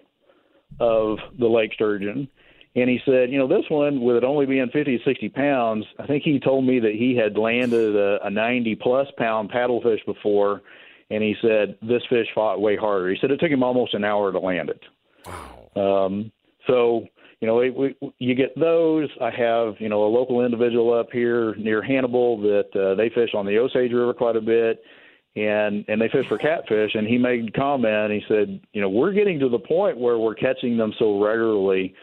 of 0.79 1.17
the 1.38 1.47
lake 1.47 1.73
sturgeon. 1.73 2.27
And 2.75 2.89
he 2.89 2.99
said, 3.03 3.31
you 3.31 3.39
know, 3.39 3.47
this 3.47 3.65
one, 3.69 4.01
with 4.01 4.15
it 4.15 4.23
only 4.23 4.45
being 4.45 4.69
50 4.71 4.99
to 4.99 5.03
60 5.03 5.29
pounds, 5.29 5.85
I 5.97 6.05
think 6.05 6.23
he 6.23 6.39
told 6.39 6.65
me 6.65 6.79
that 6.79 6.93
he 6.93 7.15
had 7.15 7.35
landed 7.35 7.95
a, 7.95 8.19
a 8.23 8.29
90 8.29 8.75
plus 8.75 9.07
pound 9.17 9.51
paddlefish 9.51 10.05
before. 10.05 10.62
And 11.09 11.23
he 11.23 11.35
said, 11.41 11.77
this 11.81 12.03
fish 12.09 12.27
fought 12.35 12.62
way 12.62 12.77
harder. 12.77 13.09
He 13.09 13.17
said 13.19 13.31
it 13.31 13.39
took 13.39 13.49
him 13.49 13.63
almost 13.63 13.95
an 13.95 14.03
hour 14.03 14.31
to 14.31 14.39
land 14.39 14.69
it. 14.69 14.81
Wow. 15.25 16.05
Um, 16.05 16.31
so, 16.69 17.05
you 17.41 17.47
know, 17.47 17.55
we, 17.55 17.71
we, 17.71 17.95
you 18.19 18.36
get 18.36 18.58
those. 18.58 19.10
I 19.21 19.32
have, 19.32 19.75
you 19.79 19.89
know, 19.89 20.03
a 20.03 20.08
local 20.08 20.45
individual 20.45 20.93
up 20.93 21.08
here 21.12 21.55
near 21.55 21.82
Hannibal 21.82 22.39
that 22.41 22.69
uh, 22.79 22.95
they 22.95 23.10
fish 23.10 23.32
on 23.34 23.45
the 23.45 23.58
Osage 23.58 23.91
River 23.91 24.13
quite 24.13 24.36
a 24.36 24.41
bit 24.41 24.82
and 25.36 25.86
and 25.88 26.01
they 26.01 26.10
fish 26.10 26.27
for 26.27 26.38
catfish 26.39 26.95
and 26.95 27.08
he 27.08 27.17
made 27.17 27.49
a 27.49 27.51
comment 27.51 28.12
he 28.12 28.21
said 28.27 28.60
you 28.73 28.82
know 28.82 28.89
we're 28.89 29.13
getting 29.13 29.39
to 29.39 29.49
the 29.49 29.60
point 29.60 29.97
where 29.97 30.17
we're 30.17 30.36
catching 30.36 30.77
them 30.77 30.93
so 30.97 31.21
regularly 31.23 31.93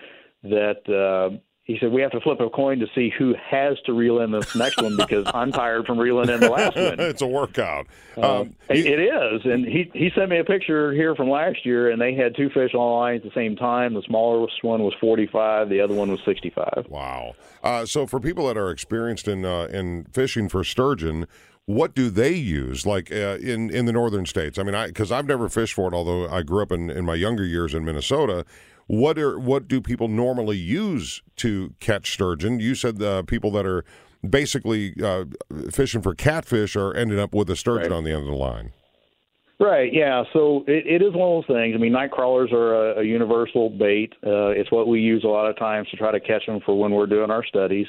that 0.42 0.80
uh 0.88 1.36
he 1.66 1.76
said 1.80 1.90
we 1.90 2.00
have 2.00 2.12
to 2.12 2.20
flip 2.20 2.38
a 2.38 2.48
coin 2.48 2.78
to 2.78 2.86
see 2.94 3.12
who 3.18 3.34
has 3.34 3.76
to 3.86 3.92
reel 3.92 4.20
in 4.20 4.30
this 4.30 4.54
next 4.54 4.80
one 4.80 4.96
because 4.96 5.26
I'm 5.34 5.50
tired 5.50 5.84
from 5.84 5.98
reeling 5.98 6.28
in 6.30 6.38
the 6.38 6.48
last 6.48 6.76
one. 6.76 7.00
it's 7.00 7.22
a 7.22 7.26
workout. 7.26 7.88
Uh, 8.16 8.40
Um, 8.42 8.54
it, 8.70 8.86
it 8.86 9.00
is, 9.00 9.44
and 9.44 9.66
he 9.66 9.90
he 9.92 10.10
sent 10.14 10.30
me 10.30 10.38
a 10.38 10.44
picture 10.44 10.92
here 10.92 11.16
from 11.16 11.28
last 11.28 11.66
year, 11.66 11.90
and 11.90 12.00
they 12.00 12.14
had 12.14 12.36
two 12.36 12.50
fish 12.50 12.72
on 12.72 13.00
line 13.00 13.16
at 13.16 13.24
the 13.24 13.32
same 13.34 13.56
time. 13.56 13.94
The 13.94 14.02
smallest 14.02 14.62
one 14.62 14.84
was 14.84 14.94
45, 15.00 15.68
the 15.68 15.80
other 15.80 15.94
one 15.94 16.08
was 16.10 16.20
65. 16.24 16.86
Wow. 16.88 17.34
Uh, 17.64 17.84
so 17.84 18.06
for 18.06 18.20
people 18.20 18.46
that 18.46 18.56
are 18.56 18.70
experienced 18.70 19.26
in 19.26 19.44
uh, 19.44 19.64
in 19.72 20.04
fishing 20.12 20.48
for 20.48 20.62
sturgeon, 20.62 21.26
what 21.64 21.96
do 21.96 22.10
they 22.10 22.32
use? 22.32 22.86
Like 22.86 23.10
uh, 23.10 23.38
in 23.40 23.70
in 23.70 23.86
the 23.86 23.92
northern 23.92 24.24
states? 24.24 24.56
I 24.56 24.62
mean, 24.62 24.76
I 24.76 24.86
because 24.86 25.10
I've 25.10 25.26
never 25.26 25.48
fished 25.48 25.74
for 25.74 25.88
it, 25.88 25.94
although 25.94 26.28
I 26.28 26.42
grew 26.42 26.62
up 26.62 26.70
in, 26.70 26.90
in 26.90 27.04
my 27.04 27.16
younger 27.16 27.44
years 27.44 27.74
in 27.74 27.84
Minnesota. 27.84 28.44
What 28.86 29.18
are 29.18 29.38
what 29.38 29.66
do 29.68 29.80
people 29.80 30.08
normally 30.08 30.56
use 30.56 31.22
to 31.36 31.74
catch 31.80 32.12
sturgeon? 32.12 32.60
You 32.60 32.74
said 32.74 32.98
the 32.98 33.24
people 33.24 33.50
that 33.52 33.66
are 33.66 33.84
basically 34.28 34.94
uh, 35.02 35.24
fishing 35.72 36.02
for 36.02 36.14
catfish 36.14 36.76
are 36.76 36.94
ending 36.94 37.18
up 37.18 37.34
with 37.34 37.50
a 37.50 37.56
sturgeon 37.56 37.90
Right. 37.90 37.96
on 37.96 38.04
the 38.04 38.10
end 38.12 38.20
of 38.20 38.26
the 38.26 38.32
line. 38.32 38.72
Right. 39.58 39.92
Yeah. 39.92 40.24
So 40.32 40.64
it, 40.68 40.86
it 40.86 41.02
is 41.02 41.14
one 41.14 41.38
of 41.38 41.44
those 41.48 41.56
things. 41.56 41.74
I 41.74 41.78
mean, 41.78 41.92
night 41.92 42.10
crawlers 42.10 42.50
are 42.52 42.92
a, 42.92 43.00
a 43.00 43.04
universal 43.04 43.70
bait. 43.70 44.12
Uh, 44.24 44.48
it's 44.48 44.70
what 44.70 44.86
we 44.86 45.00
use 45.00 45.24
a 45.24 45.28
lot 45.28 45.48
of 45.48 45.56
times 45.58 45.88
to 45.90 45.96
try 45.96 46.12
to 46.12 46.20
catch 46.20 46.44
them 46.46 46.60
for 46.64 46.78
when 46.78 46.92
we're 46.92 47.06
doing 47.06 47.30
our 47.30 47.44
studies. 47.44 47.86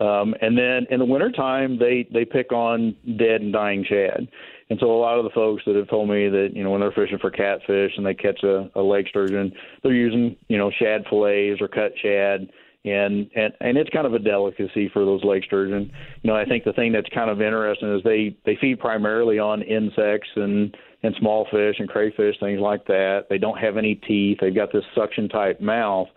Um, 0.00 0.34
and 0.40 0.56
then 0.56 0.86
in 0.90 0.98
the 1.00 1.04
wintertime, 1.04 1.78
they 1.78 2.06
they 2.12 2.24
pick 2.24 2.52
on 2.52 2.94
dead 3.18 3.40
and 3.40 3.52
dying 3.52 3.84
shad. 3.88 4.28
And 4.70 4.78
so 4.78 4.90
a 4.90 5.00
lot 5.00 5.18
of 5.18 5.24
the 5.24 5.30
folks 5.30 5.62
that 5.66 5.76
have 5.76 5.88
told 5.88 6.10
me 6.10 6.28
that 6.28 6.50
you 6.52 6.62
know 6.62 6.70
when 6.70 6.80
they're 6.80 6.92
fishing 6.92 7.18
for 7.18 7.30
catfish 7.30 7.92
and 7.96 8.04
they 8.04 8.14
catch 8.14 8.42
a, 8.42 8.70
a 8.74 8.82
lake 8.82 9.08
sturgeon, 9.08 9.52
they're 9.82 9.94
using 9.94 10.36
you 10.48 10.58
know 10.58 10.70
shad 10.70 11.04
fillets 11.08 11.60
or 11.60 11.68
cut 11.68 11.92
shad. 12.02 12.48
And, 12.84 13.28
and 13.34 13.52
and 13.60 13.76
it's 13.76 13.90
kind 13.90 14.06
of 14.06 14.14
a 14.14 14.18
delicacy 14.18 14.88
for 14.92 15.04
those 15.04 15.24
lake 15.24 15.44
sturgeon. 15.44 15.90
You 16.22 16.30
know, 16.30 16.36
I 16.36 16.44
think 16.44 16.64
the 16.64 16.72
thing 16.72 16.92
that's 16.92 17.08
kind 17.12 17.28
of 17.28 17.42
interesting 17.42 17.94
is 17.94 18.02
they 18.04 18.36
they 18.46 18.56
feed 18.60 18.78
primarily 18.78 19.38
on 19.38 19.62
insects 19.62 20.28
and 20.36 20.74
and 21.02 21.14
small 21.18 21.46
fish 21.50 21.76
and 21.78 21.88
crayfish, 21.88 22.36
things 22.40 22.60
like 22.60 22.86
that. 22.86 23.26
They 23.28 23.38
don't 23.38 23.58
have 23.58 23.76
any 23.76 23.94
teeth. 23.94 24.38
They've 24.40 24.54
got 24.54 24.72
this 24.72 24.84
suction 24.94 25.28
type 25.28 25.60
mouth, 25.60 26.08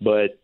but 0.00 0.38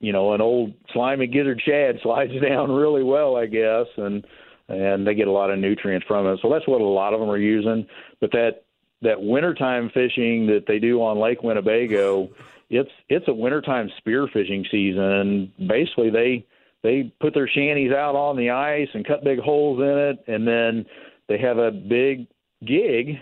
you 0.00 0.12
know, 0.12 0.34
an 0.34 0.40
old 0.40 0.74
slimy 0.92 1.26
gizzard 1.26 1.62
shad 1.64 1.96
slides 2.02 2.32
down 2.42 2.70
really 2.70 3.02
well, 3.02 3.36
I 3.36 3.46
guess, 3.46 3.86
and 3.96 4.24
and 4.68 5.06
they 5.06 5.14
get 5.14 5.28
a 5.28 5.32
lot 5.32 5.50
of 5.50 5.58
nutrients 5.58 6.06
from 6.06 6.26
it. 6.26 6.38
So 6.42 6.50
that's 6.50 6.66
what 6.66 6.80
a 6.80 6.84
lot 6.84 7.14
of 7.14 7.20
them 7.20 7.30
are 7.30 7.38
using. 7.38 7.86
But 8.20 8.32
that 8.32 8.64
that 9.02 9.20
wintertime 9.20 9.90
fishing 9.92 10.46
that 10.46 10.64
they 10.66 10.78
do 10.78 11.02
on 11.02 11.18
Lake 11.18 11.42
Winnebago, 11.42 12.28
it's 12.70 12.90
it's 13.08 13.28
a 13.28 13.32
wintertime 13.32 13.90
spear 13.98 14.28
fishing 14.32 14.64
season. 14.70 15.52
Basically, 15.68 16.10
they 16.10 16.46
they 16.82 17.12
put 17.20 17.34
their 17.34 17.48
shanties 17.48 17.92
out 17.92 18.14
on 18.14 18.36
the 18.36 18.50
ice 18.50 18.88
and 18.94 19.06
cut 19.06 19.24
big 19.24 19.38
holes 19.38 19.80
in 19.80 19.98
it, 19.98 20.24
and 20.26 20.46
then 20.46 20.86
they 21.28 21.38
have 21.38 21.58
a 21.58 21.70
big 21.70 22.26
gig 22.64 23.18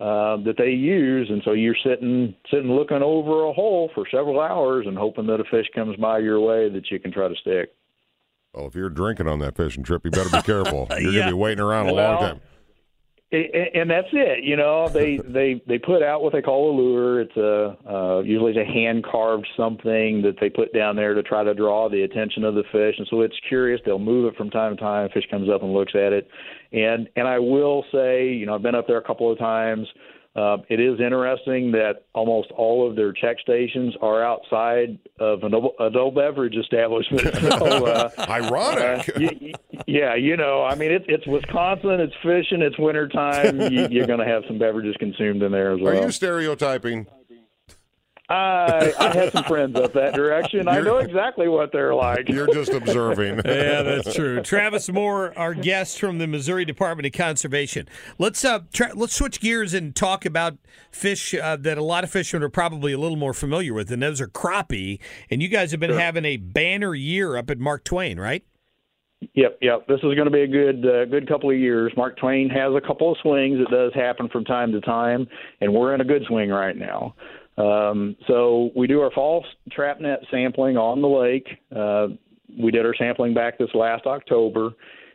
uh, 0.00 0.36
that 0.44 0.54
they 0.56 0.70
use, 0.70 1.28
and 1.28 1.42
so 1.44 1.52
you're 1.52 1.76
sitting 1.82 2.34
sitting 2.50 2.70
looking 2.70 3.02
over 3.02 3.46
a 3.46 3.52
hole 3.52 3.90
for 3.94 4.04
several 4.10 4.40
hours 4.40 4.86
and 4.86 4.96
hoping 4.96 5.26
that 5.26 5.40
a 5.40 5.44
fish 5.44 5.66
comes 5.74 5.96
by 5.96 6.18
your 6.18 6.40
way 6.40 6.68
that 6.68 6.90
you 6.90 7.00
can 7.00 7.12
try 7.12 7.28
to 7.28 7.34
stick. 7.36 7.74
Well, 8.54 8.66
if 8.66 8.74
you're 8.74 8.88
drinking 8.90 9.28
on 9.28 9.38
that 9.40 9.56
fishing 9.56 9.82
trip, 9.84 10.04
you 10.04 10.10
better 10.10 10.30
be 10.30 10.42
careful. 10.42 10.88
You're 10.98 11.12
Yeah. 11.12 11.20
gonna 11.20 11.30
be 11.32 11.34
waiting 11.34 11.60
around 11.62 11.86
a 11.88 11.92
long 11.94 12.18
time. 12.18 12.40
And 13.30 13.90
that's 13.90 14.08
it. 14.12 14.42
You 14.42 14.56
know, 14.56 14.88
they 14.88 15.18
they 15.28 15.60
they 15.66 15.78
put 15.78 16.02
out 16.02 16.22
what 16.22 16.32
they 16.32 16.40
call 16.40 16.70
a 16.70 16.74
lure. 16.74 17.20
It's 17.20 17.36
a 17.36 17.76
uh, 17.86 18.20
usually 18.20 18.52
it's 18.52 18.58
a 18.58 18.72
hand 18.72 19.04
carved 19.04 19.46
something 19.54 20.22
that 20.22 20.36
they 20.40 20.48
put 20.48 20.72
down 20.72 20.96
there 20.96 21.12
to 21.12 21.22
try 21.22 21.44
to 21.44 21.52
draw 21.52 21.90
the 21.90 22.02
attention 22.04 22.42
of 22.42 22.54
the 22.54 22.64
fish, 22.72 22.94
and 22.96 23.06
so 23.10 23.20
it's 23.20 23.36
curious. 23.46 23.82
They'll 23.84 23.98
move 23.98 24.32
it 24.32 24.36
from 24.38 24.48
time 24.48 24.76
to 24.76 24.82
time. 24.82 25.10
Fish 25.12 25.26
comes 25.30 25.50
up 25.50 25.62
and 25.62 25.74
looks 25.74 25.92
at 25.94 26.14
it, 26.14 26.26
and 26.72 27.06
and 27.16 27.28
I 27.28 27.38
will 27.38 27.84
say, 27.92 28.28
you 28.32 28.46
know, 28.46 28.54
I've 28.54 28.62
been 28.62 28.74
up 28.74 28.86
there 28.86 28.96
a 28.98 29.04
couple 29.04 29.30
of 29.30 29.38
times. 29.38 29.86
Uh, 29.90 29.94
it 30.68 30.80
is 30.80 31.00
interesting 31.00 31.72
that 31.72 32.04
almost 32.14 32.50
all 32.52 32.88
of 32.88 32.96
their 32.96 33.12
check 33.12 33.38
stations 33.40 33.94
are 34.00 34.22
outside 34.22 34.98
of 35.18 35.42
an 35.42 35.54
adult- 35.80 36.14
beverage 36.14 36.56
establishment. 36.56 37.22
So, 37.58 37.86
uh, 37.86 38.10
Ironic. 38.18 39.08
uh, 39.16 39.20
yeah, 39.86 40.14
you 40.14 40.36
know, 40.36 40.64
I 40.64 40.74
mean, 40.74 40.92
it, 40.92 41.04
it's 41.08 41.26
Wisconsin, 41.26 41.98
it's 42.00 42.14
fishing, 42.22 42.62
it's 42.62 42.78
wintertime. 42.78 43.60
you, 43.72 43.88
you're 43.90 44.06
going 44.06 44.18
to 44.18 44.26
have 44.26 44.42
some 44.46 44.58
beverages 44.58 44.94
consumed 44.98 45.42
in 45.42 45.50
there 45.50 45.72
as 45.72 45.80
well. 45.80 45.96
Are 45.96 46.02
you 46.02 46.10
stereotyping? 46.10 47.06
I, 48.30 48.92
I 48.98 49.08
had 49.14 49.32
some 49.32 49.44
friends 49.48 49.74
up 49.76 49.94
that 49.94 50.14
direction. 50.14 50.68
I 50.68 50.80
know 50.80 50.98
exactly 50.98 51.48
what 51.48 51.72
they're 51.72 51.94
like. 51.94 52.28
You're 52.28 52.52
just 52.52 52.72
observing. 52.72 53.36
yeah, 53.44 53.82
that's 53.82 54.14
true. 54.14 54.42
Travis 54.42 54.90
Moore, 54.90 55.36
our 55.38 55.54
guest 55.54 55.98
from 55.98 56.18
the 56.18 56.26
Missouri 56.26 56.66
Department 56.66 57.06
of 57.06 57.12
Conservation. 57.12 57.88
Let's 58.18 58.44
uh, 58.44 58.60
tra- 58.72 58.92
let's 58.94 59.14
switch 59.14 59.40
gears 59.40 59.72
and 59.72 59.96
talk 59.96 60.26
about 60.26 60.58
fish 60.90 61.34
uh, 61.34 61.56
that 61.56 61.78
a 61.78 61.84
lot 61.84 62.04
of 62.04 62.10
fishermen 62.10 62.44
are 62.44 62.50
probably 62.50 62.92
a 62.92 62.98
little 62.98 63.16
more 63.16 63.34
familiar 63.34 63.72
with, 63.72 63.90
and 63.90 64.02
those 64.02 64.20
are 64.20 64.28
crappie. 64.28 64.98
And 65.30 65.42
you 65.42 65.48
guys 65.48 65.70
have 65.70 65.80
been 65.80 65.90
having 65.90 66.26
a 66.26 66.36
banner 66.36 66.94
year 66.94 67.36
up 67.36 67.48
at 67.48 67.58
Mark 67.58 67.84
Twain, 67.84 68.20
right? 68.20 68.44
Yep, 69.34 69.58
yep. 69.60 69.86
This 69.88 69.96
is 69.96 70.14
going 70.14 70.26
to 70.26 70.30
be 70.30 70.42
a 70.42 70.46
good, 70.46 70.86
uh, 70.86 71.04
good 71.06 71.26
couple 71.26 71.50
of 71.50 71.56
years. 71.56 71.92
Mark 71.96 72.16
Twain 72.18 72.48
has 72.50 72.72
a 72.74 72.80
couple 72.86 73.10
of 73.10 73.18
swings. 73.20 73.58
It 73.58 73.68
does 73.68 73.92
happen 73.94 74.28
from 74.28 74.44
time 74.44 74.70
to 74.72 74.80
time, 74.80 75.26
and 75.60 75.72
we're 75.72 75.94
in 75.94 76.00
a 76.00 76.04
good 76.04 76.22
swing 76.28 76.50
right 76.50 76.76
now. 76.76 77.14
Um, 77.58 78.16
so 78.26 78.70
we 78.76 78.86
do 78.86 79.00
our 79.00 79.10
fall 79.10 79.44
trap 79.72 80.00
net 80.00 80.20
sampling 80.30 80.76
on 80.76 81.02
the 81.02 81.08
lake. 81.08 81.48
Uh, 81.74 82.14
we 82.58 82.70
did 82.70 82.86
our 82.86 82.94
sampling 82.96 83.34
back 83.34 83.58
this 83.58 83.68
last 83.74 84.06
October, 84.06 84.70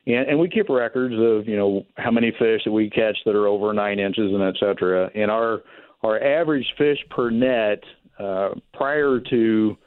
and, 0.06 0.28
and 0.28 0.40
we 0.40 0.50
keep 0.50 0.70
records 0.70 1.16
of 1.16 1.48
you 1.48 1.56
know 1.56 1.86
how 1.96 2.12
many 2.12 2.32
fish 2.32 2.62
that 2.66 2.72
we 2.72 2.90
catch 2.90 3.18
that 3.26 3.36
are 3.36 3.48
over 3.48 3.74
nine 3.74 4.00
inches 4.00 4.32
and 4.34 4.44
et 4.44 4.56
cetera. 4.60 5.10
And 5.16 5.32
our 5.32 5.62
our 6.04 6.22
average 6.22 6.66
fish 6.78 6.98
per 7.10 7.30
net 7.30 7.82
uh, 8.20 8.50
prior 8.74 9.20
to 9.30 9.78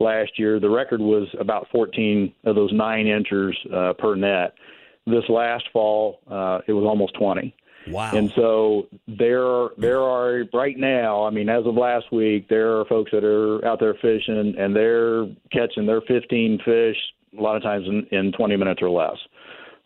last 0.00 0.32
year, 0.38 0.58
the 0.58 0.68
record 0.68 1.00
was 1.00 1.28
about 1.38 1.68
14 1.70 2.34
of 2.44 2.56
those 2.56 2.72
nine 2.72 3.06
inchers 3.06 3.56
uh, 3.72 3.92
per 3.96 4.16
net. 4.16 4.54
This 5.06 5.24
last 5.28 5.64
fall, 5.72 6.20
uh, 6.30 6.58
it 6.66 6.72
was 6.72 6.84
almost 6.84 7.14
20. 7.18 7.54
Wow. 7.88 8.12
And 8.14 8.32
so 8.36 8.86
there, 9.08 9.68
there 9.76 10.00
are 10.00 10.44
right 10.52 10.76
now. 10.78 11.24
I 11.24 11.30
mean, 11.30 11.48
as 11.48 11.66
of 11.66 11.74
last 11.74 12.12
week, 12.12 12.48
there 12.48 12.78
are 12.78 12.84
folks 12.84 13.10
that 13.12 13.24
are 13.24 13.64
out 13.66 13.80
there 13.80 13.94
fishing, 13.94 14.54
and 14.58 14.74
they're 14.74 15.26
catching 15.50 15.86
their 15.86 16.00
15 16.02 16.60
fish 16.64 16.96
a 17.38 17.40
lot 17.40 17.56
of 17.56 17.62
times 17.62 17.86
in, 17.86 18.06
in 18.16 18.32
20 18.32 18.56
minutes 18.56 18.82
or 18.82 18.90
less. 18.90 19.16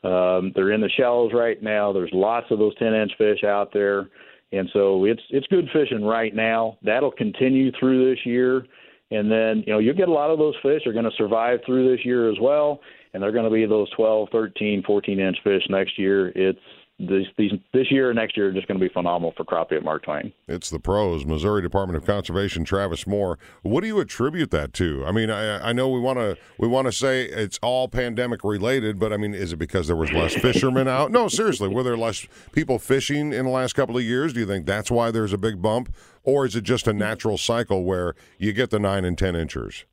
Um, 0.04 0.52
they're 0.54 0.72
in 0.72 0.80
the 0.80 0.90
shallows 0.96 1.32
right 1.34 1.60
now. 1.62 1.92
There's 1.92 2.10
lots 2.12 2.46
of 2.50 2.58
those 2.58 2.76
10 2.76 2.94
inch 2.94 3.12
fish 3.18 3.42
out 3.44 3.72
there, 3.72 4.08
and 4.52 4.68
so 4.72 5.04
it's 5.04 5.22
it's 5.30 5.46
good 5.48 5.68
fishing 5.72 6.04
right 6.04 6.34
now. 6.34 6.78
That'll 6.82 7.10
continue 7.10 7.72
through 7.72 8.10
this 8.10 8.24
year, 8.24 8.66
and 9.10 9.30
then 9.30 9.64
you 9.66 9.72
know 9.72 9.78
you'll 9.78 9.96
get 9.96 10.08
a 10.08 10.12
lot 10.12 10.30
of 10.30 10.38
those 10.38 10.54
fish 10.62 10.82
are 10.86 10.92
going 10.92 11.06
to 11.06 11.16
survive 11.16 11.60
through 11.66 11.90
this 11.90 12.04
year 12.04 12.30
as 12.30 12.36
well, 12.40 12.80
and 13.14 13.22
they're 13.22 13.32
going 13.32 13.46
to 13.46 13.50
be 13.50 13.66
those 13.66 13.90
12, 13.96 14.28
13, 14.30 14.84
14 14.86 15.18
inch 15.18 15.38
fish 15.42 15.62
next 15.70 15.98
year. 15.98 16.28
It's 16.36 16.58
this 16.98 17.26
these, 17.36 17.52
this 17.74 17.90
year 17.90 18.10
and 18.10 18.16
next 18.16 18.36
year 18.36 18.48
are 18.48 18.52
just 18.52 18.66
going 18.66 18.80
to 18.80 18.84
be 18.84 18.92
phenomenal 18.92 19.32
for 19.36 19.44
crappie 19.44 19.76
at 19.76 19.84
Mark 19.84 20.04
Twain. 20.04 20.32
It's 20.48 20.70
the 20.70 20.78
pros, 20.78 21.26
Missouri 21.26 21.60
Department 21.60 21.96
of 21.96 22.06
Conservation, 22.06 22.64
Travis 22.64 23.06
Moore. 23.06 23.38
What 23.62 23.82
do 23.82 23.86
you 23.86 24.00
attribute 24.00 24.50
that 24.52 24.72
to? 24.74 25.04
I 25.04 25.12
mean, 25.12 25.30
I, 25.30 25.68
I 25.68 25.72
know 25.72 25.88
we 25.88 26.00
want 26.00 26.18
to 26.18 26.36
we 26.58 26.66
want 26.66 26.86
to 26.86 26.92
say 26.92 27.24
it's 27.24 27.58
all 27.62 27.88
pandemic 27.88 28.42
related, 28.44 28.98
but 28.98 29.12
I 29.12 29.18
mean, 29.18 29.34
is 29.34 29.52
it 29.52 29.56
because 29.56 29.86
there 29.86 29.96
was 29.96 30.12
less 30.12 30.34
fishermen 30.40 30.88
out? 30.88 31.10
No, 31.10 31.28
seriously, 31.28 31.68
were 31.68 31.82
there 31.82 31.98
less 31.98 32.26
people 32.52 32.78
fishing 32.78 33.32
in 33.32 33.44
the 33.44 33.50
last 33.50 33.74
couple 33.74 33.96
of 33.96 34.02
years? 34.02 34.32
Do 34.32 34.40
you 34.40 34.46
think 34.46 34.66
that's 34.66 34.90
why 34.90 35.10
there's 35.10 35.32
a 35.32 35.38
big 35.38 35.60
bump, 35.60 35.94
or 36.24 36.46
is 36.46 36.56
it 36.56 36.62
just 36.62 36.86
a 36.86 36.94
natural 36.94 37.36
cycle 37.36 37.84
where 37.84 38.14
you 38.38 38.52
get 38.52 38.70
the 38.70 38.78
nine 38.78 39.04
and 39.04 39.18
ten 39.18 39.36
inchers? 39.36 39.84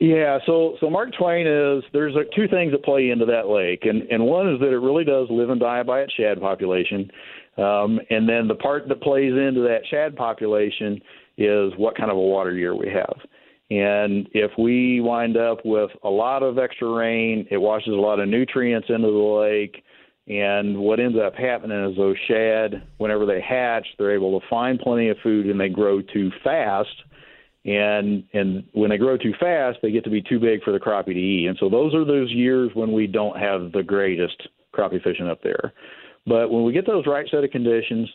Yeah, 0.00 0.38
so 0.44 0.76
so 0.80 0.90
Mark 0.90 1.10
Twain 1.16 1.46
is 1.46 1.84
there's 1.92 2.16
a, 2.16 2.24
two 2.34 2.48
things 2.48 2.72
that 2.72 2.84
play 2.84 3.10
into 3.10 3.26
that 3.26 3.46
lake, 3.48 3.84
and 3.84 4.02
and 4.10 4.24
one 4.24 4.52
is 4.52 4.58
that 4.60 4.72
it 4.72 4.78
really 4.78 5.04
does 5.04 5.28
live 5.30 5.50
and 5.50 5.60
die 5.60 5.82
by 5.84 6.00
its 6.00 6.12
shad 6.14 6.40
population, 6.40 7.08
um, 7.56 8.00
and 8.10 8.28
then 8.28 8.48
the 8.48 8.56
part 8.56 8.88
that 8.88 9.00
plays 9.00 9.32
into 9.32 9.60
that 9.60 9.82
shad 9.88 10.16
population 10.16 11.00
is 11.38 11.72
what 11.76 11.96
kind 11.96 12.10
of 12.10 12.16
a 12.16 12.20
water 12.20 12.52
year 12.52 12.74
we 12.74 12.88
have. 12.88 13.16
And 13.70 14.28
if 14.32 14.50
we 14.58 15.00
wind 15.00 15.36
up 15.36 15.58
with 15.64 15.90
a 16.02 16.08
lot 16.08 16.42
of 16.42 16.58
extra 16.58 16.88
rain, 16.92 17.46
it 17.50 17.56
washes 17.56 17.92
a 17.92 17.96
lot 17.96 18.20
of 18.20 18.28
nutrients 18.28 18.88
into 18.90 19.08
the 19.08 19.12
lake. 19.12 19.82
And 20.26 20.78
what 20.78 21.00
ends 21.00 21.18
up 21.18 21.34
happening 21.34 21.90
is 21.90 21.96
those 21.96 22.16
shad, 22.28 22.82
whenever 22.98 23.26
they 23.26 23.40
hatch, 23.40 23.86
they're 23.98 24.14
able 24.14 24.38
to 24.38 24.46
find 24.48 24.78
plenty 24.78 25.08
of 25.08 25.16
food 25.22 25.46
and 25.46 25.58
they 25.58 25.68
grow 25.68 26.02
too 26.02 26.30
fast 26.42 26.94
and 27.64 28.24
and 28.32 28.64
when 28.72 28.90
they 28.90 28.98
grow 28.98 29.16
too 29.16 29.32
fast, 29.40 29.78
they 29.82 29.90
get 29.90 30.04
to 30.04 30.10
be 30.10 30.22
too 30.22 30.38
big 30.38 30.62
for 30.62 30.72
the 30.72 30.78
crappie 30.78 31.14
to 31.14 31.20
eat. 31.20 31.46
And 31.46 31.56
so 31.58 31.68
those 31.68 31.94
are 31.94 32.04
those 32.04 32.30
years 32.30 32.70
when 32.74 32.92
we 32.92 33.06
don't 33.06 33.38
have 33.38 33.72
the 33.72 33.82
greatest 33.82 34.48
crappie 34.74 35.02
fishing 35.02 35.28
up 35.28 35.42
there. 35.42 35.72
But 36.26 36.50
when 36.50 36.64
we 36.64 36.72
get 36.72 36.86
those 36.86 37.06
right 37.06 37.26
set 37.30 37.44
of 37.44 37.50
conditions, 37.50 38.08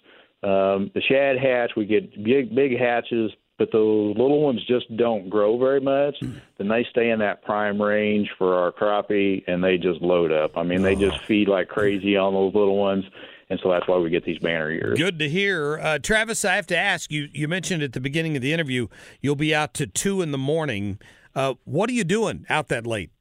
um, 0.43 0.91
the 0.93 1.02
shad 1.08 1.38
hatch, 1.38 1.72
we 1.76 1.86
get 1.86 2.24
big 2.24 2.54
big 2.54 2.78
hatches, 2.78 3.32
but 3.58 3.72
those 3.72 4.16
little 4.18 4.41
ones 4.41 4.64
just 4.66 4.95
don't 4.97 5.30
grow 5.30 5.58
very 5.58 5.82
much. 5.82 6.16
Then 6.58 6.68
they 6.68 6.86
stay 6.89 7.10
in 7.10 7.20
that 7.20 7.43
prime 7.43 7.82
range 7.82 8.30
for 8.38 8.56
our 8.56 8.72
crappie, 8.72 9.43
and 9.47 9.64
they 9.64 9.78
just 9.78 10.02
load 10.02 10.32
up. 10.32 10.58
I 10.58 10.64
mean, 10.64 10.82
they 10.82 10.95
just 10.95 11.22
feed 11.24 11.47
like 11.47 11.68
crazy 11.68 12.18
on 12.18 12.34
those 12.34 12.54
little 12.54 12.78
ones. 12.78 13.06
And 13.50 13.60
so 13.64 13.70
that's 13.72 13.88
why 13.88 13.97
we 13.97 14.10
get 14.10 14.26
these 14.26 14.38
banner 14.39 14.72
years. 14.72 14.97
Good 14.97 15.18
to 15.20 15.28
hear. 15.28 15.80
Uh, 15.80 16.00
Travis, 16.00 16.45
I 16.45 16.56
have 16.56 16.68
to 16.68 16.78
ask 16.78 17.12
you, 17.12 17.30
you 17.34 17.47
mentioned 17.47 17.82
at 17.82 17.93
the 17.93 18.00
beginning 18.00 18.36
of 18.36 18.41
the 18.41 18.54
interview 18.54 18.88
you'll 19.22 19.36
be 19.36 19.56
out 19.56 19.74
to 19.76 19.88
2 19.88 20.22
in 20.22 20.32
the 20.32 20.38
morning. 20.38 21.00
Uh, 21.34 21.56
what 21.66 21.89
are 21.89 21.93
you 21.93 22.04
doing 22.04 22.45
out 22.50 22.68
that 22.68 22.86
late? 22.86 23.12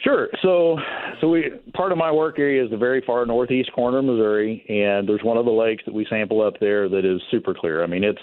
Sure. 0.00 0.28
So, 0.42 0.76
so 1.20 1.28
we 1.28 1.50
part 1.72 1.92
of 1.92 1.98
my 1.98 2.10
work 2.10 2.38
area 2.38 2.62
is 2.64 2.70
the 2.70 2.76
very 2.76 3.02
far 3.06 3.24
northeast 3.24 3.72
corner 3.72 3.98
of 3.98 4.04
Missouri, 4.04 4.64
and 4.68 5.08
there's 5.08 5.22
one 5.22 5.38
of 5.38 5.44
the 5.44 5.50
lakes 5.50 5.82
that 5.86 5.94
we 5.94 6.06
sample 6.10 6.42
up 6.42 6.54
there 6.60 6.88
that 6.88 7.04
is 7.04 7.22
super 7.30 7.54
clear. 7.54 7.82
I 7.82 7.86
mean, 7.86 8.04
it's 8.04 8.20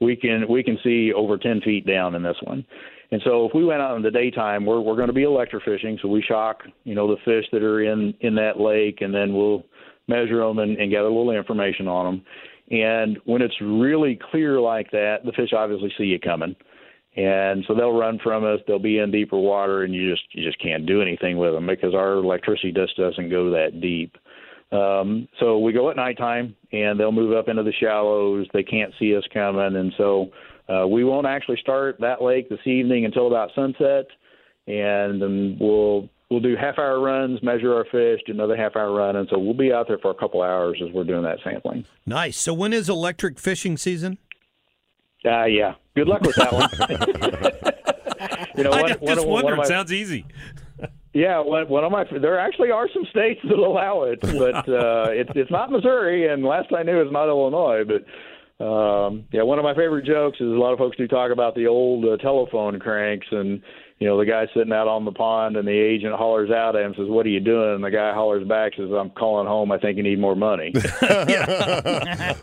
we 0.00 0.14
can 0.14 0.46
we 0.48 0.62
can 0.62 0.78
see 0.84 1.12
over 1.12 1.38
10 1.38 1.62
feet 1.62 1.86
down 1.86 2.14
in 2.14 2.22
this 2.22 2.36
one. 2.42 2.64
And 3.10 3.20
so, 3.24 3.46
if 3.46 3.54
we 3.54 3.64
went 3.64 3.82
out 3.82 3.96
in 3.96 4.02
the 4.02 4.10
daytime, 4.10 4.66
we're 4.66 4.80
we're 4.80 4.94
going 4.94 5.08
to 5.08 5.12
be 5.12 5.22
electrofishing. 5.22 6.00
So 6.00 6.08
we 6.08 6.22
shock, 6.22 6.62
you 6.84 6.94
know, 6.94 7.08
the 7.08 7.20
fish 7.24 7.46
that 7.50 7.62
are 7.62 7.82
in 7.82 8.14
in 8.20 8.34
that 8.36 8.60
lake, 8.60 8.98
and 9.00 9.12
then 9.12 9.34
we'll 9.34 9.64
measure 10.08 10.38
them 10.38 10.58
and, 10.58 10.76
and 10.78 10.90
gather 10.90 11.08
a 11.08 11.14
little 11.14 11.30
information 11.30 11.88
on 11.88 12.04
them. 12.06 12.24
And 12.70 13.18
when 13.24 13.42
it's 13.42 13.54
really 13.60 14.18
clear 14.30 14.60
like 14.60 14.90
that, 14.90 15.18
the 15.24 15.32
fish 15.32 15.52
obviously 15.52 15.92
see 15.96 16.04
you 16.04 16.18
coming 16.18 16.56
and 17.16 17.64
so 17.66 17.74
they'll 17.74 17.96
run 17.96 18.18
from 18.22 18.44
us. 18.44 18.60
They'll 18.66 18.78
be 18.78 18.98
in 18.98 19.10
deeper 19.10 19.38
water, 19.38 19.84
and 19.84 19.94
you 19.94 20.10
just 20.10 20.24
you 20.32 20.44
just 20.44 20.60
can't 20.60 20.86
do 20.86 21.00
anything 21.00 21.38
with 21.38 21.54
them 21.54 21.66
because 21.66 21.94
our 21.94 22.14
electricity 22.14 22.72
just 22.72 22.96
doesn't 22.96 23.30
go 23.30 23.50
that 23.50 23.80
deep. 23.80 24.16
Um, 24.70 25.26
so 25.40 25.58
we 25.58 25.72
go 25.72 25.90
at 25.90 25.96
nighttime, 25.96 26.54
and 26.72 27.00
they'll 27.00 27.12
move 27.12 27.36
up 27.36 27.48
into 27.48 27.62
the 27.62 27.72
shallows. 27.72 28.46
They 28.52 28.62
can't 28.62 28.92
see 28.98 29.16
us 29.16 29.24
coming, 29.32 29.76
and 29.76 29.92
so 29.96 30.30
uh, 30.68 30.86
we 30.86 31.04
won't 31.04 31.26
actually 31.26 31.58
start 31.58 31.96
that 32.00 32.22
lake 32.22 32.50
this 32.50 32.66
evening 32.66 33.06
until 33.06 33.28
about 33.28 33.50
sunset, 33.54 34.06
and 34.66 35.22
then 35.22 35.56
we'll 35.58 36.10
we'll 36.30 36.40
do 36.40 36.56
half 36.56 36.78
hour 36.78 37.00
runs, 37.00 37.42
measure 37.42 37.74
our 37.74 37.84
fish, 37.84 38.20
do 38.26 38.32
another 38.32 38.56
half 38.56 38.76
hour 38.76 38.92
run, 38.92 39.16
and 39.16 39.28
so 39.30 39.38
we'll 39.38 39.54
be 39.54 39.72
out 39.72 39.88
there 39.88 39.98
for 39.98 40.10
a 40.10 40.14
couple 40.14 40.42
hours 40.42 40.80
as 40.86 40.92
we're 40.92 41.04
doing 41.04 41.22
that 41.22 41.38
sampling. 41.44 41.84
Nice. 42.04 42.36
So 42.38 42.52
when 42.54 42.72
is 42.72 42.88
electric 42.88 43.38
fishing 43.38 43.76
season? 43.76 44.18
Uh, 45.24 45.44
yeah. 45.44 45.74
Good 45.94 46.08
luck 46.08 46.22
with 46.22 46.36
that 46.36 46.52
one. 46.52 46.68
you 48.56 48.64
know, 48.64 48.70
I 48.70 48.82
one, 48.82 48.88
just 48.88 49.00
one, 49.00 49.18
of- 49.18 49.24
one 49.26 49.56
my, 49.56 49.64
Sounds 49.64 49.92
easy. 49.92 50.26
Yeah, 51.12 51.40
one, 51.40 51.66
one 51.70 51.82
of 51.82 51.90
my 51.90 52.04
there 52.20 52.38
actually 52.38 52.70
are 52.70 52.90
some 52.92 53.06
states 53.08 53.40
that 53.48 53.58
allow 53.58 54.02
it, 54.02 54.20
but 54.20 54.54
uh, 54.68 55.06
it's 55.08 55.30
it's 55.34 55.50
not 55.50 55.70
Missouri, 55.70 56.30
and 56.30 56.44
last 56.44 56.68
I 56.76 56.82
knew, 56.82 57.00
it's 57.00 57.10
not 57.10 57.28
Illinois. 57.28 57.84
But 57.86 58.62
um, 58.62 59.24
yeah, 59.32 59.42
one 59.42 59.58
of 59.58 59.64
my 59.64 59.74
favorite 59.74 60.04
jokes 60.04 60.36
is 60.40 60.46
a 60.46 60.58
lot 60.58 60.74
of 60.74 60.78
folks 60.78 60.98
do 60.98 61.08
talk 61.08 61.32
about 61.32 61.54
the 61.54 61.68
old 61.68 62.04
uh, 62.04 62.18
telephone 62.18 62.78
cranks, 62.78 63.26
and 63.30 63.62
you 63.98 64.06
know 64.06 64.18
the 64.18 64.26
guy 64.26 64.46
sitting 64.54 64.72
out 64.72 64.88
on 64.88 65.04
the 65.04 65.12
pond, 65.12 65.56
and 65.56 65.66
the 65.66 65.72
agent 65.72 66.14
hollers 66.14 66.50
out 66.50 66.76
at 66.76 66.82
him, 66.82 66.94
says, 66.96 67.08
"What 67.08 67.24
are 67.26 67.30
you 67.30 67.40
doing?" 67.40 67.76
And 67.76 67.84
the 67.84 67.90
guy 67.90 68.12
hollers 68.12 68.46
back, 68.46 68.74
says, 68.76 68.90
"I'm 68.90 69.10
calling 69.10 69.46
home. 69.46 69.72
I 69.72 69.78
think 69.78 69.96
you 69.96 70.02
need 70.02 70.18
more 70.18 70.36
money." 70.36 70.72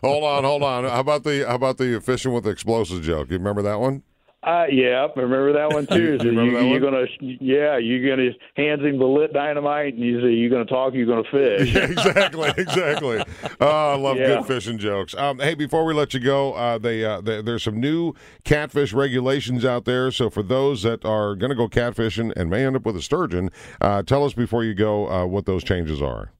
hold 0.01 0.23
on, 0.23 0.43
hold 0.43 0.63
on. 0.63 0.83
How 0.85 0.99
about 0.99 1.23
the 1.23 1.45
how 1.47 1.55
about 1.55 1.77
the 1.77 2.01
fishing 2.01 2.33
with 2.33 2.47
explosives 2.47 3.05
joke? 3.05 3.29
You 3.29 3.37
remember 3.37 3.61
that 3.61 3.79
one? 3.79 4.03
Uh, 4.45 4.65
yeah, 4.69 5.07
I 5.07 5.19
remember 5.19 5.53
that 5.53 5.69
one 5.69 5.87
too. 5.87 6.17
So 6.23 6.25
you, 6.29 6.75
are 6.75 6.79
gonna, 6.79 7.05
yeah, 7.21 7.77
you're 7.77 8.15
gonna 8.15 8.31
hands 8.55 8.81
him 8.81 8.99
the 8.99 9.05
lit 9.05 9.31
dynamite, 9.33 9.93
and 9.93 10.03
you 10.03 10.21
say 10.21 10.31
you're 10.33 10.49
gonna 10.49 10.65
talk, 10.65 10.93
you're 10.93 11.05
gonna 11.05 11.23
fish. 11.31 11.73
Yeah, 11.73 11.85
exactly, 11.85 12.49
exactly. 12.57 13.23
Oh, 13.61 13.93
I 13.93 13.95
love 13.95 14.17
Yeah. 14.17 14.27
good 14.27 14.45
fishing 14.45 14.77
jokes. 14.77 15.15
Um, 15.15 15.39
hey, 15.39 15.55
before 15.55 15.85
we 15.85 15.93
let 15.93 16.13
you 16.13 16.19
go, 16.19 16.53
uh, 16.53 16.77
they, 16.77 17.05
uh, 17.05 17.21
they, 17.21 17.41
there's 17.41 17.63
some 17.63 17.79
new 17.79 18.13
catfish 18.43 18.91
regulations 18.93 19.63
out 19.65 19.85
there. 19.85 20.11
So 20.11 20.29
for 20.29 20.43
those 20.43 20.83
that 20.83 21.05
are 21.05 21.35
going 21.35 21.49
to 21.49 21.55
go 21.55 21.67
catfishing 21.69 22.33
and 22.35 22.49
may 22.49 22.65
end 22.65 22.75
up 22.75 22.85
with 22.85 22.97
a 22.97 23.01
sturgeon, 23.01 23.49
uh, 23.81 24.03
tell 24.03 24.23
us 24.25 24.33
before 24.33 24.63
you 24.63 24.73
go 24.73 25.07
uh, 25.09 25.25
what 25.25 25.45
those 25.45 25.63
changes 25.63 26.01
are. 26.01 26.31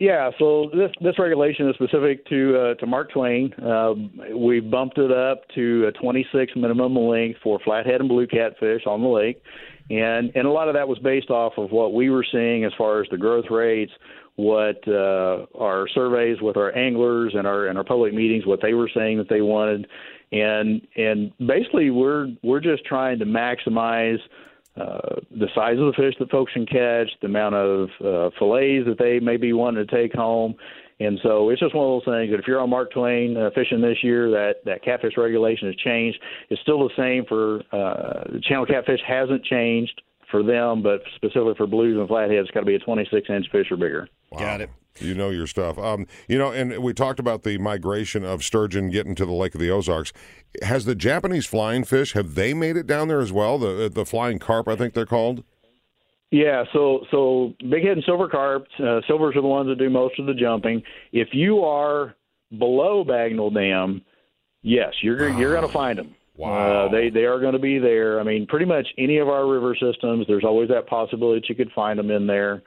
Yeah, 0.00 0.30
so 0.40 0.70
this 0.74 0.90
this 1.00 1.18
regulation 1.20 1.68
is 1.68 1.76
specific 1.76 2.26
to 2.26 2.58
uh, 2.58 2.74
to 2.80 2.86
Mark 2.86 3.12
Twain. 3.12 3.54
Um, 3.62 4.10
we 4.36 4.58
bumped 4.58 4.98
it 4.98 5.12
up 5.12 5.42
to 5.54 5.86
a 5.86 5.92
26 5.92 6.52
minimum 6.56 6.96
length 6.96 7.38
for 7.44 7.60
flathead 7.64 8.00
and 8.00 8.08
blue 8.08 8.26
catfish 8.26 8.82
on 8.86 9.02
the 9.02 9.08
lake, 9.08 9.40
and 9.90 10.32
and 10.34 10.46
a 10.46 10.50
lot 10.50 10.66
of 10.66 10.74
that 10.74 10.88
was 10.88 10.98
based 10.98 11.30
off 11.30 11.52
of 11.58 11.70
what 11.70 11.94
we 11.94 12.10
were 12.10 12.26
seeing 12.30 12.64
as 12.64 12.72
far 12.76 13.02
as 13.02 13.08
the 13.12 13.16
growth 13.16 13.44
rates, 13.50 13.92
what 14.34 14.82
uh, 14.88 15.46
our 15.56 15.86
surveys 15.94 16.38
with 16.40 16.56
our 16.56 16.76
anglers 16.76 17.34
and 17.36 17.46
our 17.46 17.66
and 17.66 17.78
our 17.78 17.84
public 17.84 18.12
meetings, 18.12 18.46
what 18.46 18.60
they 18.60 18.74
were 18.74 18.90
saying 18.92 19.18
that 19.18 19.28
they 19.28 19.42
wanted, 19.42 19.86
and 20.32 20.84
and 20.96 21.30
basically 21.46 21.90
we're 21.90 22.28
we're 22.42 22.60
just 22.60 22.84
trying 22.84 23.20
to 23.20 23.26
maximize 23.26 24.18
uh, 24.76 25.20
the 25.30 25.48
size 25.54 25.78
of 25.78 25.86
the 25.86 25.92
fish 25.96 26.14
that 26.18 26.30
folks 26.30 26.52
can 26.52 26.66
catch, 26.66 27.08
the 27.20 27.26
amount 27.26 27.54
of 27.54 27.88
uh, 28.00 28.30
fillets 28.38 28.86
that 28.86 28.96
they 28.98 29.20
may 29.20 29.36
be 29.36 29.52
wanting 29.52 29.86
to 29.86 29.94
take 29.94 30.12
home. 30.12 30.54
And 31.00 31.18
so 31.22 31.50
it's 31.50 31.60
just 31.60 31.74
one 31.74 31.86
of 31.86 32.02
those 32.04 32.14
things 32.14 32.30
that 32.30 32.38
if 32.38 32.46
you're 32.46 32.60
on 32.60 32.70
Mark 32.70 32.92
Twain 32.92 33.36
uh, 33.36 33.50
fishing 33.54 33.80
this 33.80 33.98
year, 34.02 34.30
that, 34.30 34.56
that 34.64 34.82
catfish 34.84 35.14
regulation 35.16 35.68
has 35.68 35.76
changed. 35.76 36.18
It's 36.50 36.60
still 36.62 36.78
the 36.78 36.94
same 36.96 37.24
for 37.26 37.62
uh, 37.72 38.38
channel 38.42 38.66
catfish 38.66 39.00
hasn't 39.06 39.44
changed 39.44 40.02
for 40.30 40.42
them, 40.42 40.82
but 40.82 41.02
specifically 41.16 41.54
for 41.56 41.66
blues 41.66 41.96
and 41.98 42.08
flatheads, 42.08 42.46
it's 42.46 42.50
got 42.50 42.60
to 42.60 42.66
be 42.66 42.74
a 42.74 42.78
26 42.78 43.28
inch 43.28 43.46
fish 43.50 43.66
or 43.70 43.76
bigger. 43.76 44.08
Got 44.36 44.60
it. 44.60 44.70
You 45.00 45.14
know 45.14 45.30
your 45.30 45.46
stuff. 45.46 45.78
Um, 45.78 46.06
you 46.28 46.38
know, 46.38 46.52
and 46.52 46.78
we 46.78 46.94
talked 46.94 47.18
about 47.18 47.42
the 47.42 47.58
migration 47.58 48.24
of 48.24 48.44
sturgeon 48.44 48.90
getting 48.90 49.14
to 49.16 49.26
the 49.26 49.32
Lake 49.32 49.54
of 49.54 49.60
the 49.60 49.70
Ozarks. 49.70 50.12
Has 50.62 50.84
the 50.84 50.94
Japanese 50.94 51.46
flying 51.46 51.84
fish 51.84 52.12
have 52.12 52.34
they 52.34 52.54
made 52.54 52.76
it 52.76 52.86
down 52.86 53.08
there 53.08 53.20
as 53.20 53.32
well? 53.32 53.58
The 53.58 53.90
the 53.92 54.04
flying 54.04 54.38
carp, 54.38 54.68
I 54.68 54.76
think 54.76 54.94
they're 54.94 55.06
called. 55.06 55.42
Yeah, 56.30 56.64
so 56.72 57.04
so 57.10 57.54
big 57.70 57.84
head 57.84 57.92
and 57.92 58.04
silver 58.04 58.28
carp, 58.28 58.66
uh, 58.80 59.00
silvers 59.06 59.36
are 59.36 59.42
the 59.42 59.46
ones 59.46 59.68
that 59.68 59.78
do 59.78 59.88
most 59.90 60.18
of 60.18 60.26
the 60.26 60.34
jumping. 60.34 60.82
If 61.12 61.28
you 61.32 61.64
are 61.64 62.14
below 62.50 63.04
Bagnell 63.04 63.54
Dam, 63.54 64.02
yes, 64.62 64.92
you're 65.02 65.28
you're 65.38 65.54
going 65.54 65.66
to 65.66 65.72
find 65.72 65.98
them. 65.98 66.14
Wow. 66.36 66.86
Uh, 66.86 66.90
they 66.90 67.10
they 67.10 67.26
are 67.26 67.38
going 67.38 67.52
to 67.52 67.60
be 67.60 67.78
there. 67.78 68.18
I 68.18 68.24
mean, 68.24 68.48
pretty 68.48 68.64
much 68.64 68.88
any 68.98 69.18
of 69.18 69.28
our 69.28 69.46
river 69.46 69.76
systems, 69.80 70.26
there's 70.26 70.42
always 70.42 70.68
that 70.68 70.88
possibility 70.88 71.38
that 71.38 71.48
you 71.48 71.54
could 71.54 71.70
find 71.70 71.96
them 71.96 72.10
in 72.10 72.26
there. 72.26 72.60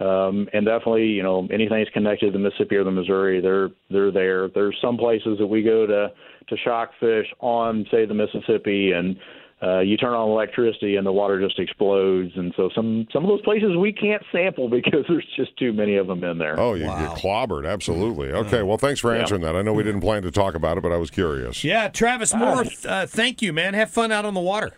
Um, 0.00 0.48
and 0.54 0.64
definitely, 0.64 1.06
you 1.08 1.22
know, 1.22 1.46
anything 1.52 1.78
that's 1.78 1.90
connected 1.90 2.26
to 2.26 2.32
the 2.32 2.38
Mississippi 2.38 2.76
or 2.76 2.84
the 2.84 2.90
Missouri, 2.90 3.40
they're 3.40 3.68
they're 3.90 4.10
there. 4.10 4.48
There's 4.48 4.76
some 4.80 4.96
places 4.96 5.36
that 5.38 5.46
we 5.46 5.62
go 5.62 5.86
to 5.86 6.08
to 6.48 6.56
shock 6.56 6.92
fish 6.98 7.26
on, 7.40 7.84
say, 7.90 8.06
the 8.06 8.14
Mississippi, 8.14 8.92
and 8.92 9.16
uh, 9.62 9.80
you 9.80 9.98
turn 9.98 10.14
on 10.14 10.30
electricity 10.30 10.96
and 10.96 11.06
the 11.06 11.12
water 11.12 11.38
just 11.38 11.58
explodes. 11.58 12.32
And 12.34 12.54
so 12.56 12.70
some 12.74 13.06
some 13.12 13.24
of 13.24 13.28
those 13.28 13.42
places 13.42 13.76
we 13.76 13.92
can't 13.92 14.22
sample 14.32 14.70
because 14.70 15.04
there's 15.06 15.26
just 15.36 15.54
too 15.58 15.74
many 15.74 15.96
of 15.96 16.06
them 16.06 16.24
in 16.24 16.38
there. 16.38 16.58
Oh, 16.58 16.72
you 16.72 16.84
get 16.86 17.10
clobbered. 17.18 17.70
Absolutely. 17.70 18.32
Okay. 18.32 18.62
Well, 18.62 18.78
thanks 18.78 19.00
for 19.00 19.14
Yeah. 19.14 19.20
answering 19.20 19.42
that. 19.42 19.54
I 19.54 19.60
know 19.60 19.74
we 19.74 19.82
didn't 19.82 20.00
plan 20.00 20.22
to 20.22 20.30
talk 20.30 20.54
about 20.54 20.78
it, 20.78 20.80
but 20.82 20.92
I 20.92 20.96
was 20.96 21.10
curious. 21.10 21.62
Yeah, 21.62 21.88
Travis 21.88 22.34
Moore, 22.34 22.64
uh, 22.88 23.04
thank 23.06 23.42
you, 23.42 23.52
man. 23.52 23.74
Have 23.74 23.90
fun 23.90 24.10
out 24.12 24.24
on 24.24 24.32
the 24.32 24.40
water. 24.40 24.72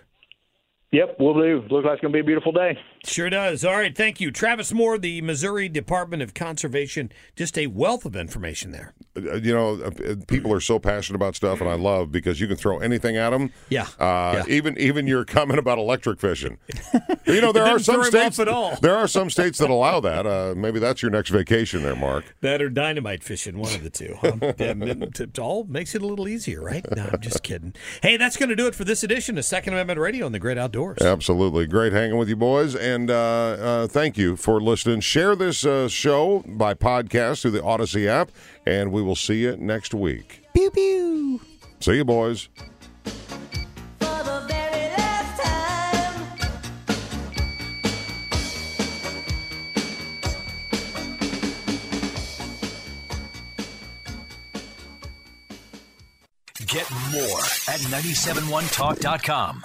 Yep, 0.90 1.16
we'll 1.20 1.34
do. 1.34 1.64
Looks 1.70 1.84
like 1.86 1.94
it's 1.94 2.02
going 2.02 2.12
to 2.12 2.16
be 2.16 2.20
a 2.20 2.24
beautiful 2.24 2.52
day. 2.52 2.76
Sure 3.04 3.28
does. 3.28 3.64
All 3.64 3.72
right, 3.76 3.96
thank 3.96 4.20
you. 4.20 4.30
Travis 4.30 4.72
Moore, 4.72 4.96
the 4.96 5.20
Missouri 5.22 5.68
Department 5.68 6.22
of 6.22 6.34
Conservation. 6.34 7.10
Just 7.34 7.58
a 7.58 7.66
wealth 7.66 8.04
of 8.04 8.14
information 8.14 8.70
there. 8.70 8.94
Uh, 9.16 9.34
You 9.34 9.52
know, 9.52 9.82
uh, 9.82 10.14
people 10.28 10.52
are 10.52 10.60
so 10.60 10.78
passionate 10.78 11.16
about 11.16 11.34
stuff, 11.34 11.60
and 11.60 11.68
I 11.68 11.74
love 11.74 12.12
because 12.12 12.40
you 12.40 12.46
can 12.46 12.56
throw 12.56 12.78
anything 12.78 13.16
at 13.16 13.30
them. 13.30 13.50
Yeah. 13.70 13.88
Uh, 13.98 14.44
Even 14.48 14.78
even 14.78 15.08
your 15.08 15.24
comment 15.24 15.58
about 15.58 15.78
electric 15.78 16.20
fishing. 16.20 16.58
you 17.26 17.40
know, 17.40 17.50
there 17.52 17.64
are 17.66 17.80
some 17.80 18.04
states 18.04 18.38
at 18.38 18.46
all. 18.46 18.76
There 18.80 18.94
are 18.96 19.08
some 19.08 19.30
states 19.30 19.58
that 19.58 19.68
allow 19.70 19.98
that. 20.00 20.24
Uh, 20.24 20.54
maybe 20.56 20.78
that's 20.78 21.02
your 21.02 21.10
next 21.10 21.30
vacation, 21.30 21.82
there, 21.82 21.96
Mark. 21.96 22.36
That 22.40 22.62
or 22.62 22.68
dynamite 22.70 23.24
fishing, 23.24 23.58
one 23.58 23.74
of 23.74 23.82
the 23.82 23.90
two. 23.90 24.14
Huh? 24.20 24.32
yeah, 24.40 24.74
it, 24.76 25.20
it 25.20 25.38
all 25.40 25.64
makes 25.64 25.96
it 25.96 26.02
a 26.02 26.06
little 26.06 26.28
easier, 26.28 26.62
right? 26.62 26.84
No, 26.94 27.10
I'm 27.12 27.20
just 27.20 27.42
kidding. 27.42 27.74
Hey, 28.00 28.16
that's 28.16 28.36
going 28.36 28.48
to 28.50 28.56
do 28.56 28.68
it 28.68 28.76
for 28.76 28.84
this 28.84 29.02
edition 29.02 29.36
of 29.38 29.44
Second 29.44 29.72
Amendment 29.72 29.98
Radio 29.98 30.24
on 30.24 30.30
the 30.32 30.38
Great 30.38 30.56
Outdoors. 30.58 30.98
Absolutely. 31.02 31.66
Great 31.66 31.92
hanging 31.92 32.16
with 32.16 32.28
you, 32.28 32.36
boys. 32.36 32.76
And 32.76 32.91
uh, 33.10 33.14
uh, 33.14 33.86
thank 33.88 34.16
you 34.18 34.36
for 34.36 34.60
listening. 34.60 35.00
Share 35.00 35.34
this 35.36 35.64
uh, 35.64 35.88
show 35.88 36.42
by 36.46 36.74
podcast 36.74 37.42
through 37.42 37.52
the 37.52 37.60
Audacy 37.60 38.06
app, 38.06 38.30
and 38.66 38.92
we 38.92 39.02
will 39.02 39.16
see 39.16 39.42
you 39.42 39.56
next 39.56 39.94
week. 39.94 40.42
Pew 40.54 40.70
pew. 40.70 41.40
See 41.80 41.96
you, 41.96 42.04
boys. 42.04 42.48
For 43.04 43.10
the 44.00 44.44
very 44.48 44.88
last 44.96 45.42
time. 45.42 46.28
Get 56.66 56.90
more 57.10 57.40
at 57.68 57.80
971talk.com. 57.80 59.64